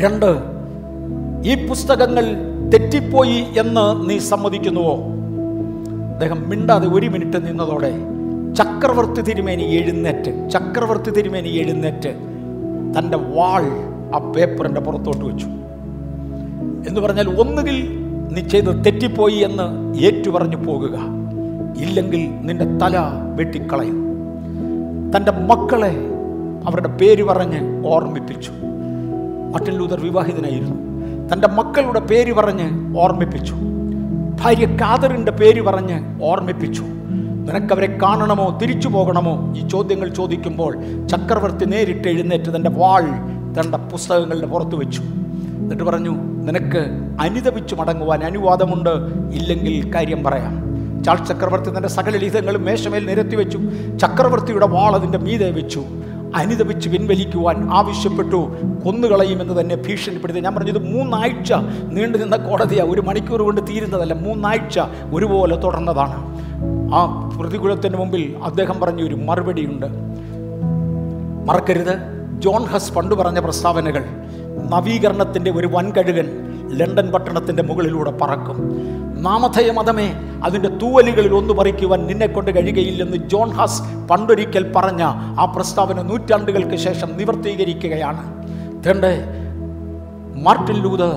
രണ്ട് 0.02 0.30
ഈ 1.48 1.68
പുസ്തകങ്ങൾ 1.68 2.24
തെറ്റിപ്പോയി 2.72 3.38
എന്ന് 3.58 4.10
നീ 4.10 4.18
സമ്മതിക്കുന്നുവോ? 4.18 4.94
അദ്ദേഹം 6.12 6.48
മിണ്ടാതെ 6.50 6.86
ഒരു 6.86 7.06
മിനിറ്റ് 7.06 7.46
നിന്നതോടെ 7.46 7.92
ചക്രവർത്തി 8.54 9.20
തിരുമേനി 9.20 9.62
എഴുന്നേറ്റ് 9.62 10.50
ചക്രവർത്തി 10.50 11.10
തിരുമേനി 11.10 11.48
എഴുന്നേറ്റ് 11.48 12.12
തന്റെ 12.98 13.16
വാൾ 13.16 13.64
ആ 14.14 14.32
പേപ്പറിന്റെ 14.32 14.80
പുറത്തോട്ട് 14.80 15.24
വെച്ചു. 15.24 15.48
എന്ന് 16.86 17.00
പറഞ്ഞാൽ 17.00 17.40
ഒന്നുകിൽ 17.40 17.98
നീ 18.32 18.42
ചെയ്ത് 18.42 18.84
തെറ്റിപ്പോയി 18.84 19.34
എന്ന് 19.34 19.98
ഏറ്റുപറഞ്ഞു 19.98 20.56
പോകുക. 20.56 20.98
ഇല്ലെങ്കിൽ 21.76 22.30
നിന്റെ 22.40 22.64
തല 22.64 22.96
വെട്ടിക്കളയും. 23.36 24.06
തന്റെ 25.16 25.32
മക്കളെ 25.32 25.96
അവരുടെ 26.66 26.88
പേര് 26.88 27.24
പറഞ്ഞ് 27.24 27.86
ഓർമ്മിപ്പിച്ചു. 27.86 28.50
മട്ടൻ 29.54 29.72
ലൂതർ 29.72 30.00
വിവാഹിതനായിരുന്നു. 30.00 30.86
തന്റെ 31.32 31.48
മക്കളുടെ 31.48 32.00
പേര് 32.00 32.32
പറഞ്ഞ് 32.32 32.98
ഓർമ്മിപ്പിച്ചു. 32.98 33.54
ഭാര്യ 34.40 34.66
കാതറിന്റെ 34.66 35.32
പേര് 35.32 35.62
പറഞ്ഞ് 35.62 36.24
ഓർമ്മിപ്പിച്ചു. 36.24 36.82
നിനക്കവരെ 36.82 37.98
കാണണമോ 38.02 38.58
തിരിച്ചു 38.62 38.88
പോകണമോ? 38.88 39.54
ഈ 39.56 39.68
ചോദ്യങ്ങൾ 39.68 40.08
ചോദിക്കുമ്പോൾ 40.08 41.06
ചക്രവർത്തി 41.06 41.64
നേരിട്ട് 41.64 42.08
എഴുന്നേറ്റ് 42.08 42.56
തന്റെ 42.56 42.70
വാൾ 42.70 43.04
തന്റെ 43.60 43.78
പുസ്തകങ്ങളുടെ 43.78 44.46
പുറത്ത് 44.46 44.74
വെച്ചു. 44.74 45.02
എന്നിട്ട് 45.66 45.84
പറഞ്ഞു 45.84 46.10
നിനക്ക് 46.42 46.86
അനുദപിച്ചു 47.20 47.74
മടങ്ങുവാൻ 47.74 48.24
അനുവാദമുണ്ട്. 48.24 48.90
ഇല്ലെങ്കിൽ 49.36 49.94
കാര്യം 49.94 50.24
പറയാം. 50.24 50.66
ചാൾസ് 51.04 51.28
ചക്രവർത്തി 51.28 51.76
തന്റെ 51.76 51.88
സകല 51.88 52.16
ലിഖിതങ്ങളും 52.16 52.62
മേശമേൽ 52.62 53.06
നിരത്തി 53.06 53.36
വെച്ചു. 53.36 53.58
ചക്രവർത്തിയുടെ 54.00 54.66
വാൾ 54.66 54.94
അതിന്റെ 54.94 55.18
മീതെ 55.18 55.50
വെച്ചു. 55.50 55.84
അനുദപിച്ച് 56.34 56.88
പിൻവലിക്കുവാൻ 56.88 57.70
ആവശ്യപ്പെട്ടു. 57.70 58.56
കൊന്നുകളയുമെന്ന് 58.84 59.60
തന്നെ 59.60 59.76
ഭീഷണിപ്പെടുത്തി. 59.76 60.40
ഞാൻ 60.40 60.54
പറഞ്ഞത് 60.54 60.78
മൂന്നാഴ്ച 60.78 61.52
നീണ്ടു 61.90 62.18
നിന്ന 62.18 62.36
കോടതിയാണ് 62.36 62.90
ഒരു 62.90 63.00
മണിക്കൂർ 63.00 63.42
കൊണ്ട് 63.42 63.60
തീരുന്നതല്ല. 63.60 64.14
മൂന്നാഴ്ച 64.14 64.80
ഒരുപോലെ 65.12 65.56
തുടർന്നതാണ്. 65.56 66.40
ആ 66.94 67.30
പ്രതികൂലത്തിന് 67.40 67.96
മുമ്പിൽ 67.96 68.36
അദ്ദേഹം 68.44 68.80
പറഞ്ഞ 68.80 69.02
ഒരു 69.02 69.14
മറുപടിയുണ്ട്. 69.14 69.86
മറക്കരുത്. 71.46 72.16
ജോൺ 72.38 72.64
ഹസ് 72.64 72.92
പണ്ട് 72.92 73.14
പറഞ്ഞ 73.14 73.38
പ്രസ്താവനകൾ. 73.38 74.04
നവീകരണത്തിന്റെ 74.72 75.50
ഒരു 75.50 75.66
വൻകഴുകൻ 75.66 76.28
ലണ്ടൻ 76.78 77.12
പട്ടണത്തിന്റെ 77.12 77.62
മുകളിലൂടെ 77.62 78.10
പറക്കും. 78.10 78.58
നാമധേയ 79.22 79.70
മതമേ 79.70 80.08
അതിന്റെ 80.44 80.68
തൂവലുകളിൽ 80.68 81.34
ഒന്ന് 81.34 81.54
പറിക്കുവാൻ 81.54 82.06
നിന്നെ 82.06 82.26
കൊണ്ട് 82.26 82.50
കഴിയുകയില്ലെന്ന് 82.56 83.16
ജോൺ 83.16 83.50
ഹാസ് 83.50 83.82
പണ്ടൊരിക്കൽ 84.10 84.72
പറഞ്ഞ 84.76 85.02
ആ 85.40 85.44
പ്രസ്താവന 85.56 86.02
നൂറ്റാണ്ടുകൾക്ക് 86.02 86.76
ശേഷം 86.76 87.16
നിവർത്തീകരിക്കുകയാണ്. 87.16 88.24
തേണ്ടേ 88.84 89.14
മാർട്ടിൻ 90.42 90.76
ലൂതർ 90.82 91.14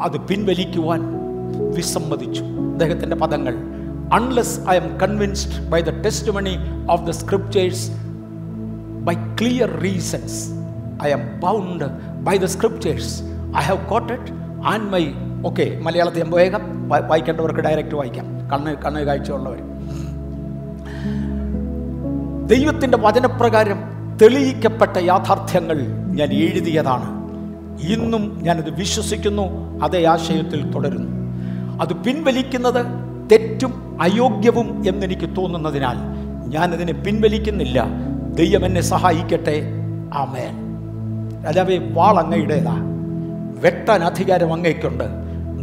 അത് 0.00 0.20
പിൻവലിക്കുവാൻ 0.20 1.00
വിസമ്മതിച്ചു. 1.76 2.42
അദ്ദേഹത്തിന്റെ 2.72 3.16
പദങ്ങൾ 3.16 3.54
unless 4.12 4.60
I 4.70 4.76
am 4.76 4.86
convinced 4.98 5.58
by 5.70 5.80
the 5.80 5.90
testimony 6.32 6.54
of 6.90 7.02
the 7.02 7.10
scriptures 7.10 7.90
by 9.00 9.14
clear 9.40 9.70
reasons 9.80 10.40
I 11.04 11.10
am 11.10 11.24
bound 11.40 11.84
by 12.24 12.36
the 12.36 12.44
scriptures 12.44 13.22
I 13.56 13.60
have 13.60 13.86
quoted 14.12 14.32
and 14.66 14.92
my 14.92 15.06
okay 15.46 15.80
മലയാളത്തിൽ 15.82 16.24
വേഗം 16.28 16.88
വായിക്കേണ്ടവർക്ക് 16.88 17.60
ഡയറക്റ്റ് 17.60 17.94
വായിക്കാം. 17.94 18.24
കണ്ണ് 18.50 18.76
കണ്ണ് 18.76 19.00
കാഴ്ചയുള്ളവർ. 19.00 19.58
ദൈവത്തിന്റെ 22.46 22.98
വചനപ്രകാരം 22.98 23.78
തെളിയിക്കപ്പെട്ട 24.22 24.96
യാഥാർത്ഥ്യങ്ങൾ 24.96 25.82
ഞാൻ 26.06 26.32
എഴുതിയതാണ്. 26.32 27.20
ഇന്നും 27.80 28.38
ഞാനത് 28.42 28.70
വിശ്വസിക്കുന്നു 28.70 29.78
അതേ 29.82 30.04
ആശയത്തിൽ 30.04 30.70
തുടരുന്നു. 30.70 31.12
അത് 31.82 31.92
പിൻവലിക്കുന്നത് 31.94 32.86
തെറ്റും 33.32 34.02
അയോഗ്യവും 34.02 34.84
എന്നെനിക്ക് 34.88 35.36
തോന്നുന്നതിനാൽ 35.36 35.96
ഞാനതിനെ 36.48 36.92
പിൻവലിക്കുന്നില്ല. 36.92 37.86
ദൈവം 38.34 38.64
എന്നെ 38.64 38.80
സഹായിക്കട്ടെ. 38.80 39.62
ആമേൻ. 40.14 40.69
രാജാവേ 41.44 41.78
വാൾ 41.78 42.18
അങ്ങയുടേതാ 42.18 42.74
വെട്ടാൻ 43.60 44.04
അധികാരം 44.04 44.52
അങ്ങയ്ക്കുണ്ട്. 44.52 45.04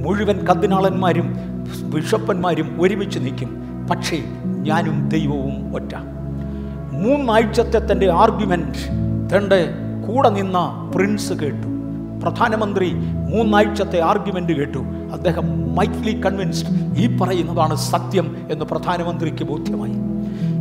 മുഴുവൻ 0.05 0.45
കത്തിനാളന്മാരും 0.45 1.37
ബിഷപ്പന്മാരും 1.93 2.77
ഒരുമിച്ച് 2.81 3.19
നിൽക്കും. 3.19 3.61
പക്ഷേ 3.89 4.23
ഞാനും 4.45 5.09
ദൈവവും 5.09 5.75
ഒറ്റ. 5.75 5.95
മൂന്നാഴ്ചത്തെ 6.91 7.91
തന്റെ 7.91 8.11
ആർഗ്യുമെന്റ് 8.11 8.77
തന്റെ 9.35 9.69
കൂടെ 10.07 10.29
നിന്ന 10.29 10.57
പ്രിൻസ് 10.95 11.33
കേട്ടു. 11.33 11.67
പ്രധാനമന്ത്രി 12.23 12.93
മൂന്നാഴ്ചത്തെ 13.29 14.01
ആർഗ്യുമെന്റ് 14.01 14.53
കേട്ടു. 14.53 14.77
അദ്ദേഹം 15.13 15.75
മൈറ്റ്ലി 15.75 16.21
കൺവിൻസ്ഡ് 16.21 16.97
ഈ 16.97 17.17
പറയുന്നതാണ് 17.17 17.75
സത്യം 17.75 18.37
എന്ന് 18.51 18.65
പ്രധാനമന്ത്രിക്ക് 18.65 19.43
ബോധ്യമായി. 19.43 19.93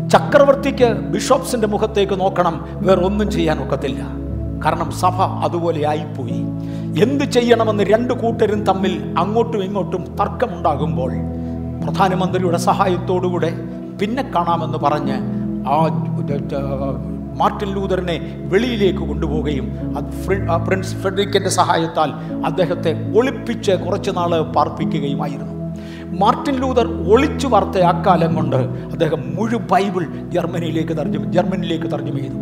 ചക്രവർത്തിക്ക് 0.08 1.00
ബിഷോപ്സിന്റെ 1.00 1.66
മുഖത്തേക്ക് 1.66 2.20
നോക്കണം. 2.20 2.66
വേറൊന്നും 2.72 3.30
ചെയ്യാൻ 3.30 3.64
ഒക്കത്തില്ല. 3.64 4.25
കാരണം 4.64 4.90
സഭ 5.02 5.18
അതുപോലെ 5.46 5.80
ആയിപ്പോയി. 5.92 6.40
എന്ത് 7.04 7.24
ചെയ്യണമെന്ന് 7.36 7.84
രണ്ട് 7.92 8.12
കൂട്ടരും 8.22 8.60
തമ്മിൽ 8.68 8.94
അങ്ങോട്ടും 9.22 9.60
ഇങ്ങോട്ടും 9.66 10.04
തർക്കമുണ്ടാകുമ്പോൾ 10.20 11.12
പ്രധാനമന്ത്രിയുടെ 11.82 12.60
സഹായത്തോടുകൂടെ 12.70 13.50
പിന്നെ 14.00 14.22
കാണാമെന്ന് 14.36 14.78
പറഞ്ഞ് 14.86 15.18
ആ 15.74 15.76
മാർട്ടിൻ 17.40 17.70
ലൂതറിനെ 17.76 18.14
വെളിയിലേക്ക് 18.52 19.02
കൊണ്ടുപോവുകയും 19.08 19.66
പ്രിൻസ് 20.66 20.94
ഫ്രെഡറിക്കിന്റെ 21.00 21.50
സഹായത്താൽ 21.58 22.10
അദ്ദേഹത്തെ 22.48 22.92
ഒളിപ്പിച്ച് 23.18 23.72
കുറച്ച് 23.84 24.12
നാൾ 24.18 24.30
പാർപ്പിക്കുകയുമായിരുന്നു. 24.56 25.55
മാർട്ടിൻ 26.12 26.54
ലൂതർ 26.54 26.86
ഒളിച്ചു 26.86 27.46
വാർത്ത 27.46 27.78
അക്കാലം 27.78 28.34
കൊണ്ട് 28.34 28.56
അദ്ദേഹം 28.56 29.34
മുഴു 29.34 29.56
ബൈബിൾ 29.56 30.06
ജർമ്മനിയിലേക്ക് 30.28 30.92
തർജമ 30.92 31.24
ജർമ്മനിയിലേക്ക് 31.24 31.84
തർജമ 31.84 32.18
ചെയ്തു. 32.18 32.38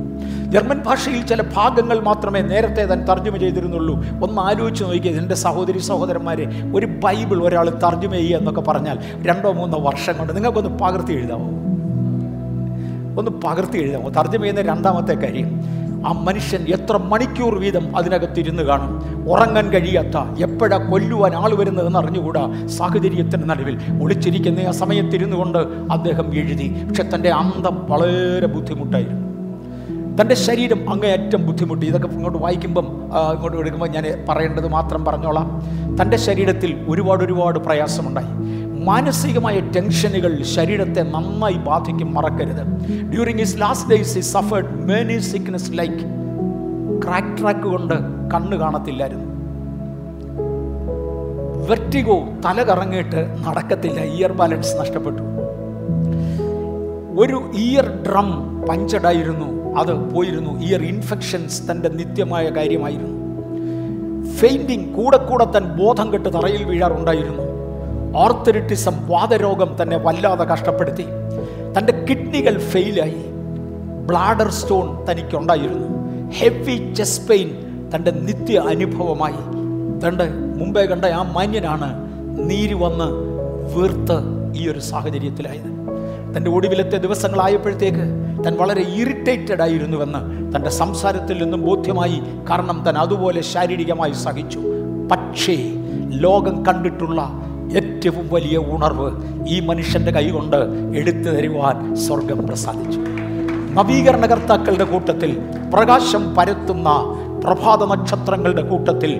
ജർമ്മൻ 0.51 0.83
ഭാഷയിൽ 0.83 1.27
ചില 1.27 1.43
ഭാഗങ്ങൾ 1.57 2.01
മാത്രമേ 2.01 2.41
നേരത്തെ 2.41 2.85
താൻ 2.85 3.05
തർജമ 3.05 3.37
ചെയ്തിരുന്നുള്ളൂ. 3.37 4.05
ഒന്ന് 4.23 4.41
ആലോചിച്ച് 4.41 4.85
നോക്കിയത് 4.85 5.19
എന്റെ 5.19 5.35
സഹോദരി 5.35 5.79
സഹോദരന്മാരെ 5.79 6.73
ഒരു 6.75 6.87
ബൈബിൾ 6.87 7.45
ഒരാൾ 7.45 7.71
തർജമ 7.71 8.11
ചെയ്യുക 8.11 8.39
എന്നൊക്കെ 8.39 8.61
പറഞ്ഞാൽ 8.61 8.99
രണ്ടോ 9.27 9.53
മൂന്നോ 9.53 9.79
വർഷം 9.79 10.19
കൊണ്ട് 10.19 10.37
നിങ്ങൾക്കൊന്ന് 10.37 10.79
പകർത്തി 10.79 11.13
എഴുതാമോ 11.13 11.49
ഒന്ന് 13.19 13.31
പകർത്തി 13.31 13.79
എഴുതാമോ 13.79 14.09
തർജമ 14.09 14.41
ചെയ്യുന്ന 14.41 14.63
രണ്ടാമത്തെ 14.63 15.15
കാര്യം 15.15 15.84
ആ 16.07 16.13
മനുഷ്യൻ 16.13 16.63
എത്ര 16.63 16.97
മണിക്കൂർ 16.97 17.59
വീതം 17.59 17.97
അതിനകത്തിരുന്ന് 17.97 18.63
കാണും? 18.63 19.25
ഉറങ്ങാൻ 19.31 19.71
കഴിയാത്ത 19.71 20.43
എപ്പോഴാ 20.43 20.77
കൊല്ലുവാൻ 20.77 21.35
ആൾ 21.35 21.55
വരുന്നതെന്ന് 21.55 21.99
അറിഞ്ഞുകൂടാ? 21.99 22.67
സാഹചര്യത്തിന്റെ 22.67 23.47
നടുവിൽ 23.47 23.79
ഒളിച്ചിരിക്കുന്ന 24.03 24.61
ആ 24.61 24.71
സമയത്തിരുന്നു 24.71 25.37
കൊണ്ട് 25.37 25.59
അദ്ദേഹം 25.93 26.35
എഴുതി. 26.35 26.85
പക്ഷെ 26.89 27.03
തന്റെ 27.15 27.31
അന്തം 27.31 27.87
വളരെ 27.89 28.47
ബുദ്ധിമുട്ടായിരുന്നു. 28.47 29.34
തന്റെ 30.21 30.35
ശരീരം 30.35 30.91
അങ്ങേയറ്റം 30.93 31.47
ബുദ്ധിമുട്ടി. 31.47 31.87
ഇതൊക്കെ 31.87 32.09
ഇങ്ങോട്ട് 32.09 32.39
വായിക്കുമ്പം 32.39 32.87
ഇങ്ങോട്ട് 33.35 33.57
എടുക്കുമ്പോൾ 33.57 33.89
ഞാൻ 33.89 34.25
പറയേണ്ടത് 34.29 34.69
മാത്രം 34.69 35.05
പറഞ്ഞോളാം. 35.05 35.63
തന്റെ 36.03 36.17
ശരീരത്തിൽ 36.17 36.85
ഒരുപാട് 36.89 37.25
ഒരുപാട് 37.25 37.59
പ്രയാസമുണ്ടായി. 37.59 38.27
മാനസികമായ 38.85 39.61
ടെൻഷനുകൾ 39.61 40.43
ശരീരത്തെ 40.43 41.03
നന്നായി 41.03 41.55
ബാധിക്കും 41.55 42.15
മറക്കരുത്. 42.15 42.63
During 43.13 43.39
his 43.39 43.61
last 43.61 43.91
days 43.91 44.15
he 44.15 44.21
suffered 44.21 44.69
many 44.91 45.19
sickness 45.19 45.71
like 45.73 46.05
cataract 47.41 47.61
കൊണ്ട് 47.61 47.95
കണ്ണ് 48.35 48.57
കാണത്തില്ലായിരുന്നു. 48.57 49.25
വെർട്ടിഗോ 51.69 52.25
തല 52.47 52.63
കറങ്ങിയിട്ട് 52.63 53.37
നടക്കത്തില്ല. 53.47 54.01
ഇയർ 54.01 54.33
ബാലൻസ് 54.33 54.77
നഷ്ടപ്പെട്ടു. 54.81 55.23
ഒരു 57.21 57.51
ഇയർ 57.55 57.87
ഡ്രം 58.07 58.31
പഞ്ചഡായിരുന്നു 58.69 59.64
അത് 59.77 60.15
പോയിരുന്നു. 60.15 60.61
ഇയർ 60.61 60.83
ഇൻഫെക്ഷൻസ് 60.83 61.71
തന്റെ 61.71 61.89
നിത്യമായ 61.89 62.49
കാര്യമായിരുന്നു. 62.49 63.13
ഫെയിന്റിങ് 64.35 64.95
കൂടെ 64.95 65.17
കൂടെ 65.17 65.45
തൻ 65.45 65.65
ബോധം 65.65 66.13
കെട്ട് 66.13 66.29
തറയിൽ 66.29 66.65
വീഴാറുണ്ടായിരുന്നു. 66.65 67.45
ഓർത്തരിറ്റിസം 68.17 69.09
വാതരോഗം 69.09 69.77
തന്നെ 69.83 69.97
വല്ലാതെ 69.97 70.45
കഷ്ടപ്പെടുത്തി. 70.45 71.07
തന്റെ 71.79 72.07
കിഡ്നികൾ 72.11 72.59
ഫെയിലായി 72.59 73.25
ബ്ലാഡർ 74.07 74.51
സ്റ്റോൺ 74.51 75.05
തനിക്കുണ്ടായിരുന്നു. 75.05 75.89
ഹെവി 76.31 76.95
ചെസ്റ്റ് 76.95 77.29
പെയിൻ 77.29 77.49
തന്റെ 77.95 78.11
നിത്യ 78.11 78.59
അനുഭവമായി. 78.59 79.43
തന്റെ 80.05 80.25
മുമ്പേ 80.65 80.87
കണ്ട 80.87 81.05
ആ 81.05 81.23
മാന്യനാണ് 81.23 81.89
നീര് 82.51 82.75
വന്ന് 82.75 83.09
വീർത്ത് 83.75 84.19
ഈ 84.57 84.69
ഒരു 84.69 84.79
സാഹചര്യത്തിലായത്. 84.79 85.74
തന്റെ 86.37 86.51
ഒടുവിലത്തെ 86.51 86.97
ദിവസങ്ങളായപ്പോഴത്തേക്ക് 86.97 88.05
തൻ 88.47 88.57
വളരെ 88.57 88.83
ഇറിറ്റേറ്റഡ് 88.95 89.63
ആയിരുന്നുവെന്ന് 89.63 90.21
തന്റെ 90.57 90.71
സംസാരത്തിൽ 90.71 91.43
നിന്നും 91.43 91.63
ബോധ്യമായി 91.63 92.23
കാരണം 92.51 92.85
തൻ 92.89 92.99
അതുപോലെ 92.99 93.41
ശാരീരികമായി 93.41 94.13
സഹിച്ചു. 94.13 94.61
പക്ഷേ 95.13 95.57
ലോകം 96.09 96.67
കണ്ടിട്ടുള്ള 96.67 97.41
ഏറ്റവും 97.77 98.29
വലിയ 98.33 98.59
ഉണർവ് 98.59 99.09
ഈ 99.49 99.61
മനുഷ്യന്റെ 99.61 100.13
കൈകൊണ്ട് 100.13 100.57
എടുത്തു 100.97 101.29
തരുവാൻ 101.29 101.95
സ്വർഗം 101.95 102.47
പ്രസാദിച്ചു. 102.47 103.01
നവീകരണകർത്താക്കളുടെ 103.75 104.85
കൂട്ടത്തിൽ 104.85 105.39
പ്രകാശം 105.75 106.35
പരത്തുന്ന 106.35 106.91
പ്രഭാത 107.45 107.85
നക്ഷത്രങ്ങളുടെ 107.85 108.63
കൂട്ടത്തിൽ 108.63 109.11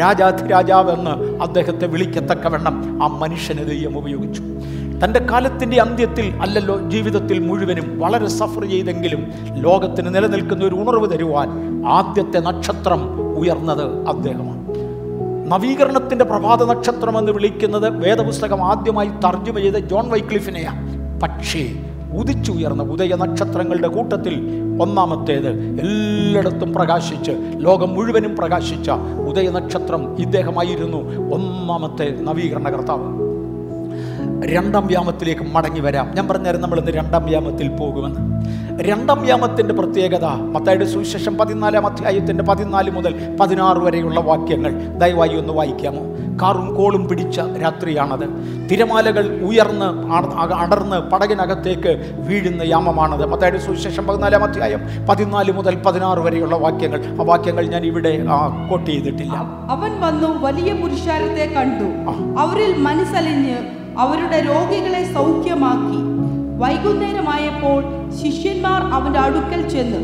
രാജാധിരാജാവെന്ന് 0.00 1.42
അദ്ദേഹത്തെ 1.42 1.86
വിളിക്കത്തക്കവണ്ണം 1.86 3.02
ആ 3.02 3.06
മനുഷ്യനെ 3.06 3.64
ദൈവം 3.64 3.98
ഉപയോഗിച്ചു. 3.98 4.42
തന്റെ 5.02 5.20
കാലത്തിന്റെ 5.30 5.76
അന്ത്യത്തിൽ 5.80 6.26
അല്ലല്ലോ 6.40 6.76
ജീവിതത്തിൽ 6.88 7.38
മുഴുവനും 7.40 7.86
വളരെ 7.98 8.28
സഫർ 8.32 8.64
ചെയ്തെങ്കിലും 8.64 9.22
ലോകത്തിന് 9.56 10.14
നിലനിൽക്കുന്ന 10.14 10.64
ഒരു 10.64 10.74
ഉണർവ് 10.74 11.08
തരുവാൻ 11.10 11.48
ആദ്യത്തെ 11.90 12.40
നക്ഷത്രം 12.40 13.00
ഉയർന്നത് 13.36 13.86
അദ്ദേഹമാണ്. 14.08 14.60
നവീകരണത്തിന്റെ 15.48 16.24
പ്രഭാത 16.24 16.62
നക്ഷത്രം 16.64 17.18
എന്ന് 17.18 17.32
വിളിക്കുന്നത് 17.32 17.88
വേദപുസ്തകം 17.98 18.62
ആദ്യമായി 18.64 19.10
തർജമ 19.24 19.58
ചെയ്ത 19.58 19.78
ജോൺ 19.90 20.06
വൈക്ലിഫിനെയാണ് 20.10 20.80
പക്ഷേ 21.22 21.62
ഉദിച്ചുയർന്ന 22.12 22.82
ഉദയ 22.92 23.14
നക്ഷത്രങ്ങളുടെ 23.14 23.88
കൂട്ടത്തിൽ 23.88 24.34
ഒന്നാമത്തേത് 24.80 25.50
എല്ലായിടത്തും 25.82 26.72
പ്രകാശിച്ച് 26.72 27.32
ലോകം 27.58 27.94
മുഴുവനും 27.94 28.36
പ്രകാശിച്ച 28.36 28.88
ഉദയ 29.26 29.50
നക്ഷത്രം 29.50 30.02
ഇദ്ദേഹമായിരുന്നു 30.18 31.00
ഒന്നാമത്തെ 31.30 32.08
നവീകരണ 32.20 32.68
കർത്താവ് 32.70 33.08
രണ്ടാം 34.42 34.86
വ്യാമത്തിലേക്ക് 34.86 35.42
മടങ്ങി 35.42 35.80
വരാം. 35.80 36.10
ഞാൻ 36.14 36.28
പറഞ്ഞായിരുന്നു 36.28 36.66
നമ്മൾ 36.66 36.80
ഇന്ന് 36.80 36.92
രണ്ടാം 36.92 37.24
വ്യാമത്തിൽ 37.24 37.68
പോകുമെന്ന്. 37.68 38.34
രണ്ടാം 38.80 39.22
വ്യാമത്തിന്റെ 39.22 39.74
പ്രത്യേകത 39.74 40.24
മത്തായുടെ 40.24 40.84
സുവിശേഷം 40.84 41.38
പതിനാലാം 41.38 41.86
അധ്യായത്തിന്റെ 41.86 42.44
പതിനാല് 42.44 42.90
മുതൽ 42.90 43.36
പതിനാറ് 43.40 43.78
വരെയുള്ള 43.78 44.20
വാക്യങ്ങൾ 44.20 44.98
ദയവായി 44.98 45.36
ഒന്ന് 45.36 45.52
വായിക്കാമോ? 45.52 46.00
കാറും 46.42 46.74
കോളും 46.74 47.08
പിടിച്ച 47.08 47.40
രാത്രിയാണത്. 47.40 48.26
തിരമാലകൾ 48.70 49.42
ഉയർന്ന് 49.42 50.12
അടർന്ന് 50.54 50.96
പടകിനകത്തേക്ക് 50.96 52.14
വീഴുന്ന 52.28 52.62
യാമമാണത്. 52.62 53.26
മത്തായുടെ 53.26 53.58
സുവിശേഷം 53.58 54.06
പതിനാലാം 54.06 54.44
അധ്യായം 54.44 54.80
പതിനാല് 55.08 55.52
മുതൽ 55.52 55.74
പതിനാറ് 55.74 56.18
വരെയുള്ള 56.18 56.56
വാക്യങ്ങൾ. 56.56 57.04
ആ 57.06 57.22
വാക്യങ്ങൾ 57.22 57.66
ഞാൻ 57.66 57.84
ഇവിടെ 57.84 58.24
കോട്ട് 58.70 58.90
ചെയ്തിട്ടില്ല. 58.90 59.34
അവൻ 59.70 60.00
വന്നു 60.00 60.46
വലിയ 60.46 60.72
പുരുഷാരത്തെ 60.72 61.54
കണ്ടു. 61.54 62.10
അവരിൽ 62.40 62.74
മനസ്സലിഞ്ഞ് 62.78 63.56
അവരുടെ 63.98 64.40
രോഗികളെ 64.40 65.14
സൗഖ്യമാക്കി. 65.14 65.98
വൈകുന്നേരമായപ്പോൾ 66.58 67.84
ശിഷ്യന്മാർ 68.22 68.82
അവന്റെ 68.82 69.18
അടുക്കൽ 69.18 69.68
ചെന്ന് 69.68 69.98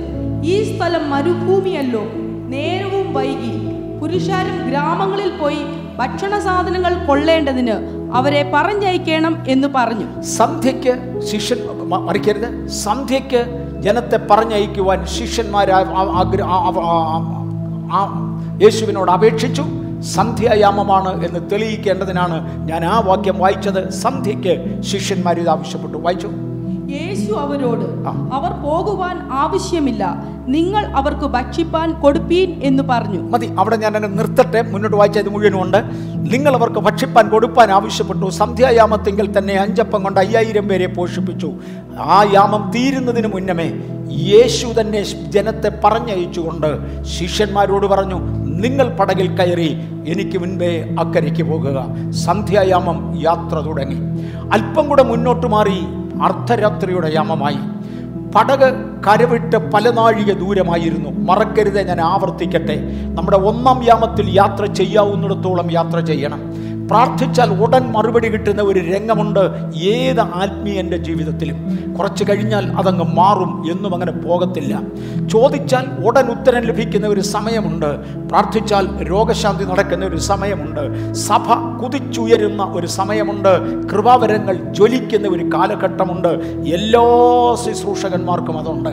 ഈ 0.45 0.77
സ്ഥലം 0.77 1.11
മരുഭൂമിയല്ലോ. 1.11 2.03
നേരവും 2.49 3.15
വൈകി. 3.15 3.71
പുരുഷാരും 4.01 4.69
ഗ്രാമങ്ങളിൽ 4.69 5.33
പോയി 5.41 5.59
ഭക്ഷണ 5.99 6.39
സാധനങ്ങൾ 6.39 7.07
കൊള്ളേണ്ടതിന് 7.07 7.73
അവരെ 8.15 8.51
പറഞ്ഞയക്കണം 8.55 9.37
എന്ന് 9.49 9.69
പറഞ്ഞു. 9.75 10.23
സന്ധ്യയ്ക്ക് 10.23 11.21
ശിഷ്യൻ 11.21 11.59
മറിക്കരുത്. 11.89 12.67
സന്ധ്യയ്ക്ക് 12.67 13.45
ജനത്തെ 13.81 14.21
പറഞ്ഞയക്കുവാൻ 14.31 15.07
ശിഷ്യന്മാർ 15.07 15.71
യേശുവിനോട് 18.63 19.11
അപേക്ഷിച്ചു. 19.11 19.65
സന്ധ്യായാമമാണ് 20.03 21.25
എന്ന് 21.25 21.51
തെളിയിക്കേണ്ടതിനാണ് 21.51 22.69
ഞാൻ 22.69 22.85
ആ 22.85 23.01
വാക്യം 23.01 23.39
വായിച്ചത്. 23.39 23.91
സന്ധ്യയ്ക്ക് 23.91 24.83
ശിഷ്യന്മാർ 24.83 25.39
ഇത് 25.39 25.49
ആവശ്യപ്പെട്ടു. 25.49 25.99
വായിച്ചു? 25.99 26.31
യേശു 26.91 27.33
അവരോട്. 27.33 28.09
അവർ 28.35 28.51
പോകുവാൻ 28.51 29.29
ആവശ്യമില്ല. 29.33 30.25
നിങ്ങൾ 30.49 30.87
അവർക്ക് 30.87 31.25
ഭക്ഷിപ്പാൻ 31.25 32.01
കൊടുപ്പീൻ 32.01 32.61
എന്ന് 32.63 32.83
പറഞ്ഞു. 32.83 33.21
മതി 33.21 33.55
അവിടെ 33.59 33.77
ഞാൻ 33.77 33.97
അങ്ങ് 33.97 34.19
നിർത്തട്ടെ. 34.19 34.63
മുന്നോട്ട് 34.63 34.97
വായിച്ചത് 34.97 35.29
മുഴുവനുമുണ്ട് 35.29 35.77
നിങ്ങൾ 36.15 36.55
അവർക്ക് 36.55 36.79
ഭക്ഷിപ്പാൻ 36.79 37.29
കൊടുപ്പാൻ 37.29 37.71
ആവശ്യപ്പെട്ടു. 37.71 38.31
സന്ധ്യായാമത്തെങ്കിൽ 38.31 39.39
തന്നെ 39.39 39.55
അഞ്ചപ്പം 39.55 40.03
കൊണ്ട് 40.03 40.21
അയ്യായിരം 40.21 40.69
പേരെ 40.69 40.87
പോഷിപ്പിച്ചു. 40.87 41.53
ആ 41.99 42.27
യാമം 42.33 42.71
തീരുന്നതിന് 42.71 43.27
മുന്നമേ 43.27 43.73
യേശു 44.11 44.81
തന്നെ 44.81 45.03
ജനത്തെ 45.31 45.81
പറഞ്ഞയച്ചുകൊണ്ട് 45.85 47.03
ശിഷ്യന്മാരോട് 47.03 47.87
പറഞ്ഞു 47.87 48.40
നിങ്ങൾ 48.61 48.89
പടകിൽ 48.89 49.37
കയറി 49.37 49.77
എനിക്ക് 50.07 50.39
മുൻപേ 50.39 50.97
അക്കരയ്ക്ക് 51.01 51.43
പോകുക. 51.43 51.87
സന്ധ്യായാമം 52.11 53.21
യാത്ര 53.23 53.57
തുടങ്ങി. 53.57 53.99
അല്പം 54.53 54.89
കൂടെ 54.89 55.03
മുന്നോട്ട് 55.03 55.47
മാറി 55.47 55.79
അർദ്ധരാത്രിയുടെ 56.23 57.13
യാമമായി. 57.15 57.59
പടക് 58.35 58.69
കരവിട്ട് 59.07 59.57
പല 59.73 59.91
നാഴിക 59.91 60.33
ദൂരമായിരുന്നു. 60.33 61.11
മറക്കരുത് 61.11 61.81
ഞാൻ 61.81 62.01
ആവർത്തിക്കട്ടെ. 62.01 62.77
നമ്മുടെ 63.05 63.37
ഒന്നാം 63.37 63.85
യാമത്തിൽ 63.85 64.31
യാത്ര 64.31 64.65
ചെയ്യാവുന്നിടത്തോളം 64.65 65.73
യാത്ര 65.73 66.01
ചെയ്യണം. 66.01 66.41
പ്രാർത്ഥിച്ചാൽ 66.91 67.63
ഉടൻ 67.63 67.93
മറുപടി 67.93 68.29
കിട്ടുന്ന 68.29 68.63
ഒരു 68.63 68.79
രംഗമുണ്ട് 68.79 69.41
ഏത് 69.77 70.21
ആത്മീയന്റെ 70.21 70.97
ജീവിതത്തിലും. 70.97 71.57
കുറച്ച് 71.99 72.25
കഴിഞ്ഞാൽ 72.25 72.73
അതങ്ങ് 72.73 73.05
മാറും 73.15 73.73
എന്നും 73.73 73.95
അങ്ങനെ 73.95 74.13
പോകത്തില്ല. 74.13 74.81
ചോദിച്ചാൽ 75.29 76.07
ഉടൻ 76.07 76.27
ഉത്തരം 76.27 76.63
ലഭിക്കുന്ന 76.63 77.07
ഒരു 77.07 77.21
സമയമുണ്ട്. 77.21 77.87
പ്രാർത്ഥിച്ചാൽ 78.29 79.03
രോഗശാന്തി 79.03 79.65
നടക്കുന്ന 79.65 80.07
ഒരു 80.07 80.17
സമയമുണ്ട്. 80.17 81.13
സഭ 81.13 81.79
കുതിച്ചുയരുന്ന 81.83 82.63
ഒരു 82.63 82.87
സമയമുണ്ട്. 82.87 83.83
കൃപാവരങ്ങൾ 83.89 84.55
ജ്വലിക്കുന്ന 84.55 85.29
ഒരു 85.29 85.45
കാലഘട്ടമുണ്ട്. 85.45 86.29
എല്ലാ 86.75 87.03
ശുശ്രൂഷകന്മാർക്കും 87.55 88.59
അതുണ്ട്. 88.59 88.91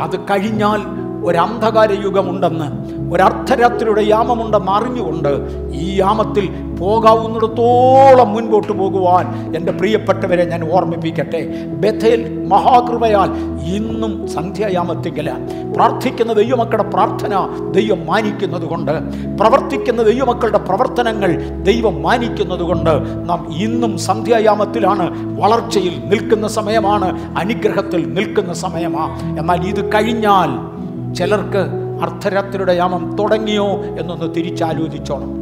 അത് 0.00 0.20
കഴിഞ്ഞാൽ 0.20 1.07
ഒരു 1.24 1.38
അന്ധകാര 1.38 1.92
യുഗമുണ്ടെന്ന് 1.92 2.68
ഒരർദ്ധരാത്രിയുടെ 3.12 4.02
യാമമുണ്ടെന്ന് 4.02 4.72
അറിഞ്ഞുകൊണ്ട് 4.72 5.30
ഈ 5.74 5.96
യാമത്തിൽ 5.96 6.48
പോകാവുന്നിടത്തോളം 6.78 8.32
മുൻപോട്ട് 8.32 8.72
പോകുവാൻ 8.72 9.54
എന്റെ 9.56 9.72
പ്രിയപ്പെട്ടവരെ 9.72 10.44
ഞാൻ 10.44 10.72
ഓർമ്മിപ്പിക്കട്ടെ. 10.72 11.40
ബഥേൽ 11.82 12.46
മഹാകൃപയാൽ 12.46 13.30
ഇന്നും 13.76 14.28
സന്ധ്യായാമത്തിങ്കല. 14.28 15.30
പ്രാർത്ഥിക്കുന്ന 15.74 16.32
ദൈവമക്കളുടെ 16.32 16.90
പ്രാർത്ഥന 16.90 17.34
ദൈവം 17.70 18.06
മാനിക്കുന്നത് 18.06 18.64
കൊണ്ട് 18.64 18.92
പ്രവർത്തിക്കുന്ന 19.40 20.02
ദൈവമക്കളുടെ 20.02 20.58
പ്രവർത്തനങ്ങൾ 20.58 21.42
ദൈവം 21.62 22.02
മാനിക്കുന്നത് 22.02 22.62
കൊണ്ട് 22.62 22.90
നാം 23.28 23.54
ഇന്നും 23.56 23.98
സന്ധ്യായാമത്തിലാണ് 23.98 25.34
വളർച്ചയിൽ 25.40 26.02
നിൽക്കുന്ന 26.06 26.46
സമയമാണ് 26.46 27.36
അനുഗ്രഹത്തിൽ 27.38 28.14
നിൽക്കുന്ന 28.14 28.52
സമയമാണ് 28.52 29.38
എന്നാൽ 29.38 29.68
ഇത് 29.68 29.92
കഴിഞ്ഞാൽ 29.94 30.77
ചിലർക്ക് 31.14 31.62
അർദ്ധരാത്രിയുടെ 32.02 32.72
യാമം 32.72 33.16
തുടങ്ങിയോ 33.20 33.66
എന്നൊന്ന് 33.66 34.34
തിരിച്ചാലോചിച്ചോണം. 34.34 35.38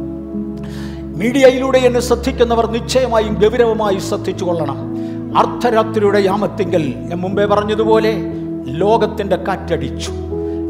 മീഡിയയിലൂടെ 1.17 1.77
എന്നെ 1.77 1.99
ശ്രദ്ധിക്കുന്നവർ 1.99 2.71
നിശ്ചയമായും 2.71 3.33
ഗൗരവമായി 3.33 3.97
ശ്രദ്ധിച്ചു 3.97 4.45
കൊള്ളണം 4.45 4.97
അർദ്ധരാത്രിയുടെ 5.37 6.19
യാമത്തിങ്കൽ 6.19 6.93
ഞാൻ 6.97 7.19
മുമ്പേ 7.19 7.45
പറഞ്ഞതുപോലെ 7.45 8.23
ലോകത്തിന്റെ 8.65 9.35
കാറ്റടിച്ചു. 9.35 10.11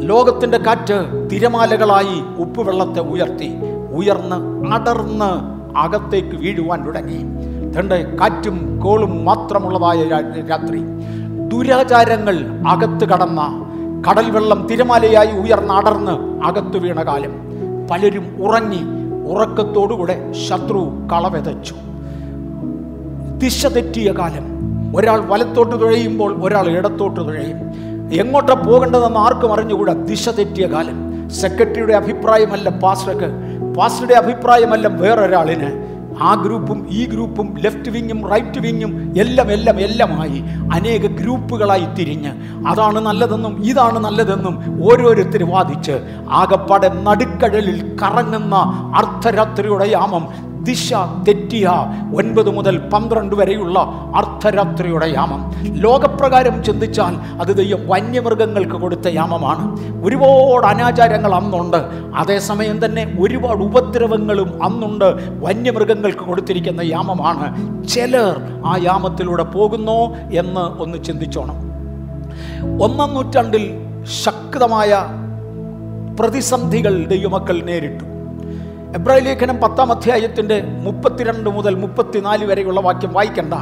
ലോകത്തിന്റെ 0.01 0.57
കാറ്റ് 0.57 1.29
തിരമാലകളായി 1.31 2.41
ഉപ്പുവെള്ളത്തെ 2.41 2.99
ഉയർത്തി 2.99 3.51
ഉയർന്ന് 3.95 4.67
അടർന്ന് 4.73 5.57
അകത്തേക്ക് 5.77 6.35
വീഴുവാൻ 6.35 6.85
തുടങ്ങി. 6.85 7.19
തണ്ട് 7.71 8.17
കാറ്റും 8.17 8.79
കോളും 8.79 9.25
മാത്രമുള്ളതായ 9.25 10.03
രാത്രി. 10.49 10.79
ദുരാചാരങ്ങൾ 11.47 12.37
അകത്ത് 12.67 13.09
കടന്ന 13.09 13.63
കടൽ 14.01 14.31
വെള്ളം 14.31 14.67
തിരമാലയായി 14.67 15.31
ഉയർന്നടർന്ന് 15.31 16.41
അകത്തു 16.43 16.77
വീണ 16.77 17.03
കാലം. 17.03 17.31
പലരും 17.91 18.37
ഉറങ്ങി 18.41 18.79
ഉറക്കത്തോടുകൂടെ 19.27 20.33
ശത്രു 20.49 21.07
കളവെതച്ചു. 21.11 21.75
ദിശ 23.37 23.65
തെറ്റിയ 23.65 24.11
കാലം. 24.11 24.57
ഒരാൾ 24.95 25.19
വലത്തോട്ട് 25.19 25.81
തുഴയുമ്പോൾ 25.81 26.43
ഒരാൾ 26.43 26.67
ഇടത്തോട്ട് 26.67 27.21
തുഴയും. 27.21 27.57
എങ്ങോട്ടാ 28.13 28.53
പോകേണ്ടതെന്ന് 28.53 29.19
ആർക്കും 29.19 29.53
അറിഞ്ഞുകൂടാ 29.53 29.93
ദിശ 29.93 30.29
തെറ്റിയ 30.29 30.67
കാലം. 30.67 31.29
സെക്രട്ടറിയുടെ 31.29 31.93
അഭിപ്രായമല്ല 31.93 32.69
പാസ്റ്റർക്ക്. 32.69 33.29
പാസ്റ്ററുടെ 33.75 34.13
അഭിപ്രായമല്ല 34.13 34.87
വേറൊരാളിന്. 34.87 35.86
ആ 36.21 36.31
ഗ്രൂപ്പും 36.35 36.79
ഈ 36.89 37.01
ഗ്രൂപ്പും 37.05 37.47
ലെഫ്റ്റ് 37.57 37.89
വിങ്ങും 37.91 38.19
റൈറ്റ് 38.31 38.59
വിങ്ങും 38.59 38.91
എല്ലാം 39.19 39.49
എല്ലാം 39.51 39.77
എല്ലാമായി 39.79 40.39
അനേക 40.73 41.05
ഗ്രൂപ്പുകളായി 41.15 41.87
തിരിഞ്ഞ് 41.95 42.31
അതാണ് 42.67 42.99
നല്ലതെന്നും 42.99 43.53
ഇതാണ് 43.63 43.99
നല്ലതെന്നും 43.99 44.55
ഓരോരുത്തർ 44.83 45.43
വാദിച്ച് 45.49 45.95
ആകപ്പാടെ 46.33 46.89
നടുക്കടലിൽ 47.03 47.79
കറങ്ങുന്ന 48.01 48.55
അർദ്ധരാത്രിയുടെ 48.97 49.87
യാമം 49.89 50.25
ദിശ 50.63 50.93
തെറ്റിയ 51.27 51.71
ഒൻപത് 52.15 52.49
മുതൽ 52.49 52.77
പന്ത്രണ്ട് 52.77 53.35
വരെയുള്ള 53.35 53.79
അർദ്ധരാത്രിയുടെ 54.15 55.05
യാമം. 55.05 55.53
ലോകപ്രകാരം 55.61 56.63
ചിന്തിച്ചാൽ 56.63 57.41
അത് 57.41 57.57
ദൈവം 57.57 57.87
വന്യമൃഗങ്ങൾക്ക് 57.87 58.75
കൊടുത്ത 58.75 59.07
യാമമാണ്. 59.07 59.77
ഒരുപാട് 60.05 60.65
അനാചാരങ്ങൾ 60.65 61.35
അന്നുണ്ട്. 61.35 61.77
അതേസമയം 62.15 62.85
തന്നെ 62.85 63.15
ഒരുപാട് 63.19 63.63
ഉപദ്രവങ്ങളും 63.63 64.63
അന്നുണ്ട് 64.63 65.05
വന്യമൃഗങ്ങൾക്ക് 65.45 66.19
കൊടുത്തിരിക്കുന്ന 66.19 66.81
യാമമാണ്. 66.81 67.47
ചിലർ 67.87 68.41
ആ 68.65 68.77
യാമത്തിലൂടെ 68.83 69.43
പോകുന്നു 69.43 70.15
എന്ന് 70.33 70.81
ഒന്ന് 70.81 71.03
ചിന്തിച്ചോണം. 71.03 71.55
ഒന്നാം 72.83 73.13
നൂറ്റാണ്ടിൽ 73.13 73.71
ശക്തമായ 74.23 75.05
പ്രതിസന്ധികൾ 76.19 77.05
ദൈവമക്കൾ 77.05 77.61
നേരിട്ടു. 77.63 78.16
എബ്രാഹിം 78.95 79.23
ലേഖനം 79.23 79.57
പത്താം 79.57 79.91
അധ്യായത്തിന്റെ 79.91 80.61
മുപ്പത്തിരണ്ട് 80.61 81.49
മുതൽ 81.49 81.75
മുപ്പത്തിനാല് 81.75 82.45
വരെയുള്ള 82.45 82.81
വാക്യം 82.81 83.13
വായിക്കണ്ട. 83.13 83.53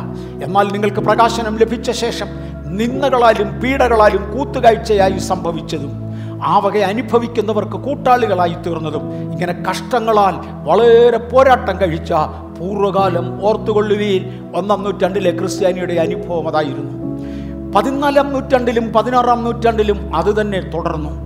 എന്നാൽ 0.43 0.71
നിങ്ങൾക്ക് 0.71 0.97
പ്രകാശനം 0.97 1.57
ലഭിച്ച 1.57 1.91
ശേഷം 1.91 2.27
നിന്ദകളാലും 2.65 3.59
പീഡകളാലും 3.59 4.37
കൂത്തുകാഴ്ചയായി 4.37 5.17
സംഭവിച്ചതും 5.17 6.05
ആ 6.43 6.59
വക 6.59 6.77
അനുഭവിക്കുന്നവർക്ക് 6.77 7.71
കൂട്ടാളികളായി 7.71 8.53
തീർന്നതും 8.53 9.31
ഇങ്ങനെ 9.31 9.63
കഷ്ടങ്ങളാൽ 9.69 10.33
വളരെ 10.63 11.17
പോരാട്ടം 11.17 11.81
കഴിച്ച 11.81 12.13
പൂർവകാലം 12.59 13.45
ഓർത്തുകൊള്ളുകയിൽ 13.45 14.39
ഒന്നാം 14.55 14.83
നൂറ്റാണ്ടിലെ 14.83 15.31
ക്രിസ്ത്യാനിയുടെ 15.31 15.93
അനുഭവം 15.93 16.47
അതായിരുന്നു. 16.47 17.15
പതിനാലാം 17.71 18.33
നൂറ്റാണ്ടിലും 18.33 18.93
പതിനാറാം 18.93 19.43
നൂറ്റാണ്ടിലും 19.43 20.15
അത് 20.15 20.41
തന്നെ 20.41 20.59
തുടർന്നു. 20.59 21.24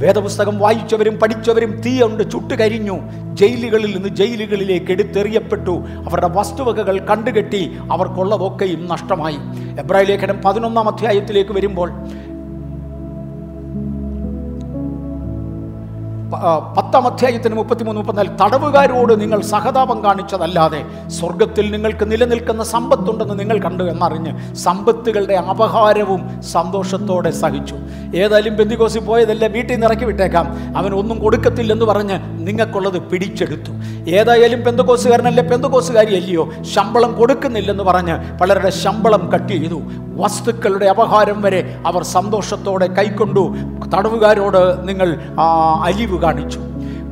വേദപുസ്തകം 0.00 0.58
വായിച്ചവരും 0.58 1.16
പഠിച്ചവരും 1.16 1.80
തീ 1.80 2.00
കൊണ്ട് 2.00 2.30
ചുട്ടുകരിഞ്ഞു. 2.30 2.98
ജയിലുകളിൽ 3.34 3.94
നിന്ന് 3.94 4.08
ജയിലുകളിലേക്ക് 4.08 4.92
എടുത്തെറിയപ്പെട്ടു. 4.92 5.70
അവരുടെ 5.80 6.28
വസ്തുവകകൾ 6.28 6.98
കണ്ടുകെട്ടി 6.98 7.78
അവർക്കുള്ളതൊക്കെയും 7.92 8.88
നഷ്ടമായി. 8.88 9.36
എബ്രാഹിം 9.80 10.08
ലേഖനം 10.08 10.40
പതിനൊന്നാം 10.44 10.88
അധ്യായത്തിലേക്ക് 10.88 11.50
വരുമ്പോൾ 11.50 11.92
പത്താം 16.76 17.06
അധ്യായത്തിന് 17.06 17.54
മുപ്പത്തിമൂന്ന് 17.54 18.00
മുപ്പത്തിനാല് 18.00 18.32
തടവുകാരോട് 18.40 19.20
നിങ്ങൾ 19.20 19.40
സഹതാപം 19.40 20.04
കാണിച്ചതല്ലാതെ 20.04 20.80
സ്വർഗത്തിൽ 21.08 21.70
നിങ്ങൾക്ക് 21.70 22.12
നിലനിൽക്കുന്ന 22.12 22.62
സമ്പത്തുണ്ടെന്ന് 22.62 23.40
നിങ്ങൾ 23.40 23.58
കണ്ടു 23.58 23.84
എന്നറിഞ്ഞ് 23.84 24.54
സമ്പത്തുകളുടെ 24.54 25.34
അപഹാരവും 25.34 26.40
സന്തോഷത്തോടെ 26.40 27.30
സഹിച്ചു. 27.30 27.74
ഏതായാലും 28.16 28.56
ബന്ദികോസി 28.56 28.98
പോയതല്ല 28.98 29.46
വീട്ടിൽ 29.46 29.72
നിന്ന് 29.72 29.86
ഇറക്കി 29.86 30.04
വിട്ടേക്കാം. 30.04 30.46
അവൻ 30.76 30.94
ഒന്നും 30.94 31.18
കൊടുക്കത്തില്ലെന്ന് 31.18 31.84
പറഞ്ഞ് 31.84 32.18
നിങ്ങൾക്കുള്ളത് 32.48 33.02
പിടിച്ചെടുത്തു. 33.02 33.72
ഏതായാലും 34.10 34.64
പെന്തകോസുകാരനല്ലേ 34.64 35.42
പെന്തകോസുകാരി 35.42 36.14
അല്ലയോ 36.20 36.48
ശമ്പളം 36.74 37.12
കൊടുക്കുന്നില്ലെന്ന് 37.18 37.84
പറഞ്ഞ് 37.84 38.16
പലരുടെ 38.40 38.70
ശമ്പളം 38.70 39.30
കട്ട് 39.34 39.52
ചെയ്തു. 39.52 39.80
വസ്തുക്കളുടെ 40.20 40.86
അപഹാരം 40.86 41.42
വരെ 41.42 41.60
അവർ 41.86 42.02
സന്തോഷത്തോടെ 42.02 42.86
കൈക്കൊണ്ടു. 42.86 43.44
തടവുകാരോട് 43.94 44.88
നിങ്ങൾ 44.88 45.08
അലിവ് 45.84 46.19
കാണിച്ചു. 46.22 46.60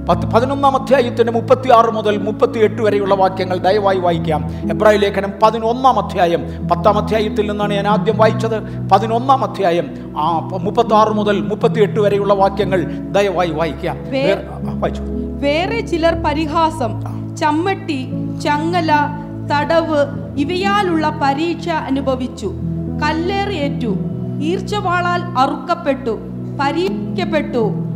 പത്ത് 0.09 0.23
പതിനൊന്നാം 0.23 0.83
അധ്യായത്തിന്റെ 0.83 1.33
മുപ്പത്തി 1.33 1.71
ആറ് 1.71 1.95
മുതൽ 1.95 2.17
മുപ്പത്തി 2.17 2.59
എട്ട് 2.59 2.83
വരെയുള്ള 2.83 3.15
വാക്യങ്ങൾ 3.15 3.57
ദയവായി 3.57 3.99
വായിക്കാം. 3.99 4.51
എബ്രാഹിം 4.71 5.01
ലേഖനം 5.01 5.33
പതിനൊന്നാം 5.43 5.99
അധ്യായം. 5.99 6.69
പത്താം 6.69 6.99
അധ്യായത്തിൽ 6.99 7.51
നിന്നാണ് 7.51 7.75
ഞാൻ 7.75 7.87
ആദ്യം 7.87 8.19
വായിച്ചത്. 8.19 8.89
പതിനൊന്നാം 8.89 9.45
അധ്യായം. 9.45 10.15
ആ 10.19 10.39
മുപ്പത്തി 10.39 10.95
ആറ് 10.95 11.09
മുതൽ 11.09 11.41
മുപ്പത്തി 11.41 11.81
എട്ട് 11.81 12.01
വരെയുള്ള 12.01 12.35
വാക്യങ്ങൾ 12.35 12.85
ദയവായി 13.13 13.51
വായിക്കാം. 13.51 13.97
വേറെ- 14.11 14.81
വായിച്ചു. 14.81 15.03
വേറെ 15.41 15.81
ചിലർ 15.81 16.15
പരിഹാസം 16.15 17.03
ചമ്മട്ടി 17.37 18.09
ചങ്ങല 18.45 18.93
തടവ് 19.57 20.07
ഇവയാലുള്ള 20.39 21.21
പരീക്ഷ 21.23 21.69
അനുഭവിച്ചു. 21.69 22.53
കല്ലേറിയേറ്റു 23.03 23.97
ഈർച്ചവാളാൽ 24.43 25.23
അറുക്കപ്പെട്ടു 25.39 26.19
പരീക്ഷിക്കപ്പെട്ടു. 26.61 27.88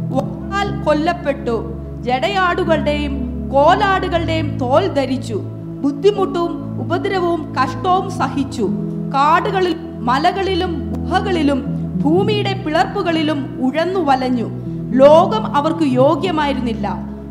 കൊല്ലപ്പെട്ടു. 0.85 1.57
ജടയാടുകളുടെയും 2.01 3.14
കോലാടുകളുടെയും 3.53 4.59
തോൽ 4.59 4.87
ധരിച്ചു. 4.95 5.35
ബുദ്ധിമുട്ടും 5.83 6.53
ഉപദ്രവവും 6.80 7.55
കഷ്ടവും 7.62 8.11
സഹിച്ചു. 8.11 8.68
കാടുകളിൽ 9.14 9.74
മലകളിലും 10.01 10.72
ഗുഹകളിലും 10.93 11.61
ഭൂമിയുടെ 12.03 12.53
പിളർപ്പുകളിലും 12.66 13.59
ഉഴന്നു 13.62 14.01
വലഞ്ഞു. 14.01 14.49
ലോകം 14.95 15.57
അവർക്ക് 15.57 15.85
യോഗ്യമായിരുന്നില്ല. 15.85 16.87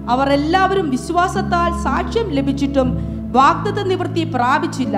അവർ 0.10 0.30
എല്ലാവരും 0.30 0.90
വിശ്വാസത്താൽ 0.90 1.84
സാക്ഷ്യം 1.84 2.30
ലഭിച്ചിട്ടും 2.30 2.88
വാഗ്ദത്ത 3.32 3.84
നിവൃത്തി 3.88 4.24
പ്രാപിച്ചില്ല. 4.24 4.98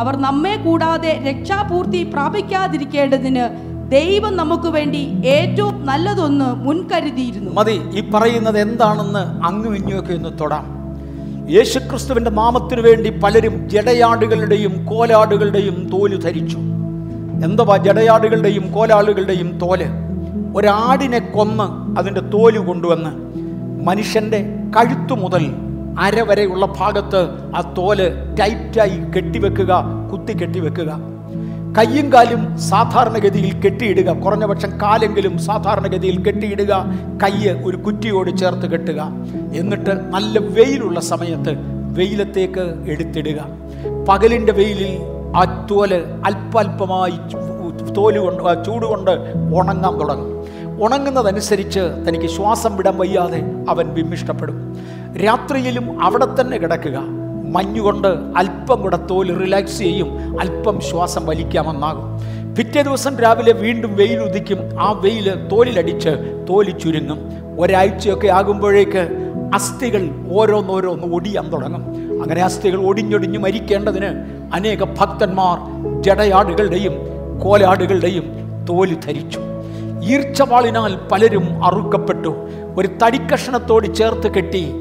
അവർ 0.00 0.16
നമ്മെ 0.16 0.56
കൂടാതെ 0.56 1.12
രക്ഷാപൂർത്തി 1.28 2.02
പ്രാപിക്കാതിരിക്കേണ്ടതിന് 2.12 3.44
ദൈവം 3.90 4.36
നമുക്ക് 4.36 4.68
വേണ്ടി 4.68 5.22
ഏറ്റവും 5.26 5.86
നല്ലതൊന്ന് 5.86 6.54
മുൻകരുതിയിരുന്നു. 6.54 7.50
മതി 7.50 7.80
ഈ 7.94 8.10
പറയുന്നത് 8.14 8.58
എന്താണെന്ന് 8.58 9.44
അങ്ങും 9.46 9.76
ഇങ്ങുമൊക്കെ 9.76 10.14
ഒന്ന് 10.14 10.28
തൊടാം. 10.40 10.66
യേശുക്രിസ്തുവിന്റെ 11.50 12.30
നാമത്തിനു 12.30 12.80
വേണ്ടി 12.80 13.10
പലരും 13.10 13.70
ജടയാടുകളുടെയും 13.70 14.86
കോലാടുകളുടെയും 14.86 15.90
തോൽ 15.92 16.20
ധരിച്ചു. 16.20 16.56
എന്തുവാ 17.44 17.76
ജടയാടുകളുടെയും 17.76 18.72
കോലാടുകളുടെയും 18.72 19.58
തോൽ? 19.58 19.84
ഒരാടിനെ 20.56 21.18
കൊന്ന് 21.18 21.98
അതിന്റെ 21.98 22.20
തോൽ 22.20 22.58
കൊണ്ടുവന്ന് 22.58 23.10
മനുഷ്യന്റെ 23.86 24.54
കഴുത്തു 24.76 25.14
മുതൽ 25.14 25.52
അരവരെയുള്ള 25.98 26.66
ഭാഗത്ത് 26.66 27.20
ആ 27.56 27.74
തോൽ 27.78 28.00
ടൈറ്റായി 28.40 28.98
കെട്ടിവെക്കുക 29.16 29.84
കുത്തി 30.12 30.32
കെട്ടിവെക്കുക. 30.32 31.19
കയ്യും 31.76 32.12
കാലും 32.12 32.58
സാധാരണഗതിയിൽ 32.58 33.60
കെട്ടിയിടുക. 33.60 34.20
കുറഞ്ഞപക്ഷം 34.20 34.80
കാലെങ്കിലും 34.80 35.38
സാധാരണഗതിയിൽ 35.38 36.22
കെട്ടിയിടുക. 36.22 36.84
കയ്യ് 37.22 37.62
ഒരു 37.64 37.76
കുറ്റിയോട് 37.76 38.36
ചേർത്ത് 38.36 38.70
കെട്ടുക. 38.70 39.02
എന്നിട്ട് 39.54 39.90
നല്ല 39.90 40.38
വെയിലുള്ള 40.38 41.00
സമയത്ത് 41.00 41.54
വെയിലത്തേക്ക് 41.92 42.74
എടുത്തിടുക. 42.88 43.46
പകലിന്റെ 44.08 44.52
വെയിലിൽ 44.52 44.98
ആ 45.36 45.66
തോൽ 45.70 45.94
അല്പാൽപമായി 46.24 47.18
തോൽ 47.96 48.18
കൊണ്ട് 48.18 48.42
ആ 48.42 48.62
ചൂട് 48.62 48.86
കൊണ്ട് 48.86 49.10
ഉണങ്ങാൻ 49.54 50.00
തുടങ്ങും. 50.00 50.40
ഉണങ്ങുന്നതനുസരിച്ച് 50.84 51.80
തനിക്ക് 51.80 52.26
ശ്വാസം 52.26 52.76
വിടാൻ 52.76 52.98
വയ്യാതെ 52.98 53.42
അവൻ 53.68 53.94
വിമ്മിഷ്ടപ്പെടും. 53.94 54.76
രാത്രിയിലും 55.24 56.02
അവിടെ 56.02 56.26
തന്നെ 56.40 56.58
കിടക്കുക. 56.58 57.19
മഞ്ഞുകൊണ്ട് 57.52 58.08
അല്പം 58.36 58.82
കൂടെ 58.82 58.96
തോൽ 58.96 59.38
റിലാക്സ് 59.38 59.78
ചെയ്യും. 59.78 60.40
അല്പം 60.40 60.80
ശ്വാസം 60.80 61.26
വലിക്കാമെന്നാകും. 61.26 62.20
പിറ്റേ 62.56 62.82
ദിവസം 62.82 63.18
രാവിലെ 63.18 63.52
വീണ്ടും 63.52 63.96
വെയിൽ 63.96 64.18
ഉദിക്കും. 64.18 64.58
ആ 64.80 64.92
വെയിൽ 64.92 65.48
തോലിലടിച്ച് 65.48 66.08
തോലി 66.48 66.70
ചുരുങ്ങും. 66.70 67.18
ഒരാഴ്ചയൊക്കെ 67.60 68.28
ആകുമ്പോഴേക്ക് 68.28 69.08
അസ്ഥികൾ 69.54 70.10
ഓരോന്നോരോന്ന് 70.32 71.14
ഒടിയാൻ 71.14 71.52
തുടങ്ങും. 71.52 71.84
അങ്ങനെ 72.22 72.42
അസ്ഥികൾ 72.42 72.86
ഒടിഞ്ഞൊടിഞ്ഞ് 72.86 73.38
മരിക്കേണ്ടതിന് 73.38 74.06
അനേക 74.54 74.84
ഭക്തന്മാർ 74.84 75.58
ജടയാടുകളുടെയും 76.02 76.92
കോലാടുകളുടെയും 77.40 78.24
തോൽ 78.68 78.96
ധരിച്ചു. 79.06 79.40
ഈർച്ചവാളിനാൽ 80.02 80.96
പലരും 81.12 81.64
അറുക്കപ്പെട്ടു. 81.64 82.36
ഒരു 82.76 82.88
തടിക്കഷണത്തോട് 83.04 83.94
ചേർത്ത് 83.94 84.34
കെട്ടി 84.34 84.72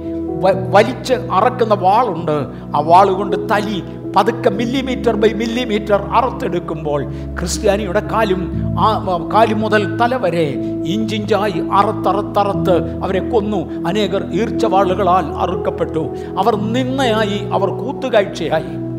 വലിച്ച് 0.46 1.14
അറക്കുന്ന 1.14 1.74
വാളുണ്ട്. 1.74 2.46
ആ 2.78 2.80
വാളുകൊണ്ട് 2.80 3.50
തലി 3.52 3.84
പതുക്കെ 4.16 4.50
മില്ലിമീറ്റർ 4.50 5.16
ബൈ 5.16 5.30
മില്ലിമീറ്റർ 5.30 6.02
അറുത്തെടുക്കുമ്പോൾ 6.12 7.04
ക്രിസ്ത്യാനിയുടെ 7.40 8.00
കാലും 8.12 8.52
ആ 8.80 9.18
മുതൽ 9.54 9.98
തല 9.98 10.16
വരെ 10.16 10.56
ഇഞ്ചിഞ്ചായി 10.86 11.54
അറുത്തറുത്തറുത്ത് 11.74 13.04
അവരെ 13.04 13.30
കൊന്നു. 13.30 13.88
അനേകർ 13.88 14.24
ഈർച്ചവാളുകളാൽ 14.34 15.26
അറുക്കപ്പെട്ടു. 15.26 16.00
അവർ 16.38 16.56
നിന്നയായി 16.56 17.50
അവർ 17.54 17.70
കൂത്തുകാഴ്ചയായി. 17.70 18.90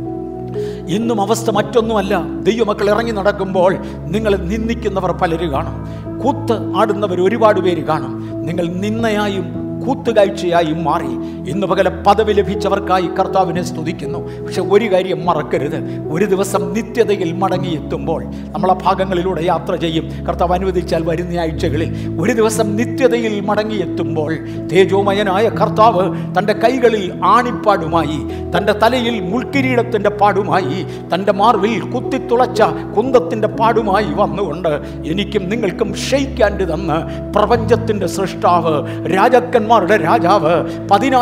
ഇന്നും 0.88 1.20
അവസ്ഥ 1.20 1.50
മറ്റൊന്നുമല്ല. 1.50 2.22
ദൈവമക്കൾ 2.42 2.90
ഇറങ്ങി 2.90 3.12
നടക്കുമ്പോൾ 3.12 3.76
നിങ്ങളെ 3.98 4.36
നിന്ദിക്കുന്നവർ 4.36 5.12
പലരും 5.12 5.52
കാണും. 5.52 5.86
കൂത്ത് 6.20 6.76
ആടുന്നവർ 6.76 7.20
ഒരുപാട് 7.20 7.60
പേര് 7.60 7.84
കാണും. 7.84 8.42
നിങ്ങൾ 8.46 8.66
നിന്നയായും 8.66 9.59
കൂത്തുകാഴ്ചയായും 9.84 10.84
മാറി 10.84 11.12
ഇന്ന് 11.48 11.66
പകല 11.66 11.88
പദവി 11.88 12.32
ലഭിച്ചവർക്കായി 12.32 13.06
കർത്താവിനെ 13.06 13.62
സ്തുതിക്കുന്നു. 13.62 14.44
പക്ഷെ 14.44 14.60
ഒരു 14.60 14.92
കാര്യം 14.92 15.26
മറക്കരുത്. 15.26 16.08
ഒരു 16.10 16.24
ദിവസം 16.24 16.72
നിത്യതയിൽ 16.72 17.32
മടങ്ങിയെത്തുമ്പോൾ 17.32 18.24
നമ്മളെ 18.24 18.74
ഭാഗങ്ങളിലൂടെ 18.74 19.42
യാത്ര 19.42 19.76
ചെയ്യും. 19.76 20.26
കർത്താവ് 20.28 20.52
അനുവദിച്ചാൽ 20.52 21.04
വരുന്ന 21.04 21.38
ആഴ്ചകളിൽ 21.38 22.16
ഒരു 22.20 22.32
ദിവസം 22.32 22.76
നിത്യതയിൽ 22.76 23.40
മടങ്ങിയെത്തുമ്പോൾ 23.40 24.34
തേജോമയനായ 24.72 25.48
കർത്താവ് 25.48 26.04
തന്റെ 26.38 26.52
കൈകളിൽ 26.52 27.20
ആണിപ്പാടുമായി 27.24 28.18
തന്റെ 28.56 28.72
തലയിൽ 28.72 29.20
മുൾക്കിരീടത്തിന്റെ 29.20 30.10
പാടുമായി 30.10 30.86
തന്റെ 31.14 31.32
മാർവിൽ 31.32 31.80
കുത്തിത്തുളച്ച 31.80 32.62
കുന്തത്തിന്റെ 32.96 33.48
പാടുമായി 33.48 34.04
വന്നുകൊണ്ട് 34.04 34.68
എനിക്കും 35.06 35.48
നിങ്ങൾക്കും 35.48 35.90
ക്ഷയിക്കാണ്ട് 35.90 36.74
തന്ന് 36.74 37.30
പ്രപഞ്ചത്തിന്റെ 37.32 38.06
സൃഷ്ടാവ് 38.06 38.74
രാജാക്കന്മാരുടെ 39.16 39.96
രാജാവ് 39.96 40.54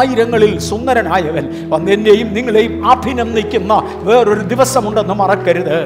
പതിനായിരങ്ങളിൽ 0.09 0.59
സുന്ദരനായവൻ. 0.59 1.45
വന്ന് 1.69 1.93
എന്നെയും 1.93 2.29
നിങ്ങളെയും 2.35 2.75
അഭിനന്ദിക്കുന്ന 2.91 3.83
വേറൊരു 4.03 4.41
ദിവസമുണ്ടെന്ന് 4.41 5.15
മറക്കരുത്. 5.15 5.79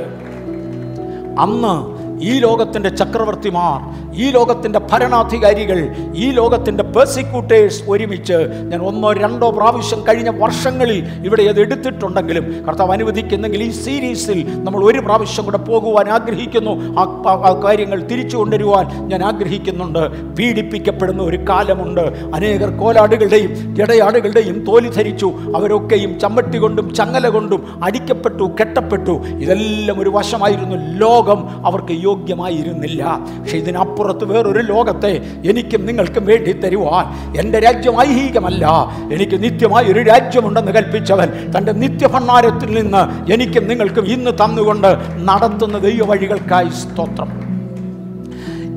അന്ന് 1.40 1.74
ഈ 2.22 2.38
ലോകത്തിന്റെ 2.38 2.88
ചക്രവർത്തിമാർ 2.88 3.78
ഈ 4.14 4.30
ലോകത്തിന്റെ 4.30 4.78
ഭരണാധികാരികൾ 4.78 5.88
ഈ 6.16 6.30
ലോകത്തിന്റെ 6.30 6.84
പേഴ്സിക്യൂട്ടേഴ്സ് 6.84 7.82
ഒരുമിച്ച് 7.88 8.32
ഞാൻ 8.62 8.82
ഒന്നോ 8.82 9.12
രണ്ടോ 9.12 9.50
പ്രാവശ്യം 9.50 10.04
കഴിഞ്ഞ 10.08 10.42
വർഷങ്ങളിൽ 10.42 11.04
ഇവിടെ 11.24 11.42
അത് 11.42 11.60
എടുത്തിട്ടുണ്ടെങ്കിലും 11.60 12.64
കർത്താവ് 12.68 12.92
അനുവദിക്കുന്നെങ്കിൽ 12.92 13.62
ഈ 13.62 13.70
സീരീസിൽ 13.70 14.64
നമ്മൾ 14.64 14.84
ഒരു 14.84 14.98
പ്രാവശ്യം 14.98 15.44
കൂടെ 15.44 15.58
പോകുവാൻ 15.58 16.08
ആഗ്രഹിക്കുന്നു. 16.08 16.98
ആ 16.98 17.60
കാര്യങ്ങൾ 17.64 18.02
തിരിച്ചു 18.02 18.36
കൊണ്ടുവരുവാൻ 18.36 19.08
ഞാൻ 19.08 19.24
ആഗ്രഹിക്കുന്നുണ്ട്. 19.24 20.34
പീഡിപ്പിക്കപ്പെടുന്ന 20.36 21.22
ഒരു 21.22 21.36
കാലമുണ്ട്. 21.36 22.00
അനേകർ 22.34 22.78
കോലാടുകളുടെയും 22.78 23.76
ജടയാടുകളുടെയും 23.76 24.64
തോലി 24.66 24.88
ധരിച്ചു. 24.88 25.32
അവരൊക്കെയും 25.56 26.20
ചമ്മട്ടി 26.20 26.58
കൊണ്ടും 26.58 26.94
ചങ്ങല 26.94 27.28
കൊണ്ടും 27.28 27.84
അടിക്കപ്പെട്ടു 27.84 28.50
കെട്ടപ്പെട്ടു. 28.60 29.10
ഇതെല്ലാം 29.10 30.00
ഒരു 30.00 30.10
വശമായിരുന്നു. 30.10 30.76
ലോകം 30.98 31.66
അവർക്ക് 31.66 31.92
യോഗ്യമായിരുന്നില്ല. 31.92 33.18
പക്ഷെ 33.40 33.56
ഇതിനപ്പുറത്ത് 34.02 34.24
വേറൊരു 34.24 34.62
ലോകത്തെ 34.72 35.10
എനിക്കും 35.46 35.86
നിങ്ങൾക്കും 35.86 36.24
വേണ്ടി 36.26 36.52
തരുവാൻ. 36.52 37.06
എന്റെ 37.40 37.58
രാജ്യം 37.58 38.00
ഐഹികമല്ല. 38.00 38.66
എനിക്ക് 39.12 39.36
നിത്യമായ 39.44 39.84
ഒരു 39.84 40.00
രാജ്യമുണ്ടെന്ന് 40.00 40.72
കൽപ്പിച്ചവൻ 40.72 41.28
തന്റെ 41.56 41.72
നിത്യഭണ്ണാരത്തിൽ 41.72 42.70
നിന്ന് 42.80 43.32
എനിക്കും 43.32 43.68
നിങ്ങൾക്കും 43.68 44.06
ഇന്ന് 44.06 44.30
തന്നുകൊണ്ട് 44.30 44.90
നടത്തുന്ന 45.24 45.78
ദൈവവഴികൾക്കായി 45.78 46.68
സ്തോത്രം. 46.68 47.30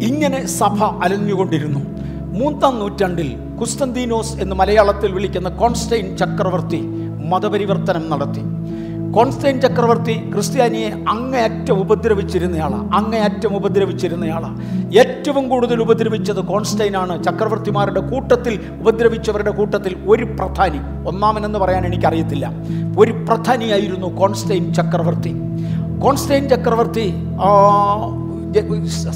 ഇങ്ങനെ 0.02 0.46
സഭ 0.46 0.84
അലഞ്ഞുകൊണ്ടിരുന്നു. 0.84 1.82
മൂന്നാം 2.40 2.80
നൂറ്റാണ്ടിൽ 2.80 3.30
കുസ്തന്തീനോസ് 3.60 4.40
എന്ന് 4.42 4.56
മലയാളത്തിൽ 4.56 5.12
വിളിക്കുന്ന 5.12 5.50
കോൺസ്റ്റൈൻ 5.50 6.18
ചക്രവർത്തി 6.18 6.82
മതപരിവർത്തനം 7.26 8.10
നടത്തി. 8.10 8.55
കോൺസ്റ്റൈൻ 9.12 9.62
ചക്രവർത്തി 9.62 10.32
ക്രിസ്ത്യാനിയെ 10.34 10.90
അങ്ങേയറ്റം 11.10 11.80
ഉപദ്രവിച്ചിരുന്നയാളാണ് 11.80 12.94
അങ്ങേയറ്റം 12.94 13.56
ഉപദ്രവിച്ചിരുന്നയാളാണ് 13.56 14.58
ഏറ്റവും 14.98 15.50
കൂടുതൽ 15.50 15.82
ഉപദ്രവിച്ചത് 15.82 16.42
കോൺസ്റ്റൈനാണ്. 16.46 17.24
ചക്രവർത്തിമാരുടെ 17.24 18.00
കൂട്ടത്തിൽ 18.00 18.60
ഉപദ്രവിച്ചവരുടെ 18.80 19.52
കൂട്ടത്തിൽ 19.52 19.96
ഒരു 20.08 20.24
പ്രധാനി. 20.24 21.08
ഒന്നാമനെന്ന് 21.08 21.60
പറയാൻ 21.60 21.86
എനിക്കറിയത്തില്ല. 21.86 22.52
ഒരു 23.00 23.12
പ്രധാനിയായിരുന്നു 23.12 24.08
കോൺസ്റ്റൈൻ 24.20 24.74
ചക്രവർത്തി. 24.74 25.34
കോൺസ്റ്റൈൻ 26.04 26.50
ചക്രവർത്തി 26.50 27.14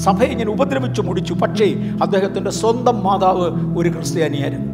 സഭയെ 0.04 0.26
ഇങ്ങനെ 0.26 0.50
ഉപദ്രവിച്ചു 0.50 1.02
മുടിച്ചു. 1.02 1.34
പക്ഷേ 1.34 1.64
അദ്ദേഹത്തിന്റെ 2.02 2.50
സ്വന്തം 2.50 3.02
മാതാവ് 3.04 3.78
ഒരു 3.78 3.88
ക്രിസ്ത്യാനിയായിരുന്നു. 3.88 4.69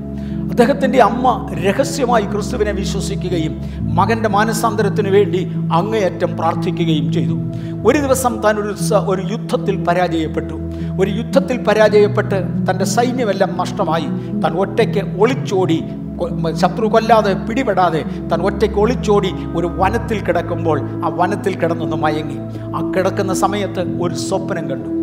അദ്ദേഹത്തിന്റെ 0.57 1.03
അമ്മ 1.03 1.51
രഹസ്യമായി 1.55 2.23
ക്രിസ്തുവിനെ 2.23 2.73
വിശ്വസിക്കുകയും 2.73 3.57
മകന്റെ 3.97 4.29
മാനസാന്തരത്തിനു 4.29 5.11
വേണ്ടി 5.11 5.51
അങ്ങേയറ്റം 5.73 6.37
പ്രാർത്ഥിക്കുകയും 6.37 7.13
ചെയ്തു. 7.13 7.35
ഒരു 7.87 7.99
ദിവസം 7.99 8.41
താൻ 8.45 8.57
ഒരു 8.57 8.95
ഒരു 8.95 9.23
യുദ്ധത്തിൽ 9.33 9.85
പരാജയപ്പെട്ടു. 9.85 10.55
ഒരു 11.01 11.11
യുദ്ധത്തിൽ 11.11 11.63
പരാജയപ്പെട്ട് 11.65 12.39
തന്റെ 12.71 12.85
സൈന്യമെല്ലാം 12.85 13.59
നഷ്ടമായി. 13.59 14.07
താൻ 14.41 14.53
ഒറ്റയ്ക്ക് 14.57 15.21
ഒളിച്ചോടി 15.21 15.85
ശത്രു 16.55 16.87
കൊല്ലാതെ 16.87 17.33
പിടിപെടാതെ 17.33 18.05
താൻ 18.33 18.43
ഒറ്റയ്ക്ക് 18.43 18.79
ഒളിച്ചോടി 18.79 19.33
ഒരു 19.57 19.67
വനത്തിൽ 19.67 20.25
കിടക്കുമ്പോൾ 20.25 20.81
ആ 21.05 21.09
വനത്തിൽ 21.09 21.61
കിടന്നൊന്ന് 21.61 21.97
മയങ്ങി. 21.97 22.39
ആ 22.77 22.93
കിടക്കുന്ന 22.97 23.35
സമയത്ത് 23.35 23.83
ഒരു 24.03 24.15
സ്വപ്നം 24.15 24.71
കണ്ടു. 24.71 24.96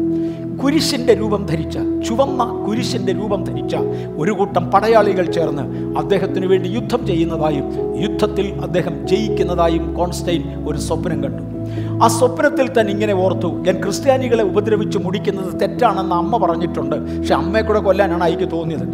കുരിശിന്റെ 0.62 1.14
രൂപം 1.14 1.46
ധരിച്ച 1.46 1.78
ചുവന്ന 2.08 2.66
കുരിശിന്റെ 2.68 3.14
രൂപം 3.14 3.44
ധരിച്ച 3.44 3.76
ഒരു 4.18 4.32
കൂട്ടം 4.32 4.72
പടയാളികൾ 4.72 5.26
ചേർന്ന് 5.32 5.64
അദ്ദേഹത്തിന് 5.98 6.46
വേണ്ടി 6.46 6.70
യുദ്ധം 6.70 7.08
ചെയ്യുന്നതായും 7.08 7.96
യുദ്ധത്തിൽ 8.02 8.60
അദ്ദേഹം 8.64 9.08
ജയിക്കുന്നതായും 9.08 9.94
കോൺസ്റ്റൈൻ 9.94 10.66
ഒരു 10.68 10.78
സ്വപ്നം 10.78 11.24
കണ്ടു. 11.24 11.44
ആ 12.04 12.08
സ്വപ്നത്തിൽ 12.08 12.80
തന്നെ 12.80 12.94
ഇങ്ങനെ 12.94 13.14
ഓർത്തു 13.14 13.48
ഞാൻ 13.48 13.84
ക്രിസ്ത്യാനികളെ 13.84 14.44
ഉപദ്രവിച്ച് 14.44 14.98
മുടിക്കുന്നത് 14.98 15.62
തെറ്റാണെന്ന് 15.62 16.16
അമ്മ 16.16 16.38
പറഞ്ഞിട്ടുണ്ട്. 16.38 16.96
പക്ഷെ 17.18 17.34
അമ്മയെ 17.34 17.62
കൂടെ 17.62 17.80
കൊല്ലാനാണ് 17.80 18.24
എനിക്ക് 18.24 18.52
തോന്നിയത്. 18.52 18.88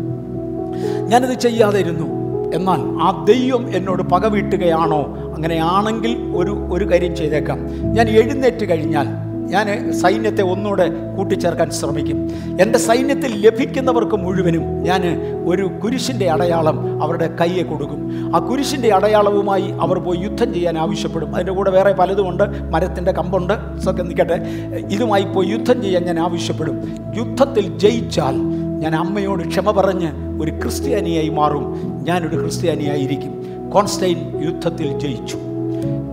ഞാനിത് 1.07 1.39
ചെയ്യാതെ 1.39 1.79
ഇരുന്നു 1.79 2.19
എന്നാൽ 2.55 2.81
ആ 3.01 3.25
ദൈവം 3.29 3.75
എന്നോട് 3.75 4.03
പകവീട്ടുകയാണോ? 4.03 5.01
അങ്ങനെയാണെങ്കിൽ 5.35 6.17
ഒരു 6.35 6.51
ഒരു 6.73 6.91
കാര്യം 6.91 7.15
ചെയ്തേക്കാം. 7.15 7.59
ഞാൻ 7.93 8.07
എഴുന്നേറ്റ് 8.09 8.69
കഴിഞ്ഞാൽ 8.69 9.28
ഞാൻ 9.49 9.93
സൈന്യത്തെ 9.93 10.41
ഒന്നുകൂടെ 10.41 10.89
കൂട്ടിച്ചേർക്കാൻ 11.17 11.71
ശ്രമിക്കും. 11.71 12.31
എന്റെ 12.61 12.79
സൈന്യത്തിൽ 12.79 13.45
ലഭിക്കുന്നവർക്ക് 13.45 14.15
മുഴുവനും 14.15 14.83
ഞാൻ 14.83 15.21
ഒരു 15.45 15.63
കുരിശിന്റെ 15.83 16.29
അടയാളം 16.29 17.03
അവരുടെ 17.03 17.35
കയ്യെ 17.41 17.63
കൊടുക്കും. 17.63 18.31
ആ 18.35 18.39
കുരിശിന്റെ 18.39 18.93
അടയാളവുമായി 18.93 19.71
അവർ 19.71 19.99
പോയി 19.99 20.17
യുദ്ധം 20.17 20.53
ചെയ്യാൻ 20.53 20.77
ആവശ്യപ്പെടും. 20.77 21.35
അതിന്റെ 21.35 21.53
കൂടെ 21.53 21.71
വേറെ 21.71 21.93
പലതുമുണ്ട് 21.93 22.43
മരത്തിന്റെ 22.63 23.11
കമ്പുണ്ട്. 23.11 23.79
സൊക്കെ 23.79 24.03
നിൽക്കട്ടെ. 24.03 24.47
ഇതുമായി 24.91 25.23
പോയി 25.23 25.47
യുദ്ധം 25.47 25.81
ചെയ്യാൻ 25.81 26.05
ഞാൻ 26.05 26.19
ആവശ്യപ്പെടും. 26.19 26.95
യുദ്ധത്തിൽ 27.17 27.77
ജയിച്ചാൽ 27.77 28.35
ഞാൻ 28.79 28.95
അമ്മയോട് 28.95 29.47
ക്ഷമ 29.47 29.71
പറഞ്ഞ് 29.71 30.41
ഒരു 30.41 30.51
ക്രിസ്ത്യാനിയായി 30.51 31.29
മാറും. 31.29 31.75
ഞാനൊരു 32.07 32.41
ക്രിസ്ത്യാനിയായിരിക്കും. 32.41 33.45
കോൺസ്റ്റൈൻ 33.69 34.45
യുദ്ധത്തിൽ 34.45 34.99
ജയിച്ചു. 34.99 35.37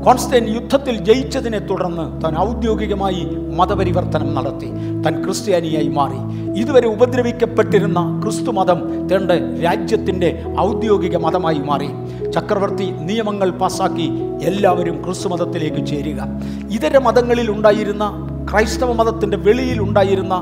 കോൺസ്റ്റൈൻ 0.07 0.55
യുദ്ധത്തിൽ 0.55 0.97
ജയിച്ചതിനെ 1.05 1.59
തുടർന്ന് 1.59 2.23
താൻ 2.25 2.39
ഔദ്യോഗികമായി 2.39 3.27
മതപരിവർത്തനം 3.57 4.35
നടത്തി. 4.35 4.67
താൻ 5.03 5.25
ക്രിസ്ത്യാനിയായി 5.25 5.89
മാറി. 5.89 6.19
ഇതുവരെ 6.61 6.89
ഉപദ്രവിക്കപ്പെട്ടിരുന്ന 6.89 8.21
ക്രിസ്തു 8.25 8.51
മതം 8.51 9.09
തേണ്ട 9.09 9.31
രാജ്യത്തിന്റെ 9.65 10.43
ഔദ്യോഗിക 10.61 11.17
മതമായി 11.17 11.59
മാറി. 11.59 11.89
ചക്രവർത്തി 12.31 12.85
നിയമങ്ങൾ 12.85 13.51
പാസാക്കി 13.51 14.11
എല്ലാവരും 14.43 15.05
ക്രിസ്തു 15.05 15.29
മതത്തിലേക്ക് 15.29 15.87
ചേരുക. 15.87 16.27
ഇതര 16.71 16.99
മതങ്ങളിൽ 16.99 17.51
ഉണ്ടായിരുന്ന 17.51 18.26
ക്രൈസ്തവ 18.51 18.93
മതത്തിന്റെ 18.93 19.37
വെളിയിൽ 19.37 19.81
ഉണ്ടായിരുന്ന 19.81 20.35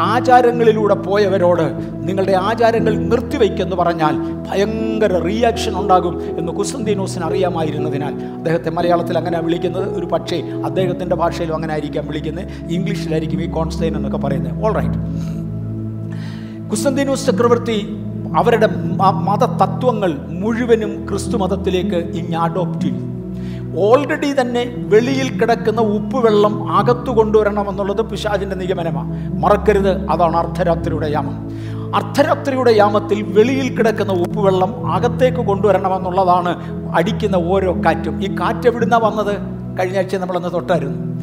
ആചാരങ്ങളിലൂടെ 0.00 0.94
പോയവരോട് 0.94 1.66
നിങ്ങളുടെ 2.08 2.32
ആചാരങ്ങൾ 2.32 2.98
നിർത്തിവെക്കെന്ന് 2.98 3.76
പറഞ്ഞാൽ 3.76 4.14
ഭയങ്കര 4.48 5.18
റിയാക്ഷൻ 5.18 5.80
ഉണ്ടാകും 5.80 6.38
എന്ന് 6.38 6.52
കുസന്തീനോസിന് 6.52 7.24
അറിയാമായിരുന്നതിനാൽ. 7.24 8.14
അദ്ദേഹത്തെ 8.14 8.70
മലയാളത്തിൽ 8.70 9.18
അങ്ങനെ 9.18 9.40
വിളിക്കുന്നത് 9.40 9.98
ഒരു 9.98 10.06
പക്ഷേ 10.06 10.42
അദ്ദേഹത്തിന്റെ 10.64 11.16
ഭാഷയിലും 11.16 11.54
അങ്ങനെ 11.54 11.72
ആയിരിക്കാം 11.72 12.06
വിളിക്കുന്നത്. 12.06 12.72
ഇംഗ്ലീഷിലായിരിക്കും 12.72 13.42
ഈ 13.42 13.50
കോൺസ്റ്റൈൻ 13.50 13.96
എന്നൊക്കെ 13.96 14.18
പറയുന്നത്. 14.18 14.64
ഓൾ 14.64 14.72
റൈറ്റ് 14.72 14.98
കുസന്തീനോസ് 16.70 17.26
ചക്രവർത്തി 17.26 17.96
അവരുടെ 18.36 18.66
മത 18.66 19.14
മതതത്വങ്ങൾ 19.28 20.18
മുഴുവനും 20.28 21.06
ക്രിസ്തു 21.08 21.36
മതത്തിലേക്ക് 21.36 21.96
ഇങ്ങ് 21.96 22.36
അഡോപ്റ്റ് 22.36 22.80
ചെയ്തു. 22.80 23.13
ഓൾറെഡി 23.76 24.40
തന്നെ 24.40 24.74
വെളിയിൽ 24.76 25.40
കിടക്കുന്ന 25.40 25.80
ഉപ്പുവെള്ളം 25.80 26.72
അകത്തു 26.72 27.10
കൊണ്ടുവരണമെന്നുള്ളത് 27.10 28.02
പിശാജിന്റെ 28.02 28.56
നിഗമനമാണ് 28.56 29.38
മറക്കരുത് 29.42 30.08
അതാണ് 30.08 30.36
അർദ്ധരാത്രിയുടെ 30.36 31.06
യാമം. 31.06 31.48
അർദ്ധരാത്രിയുടെ 31.94 32.70
യാമത്തിൽ 32.70 33.22
വെളിയിൽ 33.22 33.76
കിടക്കുന്ന 33.76 34.12
ഉപ്പുവെള്ളം 34.12 34.92
അകത്തേക്ക് 34.92 35.38
കൊണ്ടുവരണമെന്നുള്ളതാണ് 35.38 36.84
അടിക്കുന്ന 36.96 37.36
ഓരോ 37.36 37.76
കാറ്റും. 37.84 38.24
ഈ 38.24 38.34
കാറ്റ് 38.40 38.68
എവിടുന്ന 38.68 38.96
വന്നത്? 38.96 39.36
കഴിഞ്ഞ 39.78 39.96
ആഴ്ച 39.96 40.16
നമ്മളന്ന് 40.16 40.52
തൊട്ടായിരുന്നു. 40.52 41.13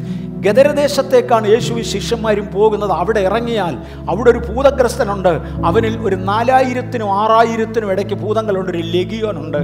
ഗദരദേശത്തേക്കാണ് 0.42 1.48
യേശുവും 1.48 1.84
ശിഷ്യന്മാരും 1.84 2.48
പോകുന്നത്. 2.54 2.90
അവിടെ 2.90 3.20
ഇറങ്ങിയാൽ 3.20 3.78
അവിടെ 4.10 4.30
ഒരു 4.30 4.38
ഭൂതഗ്രസ്തനുണ്ട്. 4.38 5.28
അവനിൽ 5.64 5.98
ഒരു 5.98 6.16
നാലായിരത്തിനും 6.16 7.12
ആറായിരത്തിനും 7.12 7.90
ഇടയ്ക്ക് 7.90 8.14
ഭൂതങ്ങളുണ്ട്. 8.14 8.70
ഒരു 8.70 8.78
ലഗിയോനുണ്ട്. 8.78 9.58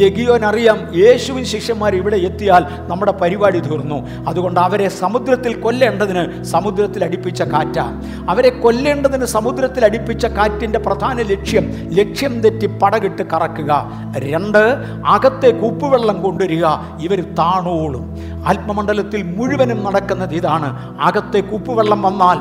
ലഗിയോൻ 0.00 0.44
അറിയാം 0.44 0.78
യേശുവിൻ 0.96 1.44
ശിഷ്യന്മാർ 1.44 1.96
ഇവിടെ 1.96 2.16
എത്തിയാൽ 2.16 2.64
നമ്മുടെ 2.88 3.12
പരിപാടി 3.12 3.60
തീർന്നു. 3.60 4.28
അതുകൊണ്ട് 4.28 4.60
അവരെ 4.60 4.88
സമുദ്രത്തിൽ 4.88 5.60
കൊല്ലേണ്ടതിന് 5.60 6.44
സമുദ്രത്തിൽ 6.44 7.04
അടിപ്പിച്ച 7.04 7.42
കാറ്റ. 7.42 7.78
അവരെ 8.30 8.48
കൊല്ലേണ്ടതിന് 8.48 9.24
സമുദ്രത്തിൽ 9.24 9.84
അടിപ്പിച്ച 9.84 10.26
കാറ്റിന്റെ 10.26 10.78
പ്രധാന 10.78 11.22
ലക്ഷ്യം 11.22 11.90
ലക്ഷ്യം 11.92 12.40
തെറ്റി 12.40 12.66
പടകിട്ട് 12.66 13.22
കറക്കുക. 13.22 13.90
രണ്ട് 14.16 14.58
അകത്തെ 15.06 15.60
ഉപ്പുവെള്ളം 15.60 16.22
കൊണ്ടുവരിക. 16.22 16.64
ഇവർ 17.00 17.20
താണോളും. 17.34 18.16
ആത്മമണ്ഡലത്തിൽ 18.46 19.22
മുഴുവനും 19.22 19.84
നടക്കുന്നത് 20.24 20.34
ഇതാണ്. 20.34 20.98
അകത്തെ 21.00 21.40
കുപ്പുവെള്ളം 21.40 22.02
വന്നാൽ 22.02 22.38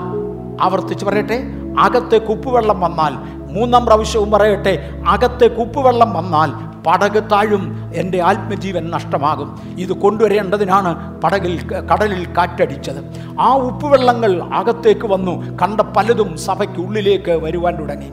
ആവർത്തിച്ച് 0.62 1.06
പറയട്ടെ 1.06 1.38
അകത്തെ 1.80 2.18
കുപ്പുവെള്ളം 2.18 2.80
വന്നാൽ 2.80 3.14
മൂന്നാം 3.54 3.86
പ്രാവശ്യവും 3.86 4.32
പറയട്ടെ 4.32 4.90
അകത്തെ 5.08 5.48
കുപ്പുവെള്ളം 5.48 6.14
വന്നാൽ 6.14 6.50
പടക് 6.88 7.24
താഴും 7.32 7.92
എന്റെ 7.96 8.22
ആത്മജീവൻ 8.22 8.92
നഷ്ടമാകും. 8.92 9.60
ഇത് 9.78 9.94
കൊണ്ടുവരേണ്ടതിനാണ് 9.94 11.22
പടകിൽ 11.22 11.70
കടലിൽ 11.92 12.28
കാറ്റടിച്ചത്. 12.38 13.00
ആ 13.40 13.56
ഉപ്പുവെള്ളങ്ങൾ 13.56 14.44
അകത്തേക്ക് 14.44 15.08
വന്നു 15.08 15.58
കണ്ട 15.62 15.82
പലതും 15.82 16.38
സഭയ്ക്ക് 16.38 16.80
ഉള്ളിലേക്ക് 16.80 17.32
വരുവാൻ 17.32 17.76
തുടങ്ങി. 17.80 18.10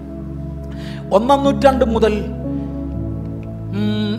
ഒന്നാം 1.15 1.45
നൂറ്റാണ്ട് 1.45 1.85
മുതൽ 1.85 2.15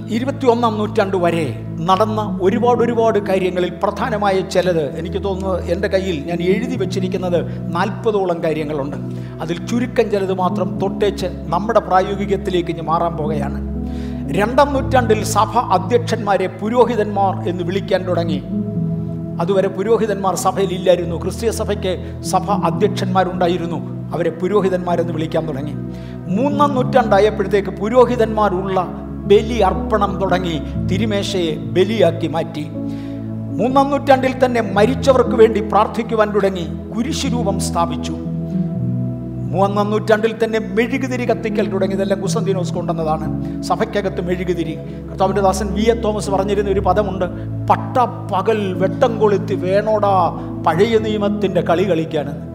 ഇരുപത്തി 0.10 0.46
ഒന്നാം 0.46 0.78
നൂറ്റാണ്ട് 0.78 1.18
വരെ 1.18 1.66
നടന്ന 1.80 2.40
ഒരുപാട് 2.42 2.80
ഒരുപാട് 2.80 3.20
കാര്യങ്ങളിൽ 3.20 3.70
പ്രധാനമായ 3.84 4.40
ചിലത് 4.40 5.00
എനിക്ക് 5.00 5.24
തോന്നുന്നത് 5.24 5.64
എന്റെ 5.64 5.88
കയ്യിൽ 5.88 6.26
ഞാൻ 6.26 6.38
എഴുതി 6.42 6.76
വെച്ചിരിക്കുന്നത് 6.76 7.76
നാൽപ്പതോളം 7.76 8.44
കാര്യങ്ങളുണ്ട്. 8.44 8.96
അതിൽ 9.42 9.68
ചുരുക്കം 9.68 10.12
ചിലത് 10.12 10.34
മാത്രം 10.34 10.80
തൊട്ടേച്ച് 10.80 11.26
നമ്മുടെ 11.26 11.80
പ്രായോഗികത്തിലേക്ക് 11.80 12.70
ഇനി 12.70 12.82
മാറാൻ 12.82 13.18
പോകുകയാണ് 13.18 13.72
രണ്ടാം 14.38 14.74
നൂറ്റാണ്ടിൽ 14.74 15.24
സഭ 15.24 15.58
അധ്യക്ഷന്മാരെ 15.58 16.48
പുരോഹിതന്മാർ 16.48 17.50
എന്ന് 17.50 17.64
വിളിക്കാൻ 17.64 18.08
തുടങ്ങി. 18.08 18.44
അതുവരെ 19.42 19.68
പുരോഹിതന്മാർ 19.68 20.36
സഭയിൽ 20.36 20.74
ഇല്ലായിരുന്നു 20.74 21.16
ക്രിസ്തീയ 21.16 21.52
സഭയ്ക്ക് 21.52 22.24
സഭ 22.24 22.52
അധ്യക്ഷന്മാരുണ്ടായിരുന്നു. 22.52 24.12
അവരെ 24.14 24.30
പുരോഹിതന്മാരെന്ന് 24.30 25.14
വിളിക്കാൻ 25.14 25.48
തുടങ്ങി. 25.48 25.74
മൂന്നാം 26.38 26.76
നൂറ്റാണ്ടായപ്പോഴത്തേക്ക് 26.76 27.70
പുരോഹിതന്മാരുള്ള 27.70 29.08
ബലി 29.26 29.60
അർപ്പണം 29.60 30.20
തുടങ്ങി 30.22 30.62
തിരുമേശയെ 30.92 31.56
ബലിയാക്കി 31.56 32.28
മാറ്റി. 32.28 32.66
മൂന്നാം 33.58 33.90
നൂറ്റാണ്ടിൽ 33.90 34.46
തന്നെ 34.46 34.62
മരിച്ചവർക്ക് 34.62 35.36
വേണ്ടി 35.36 35.60
പ്രാർത്ഥിക്കുവാൻ 35.60 36.34
തുടങ്ങി 36.36 36.68
കുരിശുരൂപം 36.98 37.60
സ്ഥാപിച്ചു. 37.60 38.12
മൂന്നാം 39.52 39.92
നൂറ്റാണ്ടിൽ 39.92 40.36
തന്നെ 40.44 40.60
മെഴുകുതിരി 40.60 41.26
കത്തിക്കൽ 41.26 41.72
തുടങ്ങിയതെല്ലാം 41.72 42.22
കുസന്തിനോസ് 42.22 42.74
കൊണ്ടുവന്നതാണ്. 42.74 43.62
സഭയ്ക്കകത്ത് 43.62 44.22
മെഴുകുതിരി. 44.22 44.78
കർത്താവിന്റെ 45.10 45.42
ദാസൻ 45.42 45.74
വി 45.74 45.82
എ 45.82 45.94
തോമസ് 45.94 46.30
പറഞ്ഞിരുന്ന 46.30 46.70
ഒരു 46.70 46.80
പദമുണ്ട്. 46.80 47.26
പട്ട 47.70 47.98
പകൽ 48.34 48.74
വെട്ടം 48.74 49.20
കൊളുത്തി 49.20 49.56
വേണോടാ 49.56 50.40
പഴയ 50.68 50.98
നിയമത്തിന്റെ 50.98 51.62
കളി 51.62 51.90
കളിക്കാനെന്ന്. 51.90 52.52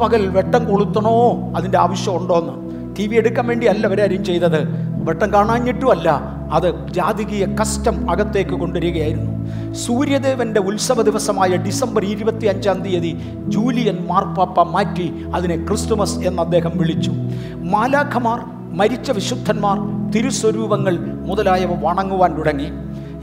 പകൽ 0.00 0.26
വെട്ടം 0.26 0.72
കൊളുത്തണോ 0.72 1.38
അതിന്റെ 1.56 1.78
ആവശ്യം 1.78 2.16
ഉണ്ടോയെന്ന് 2.16 2.72
ടി 2.96 3.06
വി 3.06 3.16
എടുക്കാൻ 3.16 3.46
വേണ്ടി 3.46 3.66
അല്ല 3.66 3.86
അവരാരും 3.86 4.24
ചെയ്തത്. 4.24 4.91
വെട്ടം 5.04 5.32
കാണാഞ്ഞിട്ടുമല്ല 5.32 6.08
അത് 6.52 6.88
ജാതികീയ 6.88 7.46
കസ്റ്റം 7.60 8.10
അകത്തേക്ക് 8.10 8.50
കൊണ്ടുവരികയായിരുന്നു. 8.50 9.32
സൂര്യദേവന്റെ 9.72 10.60
ഉത്സവ 10.60 11.02
ദിവസമായ 11.02 11.48
ഡിസംബർ 11.48 12.04
ഇരുപത്തി 12.04 12.46
അഞ്ചാം 12.46 12.82
തീയതി 12.82 13.12
ജൂലിയൻ 13.48 13.98
മാർപ്പാപ്പ 14.08 14.62
മാറ്റി 14.62 15.24
അതിനെ 15.34 15.56
ക്രിസ്തുമസ് 15.56 16.18
എന്ന് 16.18 16.42
അദ്ദേഹം 16.42 16.72
വിളിച്ചു. 16.74 17.12
മാലാഖമാർ 17.60 18.40
മരിച്ച 18.76 19.10
വിശുദ്ധന്മാർ 19.10 19.78
തിരുസ്വരൂപങ്ങൾ 20.10 20.98
മുതലായവ 20.98 21.68
വണങ്ങുവാൻ 21.80 22.38
തുടങ്ങി. 22.38 22.68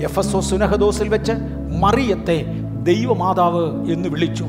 എഫ് 0.03 0.19
എസ് 0.19 0.35
ഒ 0.35 0.39
സുനഹദോസിൽ 0.39 1.07
വെച്ച് 1.09 1.31
മറിയത്തെ 1.79 2.45
ദൈവമാതാവ് 2.83 3.91
എന്ന് 3.91 4.09
വിളിച്ചു. 4.09 4.45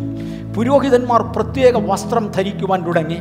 പുരോഹിതന്മാർ 0.57 1.22
പ്രത്യേക 1.22 1.91
വസ്ത്രം 1.91 2.31
ധരിക്കുവാൻ 2.37 2.87
തുടങ്ങി. 2.87 3.18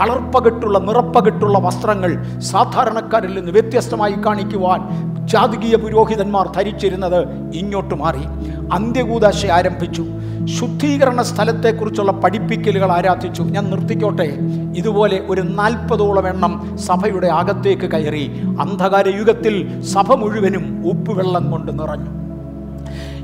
കളർപ്പകട്ടുള്ള 0.00 0.78
നിറപ്പകട്ടുള്ള 0.78 1.58
വസ്ത്രങ്ങൾ 1.58 2.40
സാധാരണക്കാരിൽ 2.40 3.34
നിന്ന് 3.34 3.52
വ്യത്യസ്തമായി 3.52 4.12
കാണിക്കുവാൻ 4.12 4.80
ജാതകീയ 5.26 5.76
പുരോഹിതന്മാർ 5.76 6.48
ധരിച്ചിരുന്നത് 6.48 7.28
ഇങ്ങോട്ട് 7.54 7.94
മാറി. 7.94 8.24
അന്ത്യകൂദാശ 8.72 9.46
ആരംഭിച്ചു. 9.46 10.04
ശുദ്ധീകരണ 10.44 11.22
സ്ഥലത്തെക്കുറിച്ചുള്ള 11.22 12.12
പഠിപ്പിക്കലുകൾ 12.12 12.92
ആരാധിച്ചു. 12.92 13.42
ഞാൻ 13.42 13.70
നിർത്തിക്കോട്ടെ. 13.70 14.38
ഇതുപോലെ 14.76 15.26
ഒരു 15.30 15.40
നാൽപ്പതോളം 15.40 16.28
എണ്ണം 16.28 16.78
സഭയുടെ 16.78 17.26
അകത്തേക്ക് 17.26 17.90
കയറി 17.90 18.40
അന്ധകാര 18.60 19.08
യുഗത്തിൽ 19.08 19.82
സഭ 19.82 20.12
മുഴുവനും 20.12 20.82
ഉപ്പുവെള്ളം 20.86 21.50
കൊണ്ട് 21.50 21.82
നിറഞ്ഞു. 21.82 22.25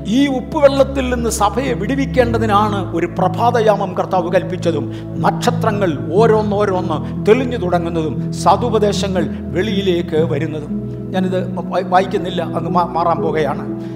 ഈ 0.05 0.27
ഉപ്പുവെള്ളത്തിൽ 0.27 1.13
നിന്ന് 1.13 1.29
സഭയെ 1.29 1.73
വിടുവിക്കേണ്ടതിനാണ് 1.73 2.95
ഒരു 2.95 3.05
പ്രഭാതയാമം 3.05 3.97
കർത്താവ് 3.97 4.31
കൽപ്പിച്ചതും. 4.31 4.93
നക്ഷത്രങ്ങൾ 5.21 6.09
ഓരോന്നോരോന്ന് 6.13 7.25
തെളിഞ്ഞു 7.25 7.57
തുടങ്ങുന്നതും 7.57 8.33
സതുപദേശങ്ങൾ 8.33 9.27
വെളിയിലേക്ക് 9.39 10.15
വരുന്നതും. 10.15 10.83
ഞാനിത് 11.11 11.57
വായി- 11.57 11.87
വായിക്കുന്നില്ല 11.87 12.43
അങ്ങ് 12.43 12.69
മാറാൻ 12.69 13.17
പോകുകയാണ് 13.17 13.92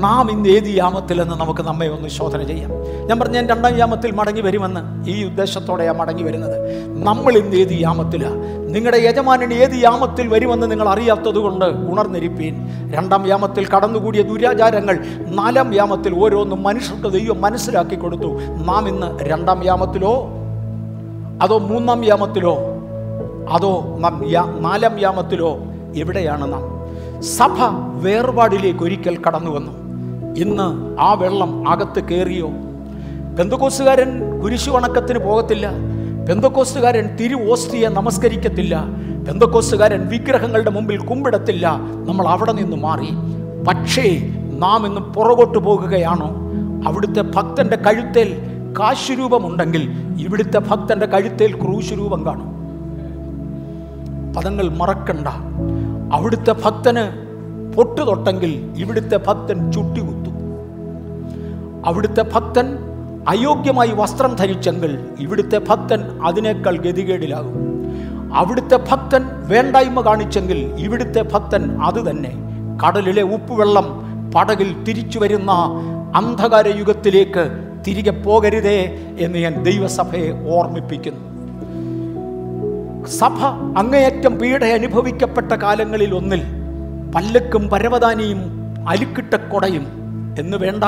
നാം 0.00 0.30
ഇന്ന് 0.30 0.48
ഏത് 0.48 0.76
യാമത്തിലെന്ന് 0.76 1.34
നമുക്ക് 1.34 1.60
നമ്മെ 1.60 1.86
ഒന്ന് 1.86 2.08
ശോധന 2.08 2.42
ചെയ്യാം. 2.42 2.70
ഞാൻ 3.06 3.20
പറഞ്ഞ 3.20 3.34
ഞാൻ 3.34 3.48
രണ്ടാം 3.48 3.78
യാമത്തിൽ 3.78 4.10
മടങ്ങി 4.10 4.40
വരുമെന്ന് 4.40 5.10
ഈ 5.10 5.24
ഉദ്ദേശത്തോടെയാണ് 5.24 5.98
മടങ്ങി 5.98 6.22
വരുന്നത്. 6.22 6.84
നമ്മൾ 7.02 7.32
ഇന്ന് 7.32 7.56
ഏത് 7.56 7.80
യാമത്തിലാണ് 7.80 8.66
നിങ്ങളുടെ 8.74 8.98
യജമാനൻ 8.98 9.52
ഏത് 9.52 9.74
യാമത്തിൽ 9.74 10.28
വരുമെന്ന് 10.28 10.70
നിങ്ങൾ 10.70 10.88
അറിയാത്തത് 10.88 11.38
കൊണ്ട് 11.38 11.64
ഉണർന്നിരിപ്പീൻ. 11.64 12.54
രണ്ടാം 12.90 13.26
യാമത്തിൽ 13.28 13.68
കടന്നുകൂടിയ 13.68 14.22
ദുരാചാരങ്ങൾ 14.22 14.98
നാലാം 15.26 15.74
യാമത്തിൽ 15.74 16.24
ഓരോന്നും 16.24 16.62
മനുഷ്യർക്ക് 16.62 17.08
ദൈവം 17.08 17.40
മനസ്സിലാക്കി 17.40 17.94
കൊടുത്തു. 17.94 18.26
നാം 18.64 18.88
ഇന്ന് 18.88 19.18
രണ്ടാം 19.22 19.64
യാമത്തിലോ? 19.64 20.28
അതോ 21.42 21.58
മൂന്നാം 21.58 22.04
യാമത്തിലോ? 22.04 22.56
അതോ 23.50 23.98
നാലാം 24.60 25.00
യാമത്തിലോ? 25.00 25.58
എവിടെയാണ് 25.96 26.52
നാം? 26.52 26.76
സഭ 27.22 27.56
വേർപാടിലേക്ക് 28.02 28.84
ഒരിക്കൽ 28.84 29.22
കടന്നു 29.26 29.50
വന്നു. 29.50 29.85
ഇന്ന് 30.36 30.96
ആ 31.00 31.12
വെള്ളം 31.12 31.70
അകത്ത് 31.70 32.04
കയറിയോ 32.04 32.48
പെന്തക്കോസുകാരൻ 33.38 34.40
കുരിശു 34.40 34.70
വണക്കത്തിന് 34.70 35.18
പോകത്തില്ല. 35.18 35.70
പെന്തക്കോസ്തുകാരൻ 36.28 37.16
തിരു 37.16 37.50
ഓസ്തിയെ 37.50 37.88
നമസ്കരിക്കത്തില്ല. 37.88 38.84
പെന്തക്കോസ്തുകാരൻ 39.28 40.08
വിഗ്രഹങ്ങളുടെ 40.08 40.70
മുമ്പിൽ 40.70 40.98
കുമ്പിടത്തില്ല. 40.98 41.76
നമ്മൾ 42.08 42.28
അവിടെ 42.28 42.52
നിന്ന് 42.52 42.76
മാറി. 42.76 43.08
പക്ഷേ 43.68 44.32
നാം 44.58 44.86
ഇന്ന് 44.86 45.00
പുറകോട്ട് 45.00 45.58
പോകുകയാണോ? 45.58 46.36
അവിടുത്തെ 46.88 47.20
ഭക്തന്റെ 47.20 47.76
കഴുത്തേൽ 47.76 48.36
കാശുരൂപമുണ്ടെങ്കിൽ 48.80 49.90
ഇവിടുത്തെ 50.20 50.58
ഭക്തന്റെ 50.58 51.06
കഴുത്തേൽ 51.06 51.60
ക്രൂശുരൂപം 51.60 52.26
കാണും. 52.26 52.56
പദങ്ങൾ 54.34 54.68
മറക്കണ്ട. 54.68 55.28
അവിടുത്തെ 56.14 56.52
ഭക്തന് 56.52 57.25
പൊട്ടു 57.76 58.00
തൊട്ടെങ്കിൽ 58.00 58.74
ഇവിടുത്തെ 58.76 59.16
ഭക്തൻ 59.16 59.72
ചുട്ടികുത്തും. 59.72 60.36
അവിടുത്തെ 61.86 62.22
ഭക്തൻ 62.34 62.78
അയോഗ്യമായി 63.28 63.90
വസ്ത്രം 63.94 64.36
ധരിച്ചെങ്കിൽ 64.36 64.98
ഇവിടുത്തെ 65.20 65.58
ഭക്തൻ 65.58 66.00
അതിനേക്കാൾ 66.24 66.76
ഗതികേടിലാകും. 66.76 67.54
അവിടുത്തെ 68.34 68.76
ഭക്തൻ 68.76 69.22
വേണ്ടായ്മ 69.48 70.00
കാണിച്ചെങ്കിൽ 70.00 70.58
ഇവിടുത്തെ 70.78 71.22
ഭക്തൻ 71.22 71.82
അത് 71.82 72.10
തന്നെ. 72.10 72.32
കടലിലെ 72.86 73.22
ഉപ്പുവെള്ളം 73.22 73.86
പടകിൽ 74.34 74.84
തിരിച്ചു 74.84 75.18
വരുന്ന 75.18 75.52
അന്ധകാര 76.14 76.68
യുഗത്തിലേക്ക് 76.78 77.44
തിരികെ 77.86 78.10
പോകരുതേ 78.10 78.78
എന്ന് 79.18 79.38
ഞാൻ 79.38 79.62
ദൈവസഭയെ 79.62 80.30
ഓർമ്മിപ്പിക്കുന്നു. 80.56 81.24
സഭ 83.06 83.38
അങ്ങേയറ്റം 83.78 84.38
പീഡ 84.38 84.64
അനുഭവിക്കപ്പെട്ട 84.64 85.52
കാലങ്ങളിൽ 85.52 86.14
ഒന്നിൽ 86.14 86.42
പല്ലക്കും 87.14 87.68
പരവതാനിയും 87.68 88.40
അലുക്കിട്ട 88.88 89.34
കൊടയും. 89.34 89.86
എന്ന് 90.38 90.56
വേണ്ട 90.56 90.84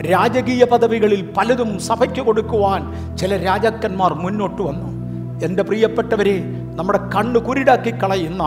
രാജകീയ 0.00 0.64
പദവികളിൽ 0.64 1.32
പലതും 1.36 1.78
സഭയ്ക്ക് 1.78 2.20
കൊടുക്കുവാൻ 2.20 2.82
ചില 3.16 3.36
രാജാക്കന്മാർ 3.36 4.14
മുന്നോട്ട് 4.14 4.62
വന്നു. 4.62 5.04
എന്റെ 5.44 5.62
പ്രിയപ്പെട്ടവരെ 5.62 6.42
നമ്മുടെ 6.74 6.98
കണ്ണ് 6.98 7.40
കുരുടാക്കി 7.40 7.90
കളയുന്ന 7.90 8.42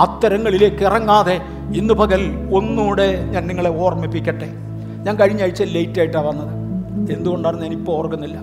അത്തരങ്ങളിലേക്ക് 0.00 0.84
ഇറങ്ങാതെ 0.84 1.40
ഇന്ന് 1.74 1.94
പകൽ 1.94 2.50
ഒന്നുകൂടെ 2.54 3.22
ഞാൻ 3.24 3.46
നിങ്ങളെ 3.46 3.70
ഓർമ്മിപ്പിക്കട്ടെ. 3.70 4.48
ഞാൻ 5.04 5.16
കഴിഞ്ഞ 5.16 5.42
ആഴ്ച 5.42 5.62
ലേറ്റ് 5.62 5.98
ആയിട്ടാണ് 5.98 6.26
വന്നത്. 6.26 6.58
എന്തുകൊണ്ടാണെന്ന് 7.16 7.66
ഞാനിപ്പോൾ 7.66 7.92
ഓർക്കുന്നില്ല. 7.92 8.36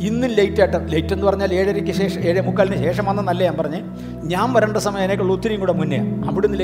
ഇന്നും 0.00 0.30
ലേറ്റ് 0.30 0.62
ആയിട്ട് 0.62 0.92
ലേറ്റ് 0.92 1.14
എന്ന് 1.14 1.26
പറഞ്ഞാൽ 1.26 1.54
ഏഴരയ്ക്ക് 1.54 1.92
ശേഷം 1.92 2.20
ഏഴേ 2.20 2.40
മുക്കാലിന് 2.40 2.76
ശേഷം 2.76 3.04
വന്നെന്നല്ല 3.04 3.44
ഞാൻ 3.44 3.56
പറഞ്ഞേ. 3.56 3.82
ഞാൻ 4.24 4.52
വരേണ്ട 4.52 4.76
സമയം 4.76 4.98
അതിനേക്കാൾ 4.98 5.32
ഒത്തിരിയും 5.32 5.60
കൂടെ 5.60 5.72
മുന്നേ. 5.72 5.98
അവിടുന്ന് 5.98 6.58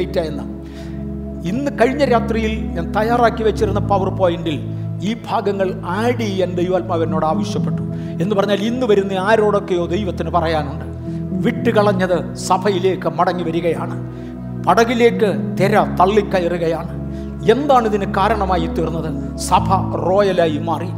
ഇന്ന് 1.45 1.71
കഴിഞ്ഞ 1.81 2.05
രാത്രിയിൽ 2.05 2.67
ഞാൻ 2.67 2.93
തയ്യാറാക്കി 2.93 3.43
വെച്ചിരുന്ന 3.43 3.81
പവർ 3.81 4.09
പോയിന്റിൽ 4.09 4.61
ഈ 5.03 5.17
ഭാഗങ്ങൾ 5.31 5.83
ആഡ് 5.87 6.21
ചെയ്യാൻ 6.21 6.55
ദൈവാത്മാവ് 6.55 7.03
എന്നോട് 7.03 7.27
ആവശ്യപ്പെട്ടു. 7.27 7.83
എന്ന് 8.23 8.37
പറഞ്ഞാൽ 8.37 8.57
ഇന്ന് 8.57 8.87
വരുന്ന 8.87 9.13
ആരോടൊക്കെയോ 9.13 9.87
ദൈവത്തിന് 9.87 10.31
പറയാനുണ്ട്. 10.31 10.85
വിട്ടുകളഞ്ഞത് 11.47 12.35
സഭയിലേക്ക് 12.35 13.09
മടങ്ങി 13.09 13.43
വരികയാണ്. 13.43 14.17
പടകിലേക്ക് 14.65 15.57
തിര 15.61 15.81
തള്ളിക്കയറുകയാണ്. 16.01 17.13
എന്താണ് 17.51 17.87
ഇതിന് 17.87 18.15
കാരണമായി 18.15 18.67
തീർന്നത്? 18.67 19.37
സഭ 19.37 19.97
റോയലായി 19.97 20.59
മാറി. 20.59 20.89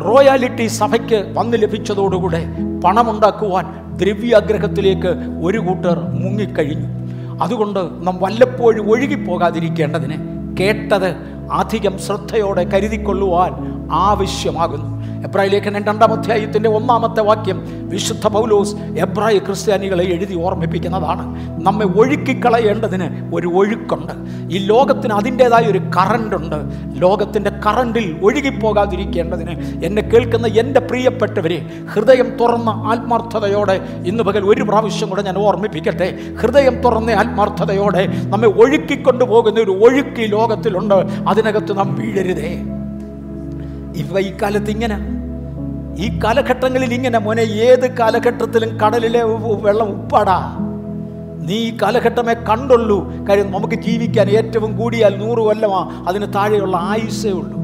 റോയാലിറ്റി 0.00 0.66
സഭയ്ക്ക് 0.66 1.32
വന്നു 1.34 1.56
ലഭിച്ചതോടുകൂടെ 1.56 2.46
പണമുണ്ടാക്കുവാൻ 2.84 3.66
ദ്രവ്യാഗ്രഹത്തിലേക്ക് 3.96 5.08
ഒരു 5.44 5.58
കൂട്ടർ 5.58 5.98
മുങ്ങിക്കഴിഞ്ഞു. 5.98 6.95
അതുകൊണ്ട് 7.40 8.06
നാം 8.06 8.18
വല്ലപ്പോഴും 8.20 8.90
ഒഴുകിപ്പോകാതിരിക്കേണ്ടതിന് 8.90 10.16
കേട്ടത് 10.56 11.16
അധികം 11.52 11.98
ശ്രദ്ധയോടെ 11.98 12.64
കരുതിക്കൊള്ളുവാൻ 12.64 13.52
ആവശ്യമാകുന്നു. 13.92 14.95
എബ്രായ 15.24 15.46
ലേഖനം 15.48 15.84
രണ്ടാം 15.84 16.12
അധ്യായത്തിന്റെ 16.12 16.68
ഒന്നാമത്തെ 16.68 17.20
വാക്യം 17.20 17.88
വിശുദ്ധ 17.88 18.26
പൗലോസ് 18.26 18.76
എബ്രായ 18.76 19.38
ക്രിസ്ത്യാനികളെ 19.38 20.04
എഴുതി 20.04 20.34
ഓർമ്മിപ്പിക്കുന്നതാണ്. 20.34 21.36
നമ്മെ 21.62 21.86
ഒഴുക്കിക്കളയേണ്ടതിന് 21.86 23.34
ഒരു 23.34 23.46
ഒഴുക്കുണ്ട്. 23.48 24.12
ഈ 24.54 24.58
ലോകത്തിന് 24.58 25.12
അതിന്റെതായ 25.12 25.66
ഒരു 25.66 25.78
കറണ്ടുണ്ട്. 25.78 26.56
ലോകത്തിന്റെ 27.02 27.50
കറണ്ടിൽ 27.66 28.16
ഒഴുകിപ്പോകാതിരിക്കേണ്ടതിന് 28.22 29.84
എന്നെ 29.84 30.02
കേൾക്കുന്ന 30.02 30.46
എന്റെ 30.46 30.80
പ്രിയപ്പെട്ടവരെ 30.80 31.66
ഹൃദയം 31.92 32.36
തുറന്ന 32.36 32.70
ആത്മാർത്ഥതയോടെ 32.70 33.80
ഇന്ന് 34.06 34.22
പകൽ 34.22 34.44
ഒരു 34.44 34.62
പ്രാവശ്യം 34.62 35.08
കൂടെ 35.08 35.22
ഞാൻ 35.22 35.38
ഓർമ്മിപ്പിക്കട്ടെ. 35.38 36.18
ഹൃദയം 36.42 36.82
തുറന്ന 36.82 37.10
ആത്മാർത്ഥതയോടെ 37.10 38.06
നമ്മെ 38.06 38.48
ഒഴുക്കിക്കൊണ്ടു 38.48 39.24
പോകുന്ന 39.24 39.60
ഒരു 39.60 39.70
ഒഴുക്ക് 39.70 40.32
ലോകത്തിലുണ്ട്. 40.32 40.94
അതിനകത്ത് 41.28 41.78
നാം 41.78 41.94
വീഴരുതേ. 41.94 42.62
ഇവ 43.96 44.18
ഈ 44.18 44.32
കാലത്ത് 44.42 44.70
ഇങ്ങനെ. 44.70 44.98
ഈ 45.98 46.20
കാലഘട്ടങ്ങളിൽ 46.24 46.94
ഇങ്ങനെ 46.94 47.18
മോനെ 47.18 47.40
ഏത് 47.40 47.96
കാലഘട്ടത്തിലും 47.96 48.80
കടലിലെ 48.80 49.22
വെള്ളം 49.62 49.86
ഉപ്പാടാ. 49.86 50.56
നീ 51.42 51.54
ഈ 51.54 51.76
കാലഘട്ടമേ 51.82 52.34
കണ്ടുള്ളൂ. 52.34 53.26
കാര്യം 53.28 53.52
നമുക്ക് 53.52 53.74
ജീവിക്കാൻ 53.74 54.28
ഏറ്റവും 54.28 54.76
കൂടിയാൽ 54.76 55.18
നൂറ് 55.18 55.38
കൊല്ലമാ 55.38 56.04
അതിന് 56.08 56.34
താഴെയുള്ള 56.34 56.76
ആയുസ്സേ 56.76 57.30
ഉള്ളൂ. 57.30 57.56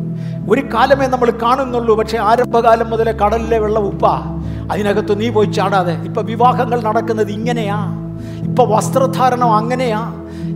ഒരു 0.51 0.75
കാലമേ 0.75 1.07
നമ്മൾ 1.07 1.31
കാണുന്നുള്ളൂ 1.31 1.97
പക്ഷേ 1.97 2.19
ആരംഭകാലം 2.19 2.91
മുതലേ 2.91 3.13
കടലിലെ 3.13 3.59
വെള്ളം 3.59 3.83
ഉപ്പാ. 3.83 4.41
അതിനകത്ത് 4.73 5.21
നീ 5.21 5.29
പോയി 5.29 5.47
ചാടാതെ. 5.47 5.93
ഇപ്പൊ 5.93 6.23
വിവാഹങ്ങൾ 6.23 6.83
നടക്കുന്നത് 6.83 7.31
ഇങ്ങനെയാ. 7.31 8.02
ഇപ്പൊ 8.43 8.65
വസ്ത്രധാരണം 8.65 9.57
അങ്ങനെയാ 9.57 10.01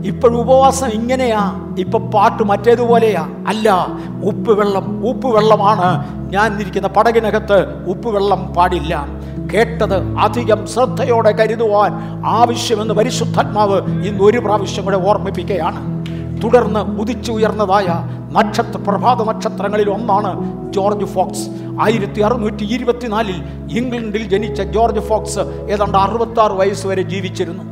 ഇപ്പോൾ 0.05 0.37
ഉപവാസം 0.41 0.89
ഇങ്ങനെയാ 0.89 1.41
ഇപ്പൊ 1.78 1.99
പാട്ട് 1.99 2.43
മറ്റേതുപോലെയാ. 2.43 3.28
അല്ല 3.47 3.87
ഉപ്പ് 4.24 4.53
വെള്ളം 4.61 5.09
ഉപ്പ് 5.09 5.28
വെള്ളമാണ്. 5.37 5.89
ഞാൻ 6.32 6.61
ഇരിക്കുന്ന 6.61 6.89
പടകിനകത്ത് 6.89 7.84
ഉപ്പ് 7.89 8.09
വെള്ളം 8.09 8.41
പാടില്ല. 8.57 9.07
കേട്ടത് 9.55 10.16
അധികം 10.18 10.66
ശ്രദ്ധയോടെ 10.66 11.32
കരുതുവാൻ 11.32 11.93
ആവശ്യമെന്ന് 12.26 12.95
പരിശുദ്ധാത്മാവ് 12.95 13.78
ഇന്ന് 14.07 14.24
ഒരു 14.24 14.39
പ്രാവശ്യം 14.39 14.84
കൂടെ 14.84 14.97
ഓർമ്മിപ്പിക്കുകയാണ്. 14.97 15.97
തുടർന്ന് 16.45 16.80
ഉദിച്ചുയർന്നതായ 17.01 17.89
നക്ഷത്ര 18.32 18.76
പ്രഭാത 18.76 19.22
നക്ഷത്രങ്ങളിൽ 19.22 19.91
ഒന്നാണ് 19.91 20.32
ജോർജ് 20.72 21.07
ഫോക്സ്. 21.14 21.49
ആയിരത്തി 21.81 22.20
അറുന്നൂറ്റി 22.20 22.64
ഇരുപത്തിനാലിൽ 22.64 23.39
ഇംഗ്ലണ്ടിൽ 23.79 24.29
ജനിച്ച 24.29 24.62
ജോർജ് 24.62 25.01
ഫോക്സ് 25.01 25.43
ഏതാണ്ട് 25.72 25.99
അറുപത്തി 25.99 26.41
ആറ് 26.41 26.53
വയസ്സ് 26.53 26.87
വരെ 26.87 27.03
ജീവിച്ചിരുന്നു. 27.03 27.64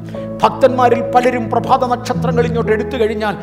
ഭക്തന്മാരിൽ 0.42 1.00
പലരും 1.14 1.50
പ്രഭാത 1.50 1.84
നക്ഷത്രങ്ങൾ 1.84 2.46
ഇങ്ങോട്ട് 2.46 2.72
എടുത്തു 2.72 2.96
കഴിഞ്ഞാൽ 2.96 3.34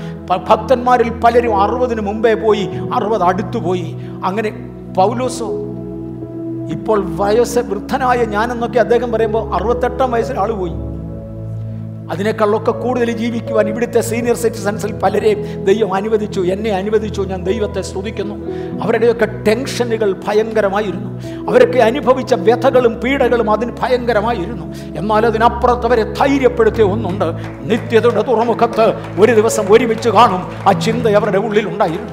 ഭക്തന്മാരിൽ 0.49 1.09
പലരും 1.23 1.61
അറുപതിന് 1.61 2.01
മുമ്പേ 2.01 2.33
പോയി 2.33 2.69
അറുപത് 2.93 3.23
അടുത്തുപോയി 3.23 3.97
അങ്ങനെ 4.23 4.51
പൗലോസോ 4.97 5.49
ഇപ്പോൾ 6.71 6.99
വയസ്സ് 7.15 7.59
വൃദ്ധനായ 7.59 8.25
ഞാനെന്നൊക്കെ 8.25 8.79
അദ്ദേഹം 8.79 9.11
പറയുമ്പോൾ 9.11 9.53
അറുപത്തെട്ടാം 9.55 10.11
വയസ്സിൽ 10.11 10.39
ആൾ 10.39 10.51
പോയി. 10.51 10.75
അതിനേക്കാളൊക്കെ 12.11 12.71
കൂടുതൽ 12.71 13.11
ജീവിക്കുവാൻ 13.11 13.69
ഇവിടുത്തെ 13.69 14.01
സീനിയർ 14.01 14.35
സിറ്റിസൺസിൽ 14.35 14.91
പലരെയും 14.93 15.63
ദൈവം 15.63 15.93
അനുവദിച്ചു 15.93 16.41
എന്നെ 16.41 16.71
അനുവദിച്ചു 16.71 17.21
ഞാൻ 17.21 17.43
ദൈവത്തെ 17.43 17.81
സ്തുതിക്കുന്നു. 17.81 18.35
അവരുടെയൊക്കെ 18.83 19.25
ടെൻഷനുകൾ 19.47 20.15
ഭയങ്കരമായിരുന്നു. 20.27 21.11
അവരൊക്കെ 21.49 21.79
അനുഭവിച്ച 21.79 22.33
വ്യഥകളും 22.33 23.01
പീഡകളും 23.01 23.51
അതിന് 23.51 23.71
ഭയങ്കരമായിരുന്നു. 23.79 24.67
എന്നാൽ 24.99 25.25
അതിനപ്പുറത്ത് 25.25 25.85
അവരെ 25.85 26.03
ധൈര്യപ്പെടുത്തിയ 26.13 26.83
ഒന്നുണ്ട്. 26.83 27.27
നിത്യതയുടെ 27.71 28.21
തുറമുഖത്ത് 28.21 28.87
ഒരു 29.19 29.31
ദിവസം 29.31 29.65
ഒരുമിച്ച് 29.69 30.09
കാണും 30.09 30.43
ആ 30.67 30.71
ചിന്ത 30.79 31.07
അവരുടെ 31.07 31.37
ഉള്ളിൽ 31.37 31.67
ഉണ്ടായിരുന്നു 31.67 32.11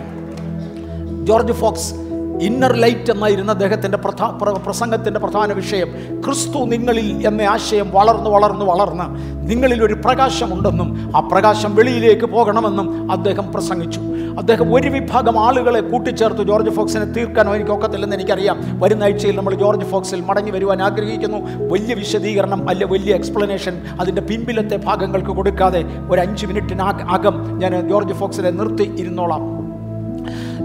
ജോർജ് 1.26 1.52
ഫോക്സ് 1.52 1.94
ഇന്നർ 2.42 2.72
ലൈറ്റ് 2.72 3.10
എന്നായിരുന്ന 3.10 3.52
അദ്ദേഹത്തിന്റെ 3.52 3.98
പ്രധാ 3.98 4.38
പ്രസംഗത്തിന്റെ 4.66 5.20
പ്രധാന 5.20 5.52
വിഷയം 5.52 5.88
ക്രിസ്തു 6.24 6.58
നിങ്ങളിൽ 6.58 7.26
എന്ന 7.26 7.42
ആശയം 7.42 7.90
വളർന്നു 7.90 8.30
വളർന്നു 8.30 8.64
വളർന്ന് 8.64 9.04
നിങ്ങളിൽ 9.50 9.84
ഒരു 9.84 9.94
പ്രകാശമുണ്ടെന്നും 9.94 11.12
ആ 11.16 11.20
പ്രകാശം 11.20 11.74
വെളിയിലേക്ക് 11.74 12.24
പോകണമെന്നും 12.24 13.12
അദ്ദേഹം 13.12 13.52
പ്രസംഗിച്ചു. 13.52 14.00
അദ്ദേഹം 14.38 14.74
ഒരു 14.74 14.88
വിഭാഗം 14.88 15.38
ആളുകളെ 15.38 15.80
കൂട്ടിച്ചേർത്ത്. 15.80 16.42
ജോർജ് 16.42 16.70
ഫോക്സിനെ 16.70 17.04
തീർക്കാനോ 17.04 17.54
എനിക്ക് 17.54 17.70
ഒക്കത്തില്ലെന്ന് 17.70 18.16
എനിക്കറിയാം. 18.16 18.80
വരുന്ന 18.80 19.04
ആഴ്ചയിൽ 19.04 19.36
നമ്മൾ 19.36 19.54
ജോർജ് 19.54 19.86
ഫോക്സിൽ 19.86 20.20
മടങ്ങി 20.20 20.50
വരുവാൻ 20.50 20.82
ആഗ്രഹിക്കുന്നു. 20.82 21.68
വലിയ 21.72 21.94
വിശദീകരണം 21.94 22.70
അല്ല 22.70 22.84
വലിയ 22.84 23.14
എക്സ്പ്ലനേഷൻ 23.14 23.82
അതിന്റെ 24.00 24.22
പിൻപിലത്തെ 24.22 24.76
ഭാഗങ്ങൾക്ക് 24.76 25.30
കൊടുക്കാതെ 25.30 25.84
ഒരു 26.10 26.20
അഞ്ച് 26.20 26.46
മിനിറ്റിനകം 26.46 27.58
ഞാൻ 27.58 27.88
ജോർജ് 27.88 28.12
ഫോക്സിനെ 28.12 28.50
നിർത്തി 28.50 28.82
ഇരുന്നോളാം. 28.82 29.67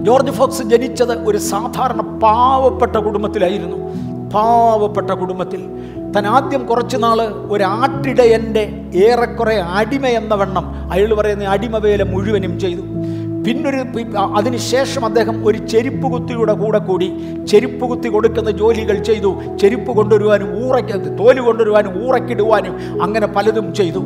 ജോർജ് 0.04 0.32
ഫോക്സ് 0.32 0.64
ജനിച്ചത് 0.64 1.14
ഒരു 1.28 1.38
സാധാരണ 1.38 2.02
പാവപ്പെട്ട 2.24 2.96
കുടുംബത്തിലായിരുന്നു. 2.96 3.78
പാവപ്പെട്ട 4.30 5.12
കുടുംബത്തിൽ. 5.12 5.62
താൻ 6.16 6.28
ആദ്യം 6.28 6.66
കുറച്ച് 6.68 6.98
നാൾ 7.04 7.22
ഒരാട്ടിടയന്റെ 7.52 8.64
ഏറെക്കുറെ 8.96 9.56
അടിമ 9.56 10.06
എന്ന 10.06 10.34
വണ്ണം 10.36 10.66
അയാൾ 10.92 11.14
പറയുന്ന 11.14 11.44
അടിമവേല 11.44 12.04
മുഴുവനും 12.04 12.60
ചെയ്തു. 12.60 12.82
പിന്നൊരു 13.46 13.80
അതിനുശേഷം 14.18 15.06
അദ്ദേഹം 15.06 15.48
ഒരു 15.48 15.58
ചെരുപ്പ് 15.58 16.08
കുത്തിയുടെ 16.12 16.54
കൂടെ 16.54 16.78
കൂടി 16.78 17.08
ചെരുപ്പ് 17.48 17.86
കുത്തി 17.90 18.10
കൊടുക്കുന്ന 18.10 18.52
ജോലികൾ 18.52 18.98
ചെയ്തു. 19.04 19.32
ചെരുപ്പ് 19.62 19.92
കൊണ്ടുവരുവാനും 19.92 20.68
ഊറയ്ക്ക് 20.68 21.18
തോൽ 21.20 21.40
കൊണ്ടുവരുവാനും 21.40 22.08
ഊറക്കിടുവാനും 22.08 23.04
അങ്ങനെ 23.04 23.28
പലതും 23.28 23.74
ചെയ്തു. 23.74 24.00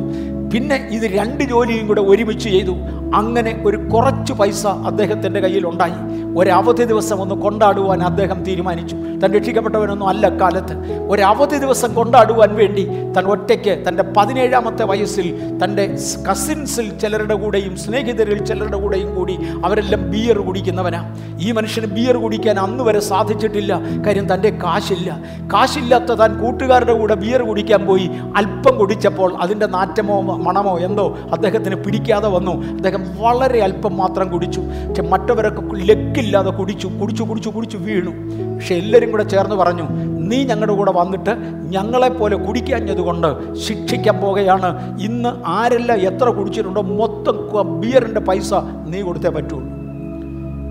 പിന്നെ 0.52 0.88
ഇത് 0.90 1.02
രണ്ട് 1.02 1.44
ജോലിയും 1.44 1.86
കൂടെ 1.86 2.00
ഒരുമിച്ച് 2.00 2.48
ചെയ്തു. 2.48 2.72
അങ്ങനെ 3.14 3.62
ഒരു 3.66 3.76
കുറച്ച് 3.76 4.32
പൈസ 4.32 4.66
അദ്ദേഹത്തിന്റെ 4.66 5.40
കയ്യിലുണ്ടായി 5.40 6.18
ഒരവധി 6.36 6.84
ദിവസം 6.84 7.20
ഒന്ന് 7.20 7.34
കൊണ്ടാടുവാൻ 7.34 8.02
അദ്ദേഹം 8.02 8.44
തീരുമാനിച്ചു. 8.44 8.96
താൻ 8.96 9.32
രക്ഷിക്കപ്പെട്ടവനൊന്നും 9.32 10.08
അല്ല 10.08 10.28
കാലത്ത്. 10.28 11.02
ഒരവധി 11.08 11.56
ദിവസം 11.56 11.94
കൊണ്ടാടുവാൻ 11.94 12.54
വേണ്ടി 12.54 12.88
താൻ 13.16 13.24
ഒറ്റയ്ക്ക് 13.24 13.84
തന്റെ 13.88 14.04
പതിനേഴാമത്തെ 14.16 14.84
വയസ്സിൽ 14.84 15.58
തന്റെ 15.64 15.98
കസിൻസിൽ 16.30 16.98
ചിലരുടെ 16.98 17.34
കൂടെയും 17.34 17.76
സ്നേഹിതരിൽ 17.76 18.44
ചിലരുടെ 18.44 18.76
കൂടെയും 18.76 19.14
കൂടി 19.14 19.38
അവരെല്ലാം 19.64 20.10
ബിയർ 20.10 20.38
കുടിക്കുന്നവനാ. 20.38 21.16
ഈ 21.40 21.52
മനുഷ്യന് 21.52 21.86
ബിയർ 21.86 22.16
കുടിക്കാൻ 22.16 22.58
അന്ന് 22.58 22.84
വരെ 22.84 23.00
സാധിച്ചിട്ടില്ല. 23.00 23.80
കാര്യം 24.06 24.34
തന്റെ 24.34 24.50
കാശില്ല. 24.50 25.22
കാശില്ലാത്ത 25.54 26.04
താൻ 26.04 26.38
കൂട്ടുകാരുടെ 26.38 26.92
കൂടെ 26.92 27.14
ബിയർ 27.14 27.42
കുടിക്കാൻ 27.42 27.86
പോയി. 27.86 28.10
അല്പം 28.36 28.78
കുടിച്ചപ്പോൾ 28.78 29.36
അതിന്റെ 29.40 29.66
നാറ്റമോ 29.66 30.37
മണമോ 30.44 30.78
എന്തോ 30.78 31.06
അദ്ദേഹത്തിന് 31.32 31.74
പിടിക്കാതെ 31.74 32.28
വന്നു. 32.28 32.52
അദ്ദേഹം 32.52 33.04
വളരെ 33.18 33.60
അല്പം 33.60 33.96
മാത്രം 33.96 34.32
കുടിച്ചു. 34.32 34.60
പക്ഷെ 34.60 35.02
മറ്റവരൊക്കെ 35.02 35.62
ലെക്കില്ലാതെ 35.74 36.50
കുടിച്ചു 36.50 36.86
കുടിച്ചു 37.00 37.22
കുടിച്ചു 37.22 37.48
കുടിച്ചു 37.48 37.76
വീണു. 37.76 38.10
പക്ഷെ 38.54 38.74
എല്ലാവരും 38.74 39.10
കൂടെ 39.10 39.22
ചേർന്ന് 39.22 39.56
പറഞ്ഞു 39.56 39.88
നീ 40.30 40.44
ഞങ്ങളുടെ 40.44 40.74
കൂടെ 40.74 40.92
വന്നിട്ട് 40.92 41.30
ഞങ്ങളെപ്പോലെ 41.70 42.36
കുടിക്കാഞ്ഞതുകൊണ്ട് 42.36 43.54
ശിക്ഷിക്കാൻ 43.54 44.16
പോകുകയാണ് 44.20 45.00
ഇന്ന് 45.00 45.28
ആരെല്ലാം 45.46 45.98
എത്ര 45.98 46.28
കുടിച്ചിട്ടുണ്ടോ 46.28 46.80
മൊത്തം 46.80 47.80
ബിയറിന്റെ 47.80 48.20
പൈസ 48.20 48.54
നീ 48.88 49.00
കൊടുത്തേ 49.00 49.28
പറ്റുള്ളൂ 49.28 49.78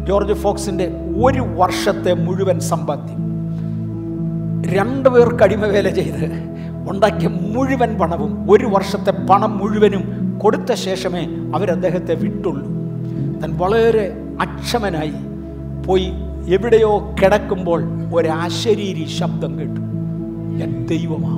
ജോർജ് 0.08 0.34
ഫോക്സിന്റെ 0.34 0.88
ഒരു 1.24 1.42
വർഷത്തെ 1.56 2.14
മുഴുവൻ 2.14 2.60
സമ്പാദ്യം. 2.60 3.22
രണ്ടു 4.74 5.10
പേർക്ക് 5.10 5.44
അടിമവേല 5.44 5.90
ചെയ്ത് 5.90 6.26
ഉണ്ടാക്കിയ 6.90 7.28
മുഴുവൻ 7.28 7.98
പണവും 7.98 8.52
ഒരു 8.52 8.66
വർഷത്തെ 8.66 9.12
പണം 9.12 9.58
മുഴുവനും 9.58 10.34
കൊടുത്ത 10.44 10.74
ശേഷമേ 10.74 11.28
അവരദ്ദേഹത്തെ 11.56 12.14
വിട്ടുള്ളൂ. 12.14 12.68
താൻ 13.40 13.58
വളരെ 13.58 14.18
അക്ഷമനായി 14.42 15.12
പോയി 15.88 16.12
എവിടെയോ 16.48 17.16
കിടക്കുമ്പോൾ 17.24 17.84
ഒരാശരീരി 18.14 19.06
ശബ്ദം 19.06 19.60
കേട്ടു. 19.60 19.80
ഞാൻ 20.58 20.88
ദൈവമാ. 20.88 21.38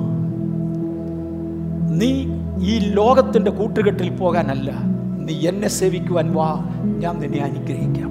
നീ 1.90 2.26
ഈ 2.60 2.78
ലോകത്തിന്റെ 2.78 3.50
കൂട്ടുകെട്ടിൽ 3.50 4.16
പോകാനല്ല 4.16 4.70
നീ 5.24 5.48
എന്നെ 5.48 5.68
സേവിക്കുവാൻ 5.68 6.34
വാ. 6.34 6.64
ഞാൻ 6.98 7.18
നിന്നെ 7.18 7.38
അനുഗ്രഹിക്കാം. 7.38 8.10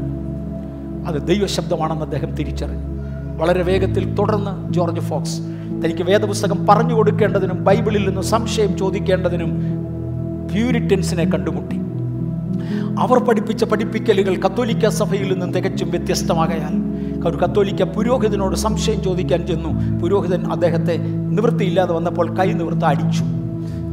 അത് 1.08 1.28
ദൈവശബ്ദമാണെന്ന് 1.28 2.04
അദ്ദേഹം 2.04 2.32
തിരിച്ചറിഞ്ഞു. 2.32 3.00
വളരെ 3.38 3.64
വേഗത്തിൽ 3.64 4.16
തുടർന്ന് 4.16 4.74
ജോർജ് 4.74 5.00
ഫോക്സ് 5.00 5.42
തനിക്ക് 5.86 6.04
വേദപുസ്തകം 6.04 6.68
പറഞ്ഞു 6.68 6.94
കൊടുക്കേണ്ടതിനും 6.94 7.64
ബൈബിളിൽ 7.64 8.08
നിന്ന് 8.08 8.22
സംശയം 8.22 8.78
ചോദിക്കേണ്ടതിനും 8.78 9.62
പ്യൂരിറ്റൻസിനെ 10.52 11.26
കണ്ടുമുട്ടി. 11.26 11.80
അവർ 13.00 13.20
പഠിപ്പിച്ച 13.20 13.64
പഠിപ്പിക്കലുകൾ 13.64 14.36
കത്തോലിക്ക 14.36 14.88
സഭയിൽ 14.88 15.32
നിന്നും 15.32 15.54
തികച്ചും 15.54 15.92
വ്യത്യസ്തമാകയാൽ 15.92 16.90
ഒരു 17.28 17.38
കത്തോലിക്ക 17.38 17.84
പുരോഹിതനോട് 17.84 18.56
സംശയം 18.56 19.04
ചോദിക്കാൻ 19.04 19.48
ചെന്നു. 19.48 20.00
പുരോഹിതൻ 20.00 20.52
അദ്ദേഹത്തെ 20.52 20.98
നിവൃത്തിയില്ലാതെ 21.30 21.94
വന്നപ്പോൾ 21.94 22.38
കൈ 22.38 22.52
നിവൃത്ത 22.52 22.84
അടിച്ചു. 22.84 23.39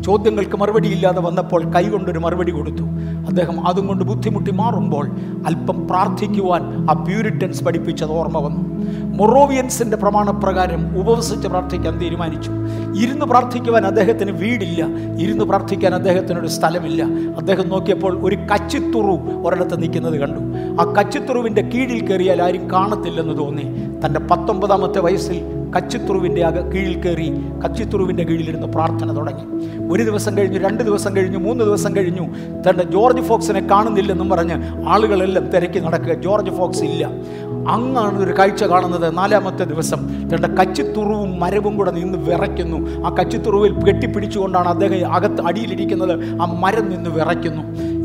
ചോദ്യങ്ങൾക്ക് 0.07 0.57
മറുപടിയില്ലാതെ 0.57 1.21
വന്നപ്പോൾ 1.21 1.73
കൈകൊണ്ടൊരു 1.73 2.19
മറുപടി 2.19 2.53
കൊടുത്തു. 2.53 2.83
അദ്ദേഹം 3.29 3.69
അതും 3.69 3.87
കൊണ്ട് 3.87 4.05
ബുദ്ധിമുട്ടി 4.05 4.51
മാറുമ്പോൾ 4.51 5.07
അല്പം 5.47 5.89
പ്രാർത്ഥിക്കുവാൻ 5.89 6.87
ആ 6.91 6.93
പ്യൂരിറ്റൻസ് 6.93 7.65
പഠിപ്പിച്ചത് 7.65 8.11
ഓർമ്മ 8.11 8.39
വന്നു. 8.39 8.63
മൊറോവിയൻസിന്റെ 9.17 9.97
പ്രമാണപ്രകാരം 9.97 10.99
ഉപവസിച്ച് 10.99 11.49
പ്രാർത്ഥിക്കാൻ 11.49 11.99
തീരുമാനിച്ചു. 11.99 12.51
ഇരുന്ന് 12.97 13.27
പ്രാർത്ഥിക്കുവാൻ 13.27 13.87
അദ്ദേഹത്തിന് 13.87 14.31
വീടില്ല. 14.31 14.87
ഇരുന്ന് 15.19 15.45
പ്രാർത്ഥിക്കാൻ 15.45 15.95
അദ്ദേഹത്തിനൊരു 15.95 16.47
സ്ഥലമില്ല. 16.47 17.03
അദ്ദേഹം 17.37 17.69
നോക്കിയപ്പോൾ 17.69 18.25
ഒരു 18.25 18.37
കച്ചിത്തുറു 18.37 19.17
ഒരിടത്ത് 19.47 19.83
നിൽക്കുന്നത് 19.83 20.21
കണ്ടു. 20.21 20.41
ആ 20.83 20.93
കച്ചിത്തുറുവിന്റെ 20.93 21.63
കീഴിൽ 21.63 22.07
കയറിയാൽ 22.07 22.43
ആരും 22.43 22.71
കാണത്തില്ലെന്ന് 22.71 23.39
തോന്നി. 23.39 23.63
തന്റെ 24.07 24.21
പത്തൊമ്പതാമത്തെ 24.21 25.01
വയസ്സിൽ 25.01 25.56
കച്ചിത്തുറുവിന്റെ 25.77 26.45
അക 26.45 26.69
കീഴിൽ 26.71 27.03
കയറി 27.03 27.33
കച്ചിത്തുറുവിന്റെ 27.65 28.25
കീഴിലിരുന്ന് 28.25 28.67
പ്രാർത്ഥന 28.67 29.17
തുടങ്ങി. 29.17 29.43
ഒരു 29.93 30.03
ദിവസം 30.03 30.39
കഴിഞ്ഞു 30.39 30.59
രണ്ട് 30.59 30.85
ദിവസം 30.85 31.17
കഴിഞ്ഞു 31.17 31.39
മൂന്ന് 31.39 31.65
ദിവസം 31.65 31.97
കഴിഞ്ഞു. 31.97 32.23
തന്റെ 32.69 32.85
ജോർജ് 32.85 33.23
ഫോക്സിനെ 33.23 33.61
കാണുന്നില്ലെന്നും 33.61 34.29
പറഞ്ഞ് 34.29 34.87
ആളുകളെല്ലാം 34.89 35.51
തിരക്കി 35.51 35.79
നടക്കുക. 35.79 36.13
ജോർജ് 36.13 36.51
ഫോക്സ് 36.51 36.85
ഇല്ല. 36.85 37.11
അങ്ങാണ് 37.69 38.19
ഒരു 38.19 38.39
കാഴ്ച 38.39 38.65
കാണുന്നത്. 38.65 39.19
നാലാമത്തെ 39.19 39.65
ദിവസം 39.65 40.09
തന്റെ 40.23 40.49
കച്ചിത്തുറുവും 40.49 41.41
മരവും 41.41 41.77
കൂടെ 41.77 41.91
നിന്ന് 41.91 42.19
വിറയ്ക്കുന്നു. 42.19 43.07
ആ 43.07 43.15
കച്ചിത്തുറുവിൽ 43.15 43.73
കെട്ടിപ്പിടിച്ചുകൊണ്ടാണ് 43.73 44.69
അദ്ദേഹം 44.69 45.15
അകത്ത് 45.15 45.47
അടിയിലിരിക്കുന്നത്. 45.47 46.43
ആ 46.43 46.45
മരം 46.45 46.91
നിന്ന് 46.91 47.11
വിറയ്ക്കുന്നു. 47.11 47.63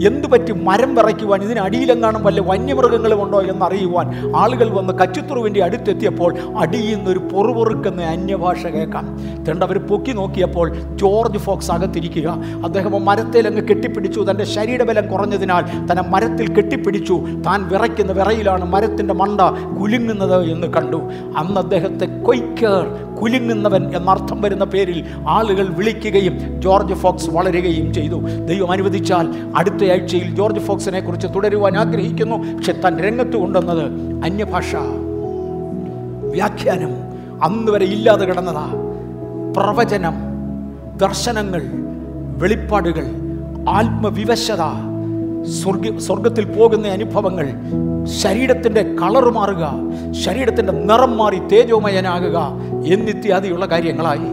എന്തു 0.07 0.27
പറ്റി 0.27 0.51
മരം 0.51 0.95
വിറയ്ക്കുവാൻ 0.95 1.41
ഇതിനടിയിലെങ്ങാനും 1.41 2.23
വല്ല 2.23 2.41
വന്യമൃഗങ്ങളും 2.41 3.23
ഉണ്ടോ 3.23 3.41
എന്നറിയുവാൻ 3.41 4.35
ആളുകൾ 4.35 4.69
വന്ന് 4.69 4.93
കച്ചിത്തുറുവിന്റെ 4.93 5.63
അടുത്തെത്തിയപ്പോൾ 5.63 6.35
അടിയിൽ 6.57 6.95
നിന്നൊരു 6.95 7.19
പൊറുപൊറുക്കുന്ന 7.19 8.01
അന്യഭാഷ 8.01 8.67
കേൾക്കാം. 8.67 9.19
തണ്ട് 9.43 9.79
പൊക്കി 9.79 10.11
നോക്കിയപ്പോൾ 10.11 10.73
ജോർജ് 10.95 11.37
ഫോക്സ് 11.37 11.71
അകത്തിരിക്കുക. 11.71 12.27
അദ്ദേഹം 12.63 13.05
മരത്തിൽ 13.05 13.47
അങ്ങ് 13.47 13.61
കെട്ടിപ്പിടിച്ചു. 13.67 14.25
തന്റെ 14.31 14.43
ശരീരബലം 14.43 15.07
കുറഞ്ഞതിനാൽ 15.07 15.91
തന്നെ 15.91 16.03
മരത്തിൽ 16.09 16.53
കെട്ടിപ്പിടിച്ചു. 16.53 17.13
താൻ 17.45 17.67
വിറയ്ക്കുന്ന 17.67 18.11
വിറയിലാണ് 18.11 18.65
മരത്തിന്റെ 18.65 19.13
മണ്ട 19.13 19.41
കുലുങ്ങുന്നത് 19.81 20.51
എന്ന് 20.51 20.67
കണ്ടു. 20.67 20.97
അന്ന് 21.37 21.59
അദ്ദേഹത്തെ 21.61 22.05
കൊയ്ക്കർ 22.23 23.10
കുലുങ്ങുന്നവൻ 23.21 23.95
എന്നർത്ഥം 23.95 24.41
വരുന്ന 24.41 24.63
പേരിൽ 24.63 25.05
ആളുകൾ 25.27 25.67
വിളിക്കുകയും 25.67 26.61
ജോർജ് 26.61 26.93
ഫോക്സ് 26.93 27.29
വളരുകയും 27.29 27.93
ചെയ്തു. 27.93 28.15
ദൈവം 28.45 28.71
അനുവദിച്ചാൽ 28.71 29.27
അടുത്തയാഴ്ചയിൽ 29.55 30.35
ജോർജ് 30.35 30.59
ഫോക്സിനെ 30.59 30.99
കുറിച്ച് 30.99 31.27
തുടരുവാൻ 31.27 31.77
ആഗ്രഹിക്കുന്നു. 31.77 32.55
പക്ഷെ 32.57 32.71
താൻ 32.71 32.99
രംഗത്ത് 32.99 33.35
കൊണ്ടുവന്നത് 33.35 33.83
അന്യഭാഷ. 34.25 34.75
വ്യാഖ്യാനം. 36.33 37.11
അന്ന് 37.43 37.71
വരെ 37.71 37.85
ഇല്ലാതെ 37.85 38.25
കിടന്നതാ. 38.25 38.67
പ്രവചനം. 39.57 40.13
ദർശനങ്ങൾ. 40.97 41.61
വെളിപ്പാടുകൾ. 42.37 43.05
ആത്മവിവശത. 43.69 44.91
സ്വർഗ 45.63 45.97
സ്വർഗത്തിൽ 45.97 46.45
പോകുന്ന 46.45 46.87
അനുഭവങ്ങൾ. 46.87 47.49
ശരീരത്തിന്റെ 48.05 48.83
കളർ 48.83 49.31
മാറുക. 49.31 49.73
ശരീരത്തിന്റെ 50.11 50.73
നിറം 50.73 51.17
മാറി 51.17 51.39
തേജോമയനാകുക. 51.39 52.37
എന്നിത്യാദിയുള്ള 52.87 53.65
കാര്യങ്ങളായി 53.65 54.29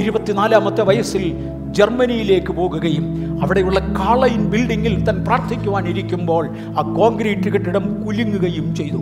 ഇരുപത്തിനാലാമത്തെ 0.00 0.82
വയസ്സിൽ 0.82 1.36
ജർമ്മനിയിലേക്ക് 1.70 2.52
പോകുകയും 2.52 3.36
അവിടെയുള്ള 3.42 3.80
കാളയിൻ 3.80 4.50
ബിൽഡിങ്ങിൽ 4.50 5.04
തൻ 5.04 5.24
പ്രാർത്ഥിക്കുവാനിരിക്കുമ്പോൾ 5.24 6.48
ആ 6.78 6.94
കോൺക്രീറ്റ് 6.96 7.48
കെട്ടിടം 7.48 8.04
കുലുങ്ങുകയും 8.04 8.74
ചെയ്തു. 8.74 9.00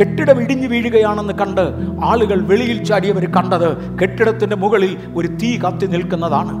കെട്ടിടം 0.00 0.42
ഇടിഞ്ഞു 0.42 0.68
വീഴുകയാണെന്ന് 0.68 1.32
കണ്ട് 1.32 1.60
ആളുകൾ 2.04 2.40
വെളിയിൽ 2.40 2.84
ചാടിയവർ 2.84 3.24
കണ്ടത് 3.24 3.98
കെട്ടിടത്തിന്റെ 3.98 4.56
മുകളിൽ 4.56 4.96
ഒരു 5.16 5.28
തീ 5.28 5.58
കത്തി 5.58 5.86
നിൽക്കുന്നതാണ്. 5.86 6.54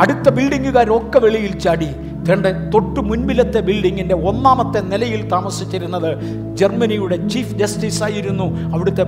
അടുത്ത 0.00 0.30
ബിൽഡിങ്ങുകാരൊക്കെ 0.30 1.18
വെളിയിൽ 1.18 1.58
ചാടി 1.58 1.88
തന്റെ 2.28 2.50
തൊട്ടു 2.52 3.00
മുൻപിലത്തെ 3.00 3.60
ബിൽഡിങ്ങിന്റെ 3.60 4.14
ഒന്നാമത്തെ 4.14 4.80
നിലയിൽ 4.80 5.28
താമസിച്ചിരുന്നത് 5.28 6.10
ജർമ്മനിയുടെ 6.56 7.28
ചീഫ് 7.28 7.54
ജസ്റ്റിസ് 7.54 8.02
ആയിരുന്നു. 8.02 8.74
അവിടുത്തെ 8.74 9.04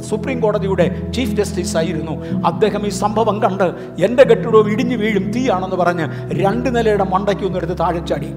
സുപ്രീം 0.00 0.40
കോടതിയുടെ 0.40 1.12
ചീഫ് 1.14 1.30
ജസ്റ്റിസ് 1.30 1.76
ആയിരുന്നു. 1.76 2.44
അദ്ദേഹം 2.46 2.86
ഈ 2.86 2.88
സംഭവം 2.88 3.42
കണ്ട് 3.42 3.74
എന്റെ 4.04 4.24
കെട്ടിടവും 4.24 4.72
ഇടിഞ്ഞു 4.72 4.96
വീഴും 4.96 5.30
തീയാണെന്ന് 5.30 5.76
പറഞ്ഞ് 5.76 6.06
രണ്ട് 6.42 6.76
നിലയുടെ 6.76 7.04
മണ്ടയ്ക്ക് 7.04 7.44
ഒന്നെടുത്ത് 7.44 7.78
താഴെ 7.78 8.06
ചാടി. 8.06 8.30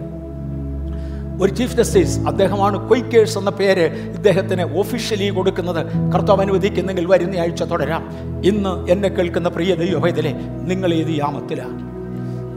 ഒരു 1.43 1.51
ചീഫ് 1.55 1.75
ജസ്റ്റിസ് 1.75 2.19
അദ്ദേഹമാണ് 2.19 2.89
കൊയ്ക്കേഴ്സ് 2.89 3.37
എന്ന 3.37 3.49
പേര് 3.49 3.85
ഇദ്ദേഹത്തിന് 4.15 4.61
ഒഫീഷ്യലി 4.61 5.29
കൊടുക്കുന്നത്. 5.29 5.85
കർത്താവ് 6.13 6.41
അനുവദിക്കുന്നെങ്കിൽ 6.41 7.05
വരുന്ന 7.05 7.35
ആഴ്ച 7.35 7.63
തുടരാം. 7.63 8.09
ഇന്ന് 8.45 8.89
എന്നെ 8.91 9.09
കേൾക്കുന്ന 9.09 9.49
പ്രിയ 9.49 9.75
ദൈവഭൈതലെ 9.75 10.33
നിങ്ങൾ 10.61 10.93
ഏത് 10.93 11.09
യാമത്തിലാണ്? 11.09 11.90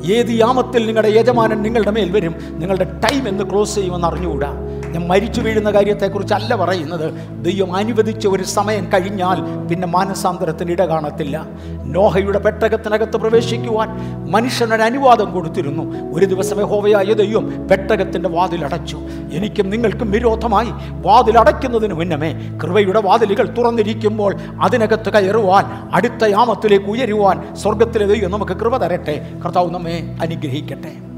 ഏത് 0.05 0.31
യാമത്തിൽ 0.31 0.87
നിങ്ങളുടെ 0.87 1.09
യജമാനൻ 1.09 1.63
നിങ്ങളുടെ 1.63 1.91
മേൽ 1.91 2.11
വരും 2.11 2.35
നിങ്ങളുടെ 2.51 2.85
ടൈം 2.85 3.29
എന്ന് 3.29 3.45
ക്ലോസ് 3.51 3.75
ചെയ്യുമെന്ന് 3.75 4.07
അറിഞ്ഞുകൂടാ. 4.07 4.64
ഞാൻ 4.95 5.09
മരിച്ചു 5.09 5.41
വീഴുന്ന 5.41 5.71
കാര്യത്തെക്കുറിച്ചല്ല 5.71 6.57
പറയുന്നത്. 6.57 7.07
ദൈവം 7.45 7.77
അനുവദിച്ച 7.77 8.27
ഒരു 8.27 8.43
സമയം 8.43 8.85
കഴിഞ്ഞാൽ 8.93 9.69
പിന്നെ 9.69 9.89
മാനസാന്തരത്തിന് 9.89 10.71
ഇട 10.71 10.83
കാണത്തില്ല. 10.83 11.47
നോഹയുടെ 11.85 12.39
പെട്ടകത്തിനകത്ത് 12.39 13.17
പ്രവേശിക്കുവാൻ 13.17 13.89
മനുഷ്യനൊരു 14.31 14.83
അനുവാദം 14.83 15.33
കൊടുത്തിരുന്നു. 15.33 15.85
ഒരു 16.15 16.27
ദിവസം 16.27 16.61
ഹോവയായ 16.63 17.13
ദൈവം 17.13 17.69
പെട്ടകത്തിന്റെ 17.69 18.29
വാതിലടച്ചു 18.29 18.99
എനിക്കും 19.33 19.71
നിങ്ങൾക്കും 19.71 20.11
വിരോധമായി 20.11 20.71
വാതിലടയ്ക്കുന്നതിന് 20.91 21.95
മുന്നമേ 21.95 22.59
കൃപയുടെ 22.63 23.01
വാതിലുകൾ 23.01 23.55
തുറന്നിരിക്കുമ്പോൾ 23.59 24.35
അതിനകത്ത് 24.63 25.13
കയറുവാൻ 25.13 25.65
അടുത്ത 25.93 26.25
യാമത്തിലേക്ക് 26.25 26.87
ഉയരുവാൻ 26.87 27.55
സ്വർഗത്തിലെ 27.55 28.07
ദൈവം 28.07 28.31
നമുക്ക് 28.31 28.53
കൃപ 28.53 28.77
തരട്ടെ. 28.77 29.17
കർത്താവ് 29.45 29.71
നമ്മെ 29.71 30.17
അനുഗ്രഹിക്കട്ടെ. 30.21 31.14